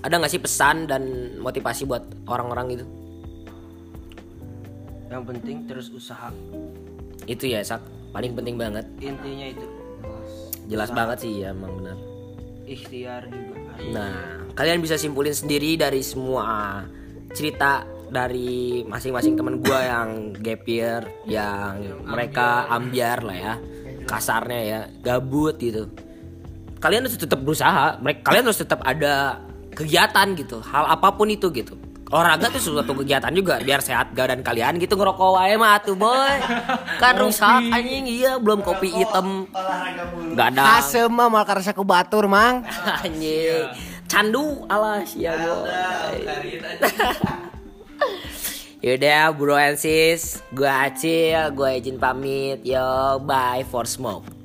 ada 0.00 0.14
nggak 0.16 0.32
sih 0.32 0.42
pesan 0.42 0.88
dan 0.88 1.02
motivasi 1.40 1.84
buat 1.84 2.24
orang-orang 2.24 2.78
gitu 2.78 2.84
yang 5.10 5.26
penting 5.26 5.66
terus 5.66 5.90
usaha. 5.90 6.30
Itu 7.26 7.50
ya 7.50 7.60
Sak. 7.66 7.82
Paling 8.14 8.32
penting 8.38 8.56
banget. 8.56 8.86
Intinya 9.02 9.46
itu. 9.50 9.66
Jelas. 10.70 10.94
Banget 10.94 11.26
sih 11.26 11.42
ya 11.42 11.50
emang 11.50 11.82
benar. 11.82 11.98
Ikhtiar 12.62 13.26
juga. 13.26 13.74
Nah, 13.90 14.46
kalian 14.54 14.78
bisa 14.78 14.94
simpulin 14.94 15.34
sendiri 15.34 15.74
dari 15.74 15.98
semua 16.06 16.86
cerita 17.34 17.82
dari 18.10 18.82
masing-masing 18.86 19.34
teman 19.34 19.58
gua 19.58 19.82
yang 19.98 20.34
gap 20.38 20.62
year, 20.66 21.02
yang 21.26 22.02
mereka 22.06 22.70
ambiar 22.70 23.22
lah 23.26 23.34
ya, 23.38 23.54
kasarnya 24.06 24.60
ya, 24.62 24.80
gabut 25.02 25.58
gitu. 25.58 25.90
Kalian 26.78 27.06
harus 27.06 27.18
tetap 27.18 27.42
berusaha, 27.42 27.98
mereka 27.98 28.30
kalian 28.30 28.44
harus 28.46 28.62
tetap 28.62 28.80
ada 28.86 29.42
kegiatan 29.74 30.26
gitu, 30.38 30.62
hal 30.62 30.86
apa 30.86 31.10
pun 31.14 31.30
itu 31.30 31.50
gitu. 31.50 31.74
Olahraga 32.10 32.50
tuh 32.50 32.58
suatu 32.58 32.90
kegiatan 32.90 33.30
juga 33.30 33.62
biar 33.62 33.78
sehat 33.78 34.10
dan 34.18 34.42
kalian 34.42 34.82
gitu 34.82 34.98
ngerokok 34.98 35.30
wae 35.38 35.54
mah 35.54 35.78
tuh 35.78 35.94
boy. 35.94 36.42
Kan 36.98 37.14
rusak 37.22 37.70
anjing 37.70 38.02
iya 38.10 38.34
belum 38.34 38.66
kopi 38.66 38.90
hitam. 38.90 39.46
Gak 40.34 40.58
ada. 40.58 40.82
Asem 40.82 41.06
mah 41.06 41.30
mal 41.30 41.46
karasa 41.46 41.70
ku 41.70 41.86
batur 41.86 42.26
mang. 42.26 42.66
Anjing. 43.06 43.70
Candu 44.10 44.66
alas 44.66 45.14
ya 45.14 45.38
boy. 45.38 45.70
Yaudah 48.80 49.36
bro 49.36 49.60
and 49.60 49.76
sis 49.76 50.40
Gue 50.56 50.64
Acil 50.64 51.52
Gue 51.52 51.84
izin 51.84 52.00
pamit 52.00 52.64
Yo 52.64 53.20
bye 53.20 53.60
for 53.68 53.84
smoke 53.84 54.39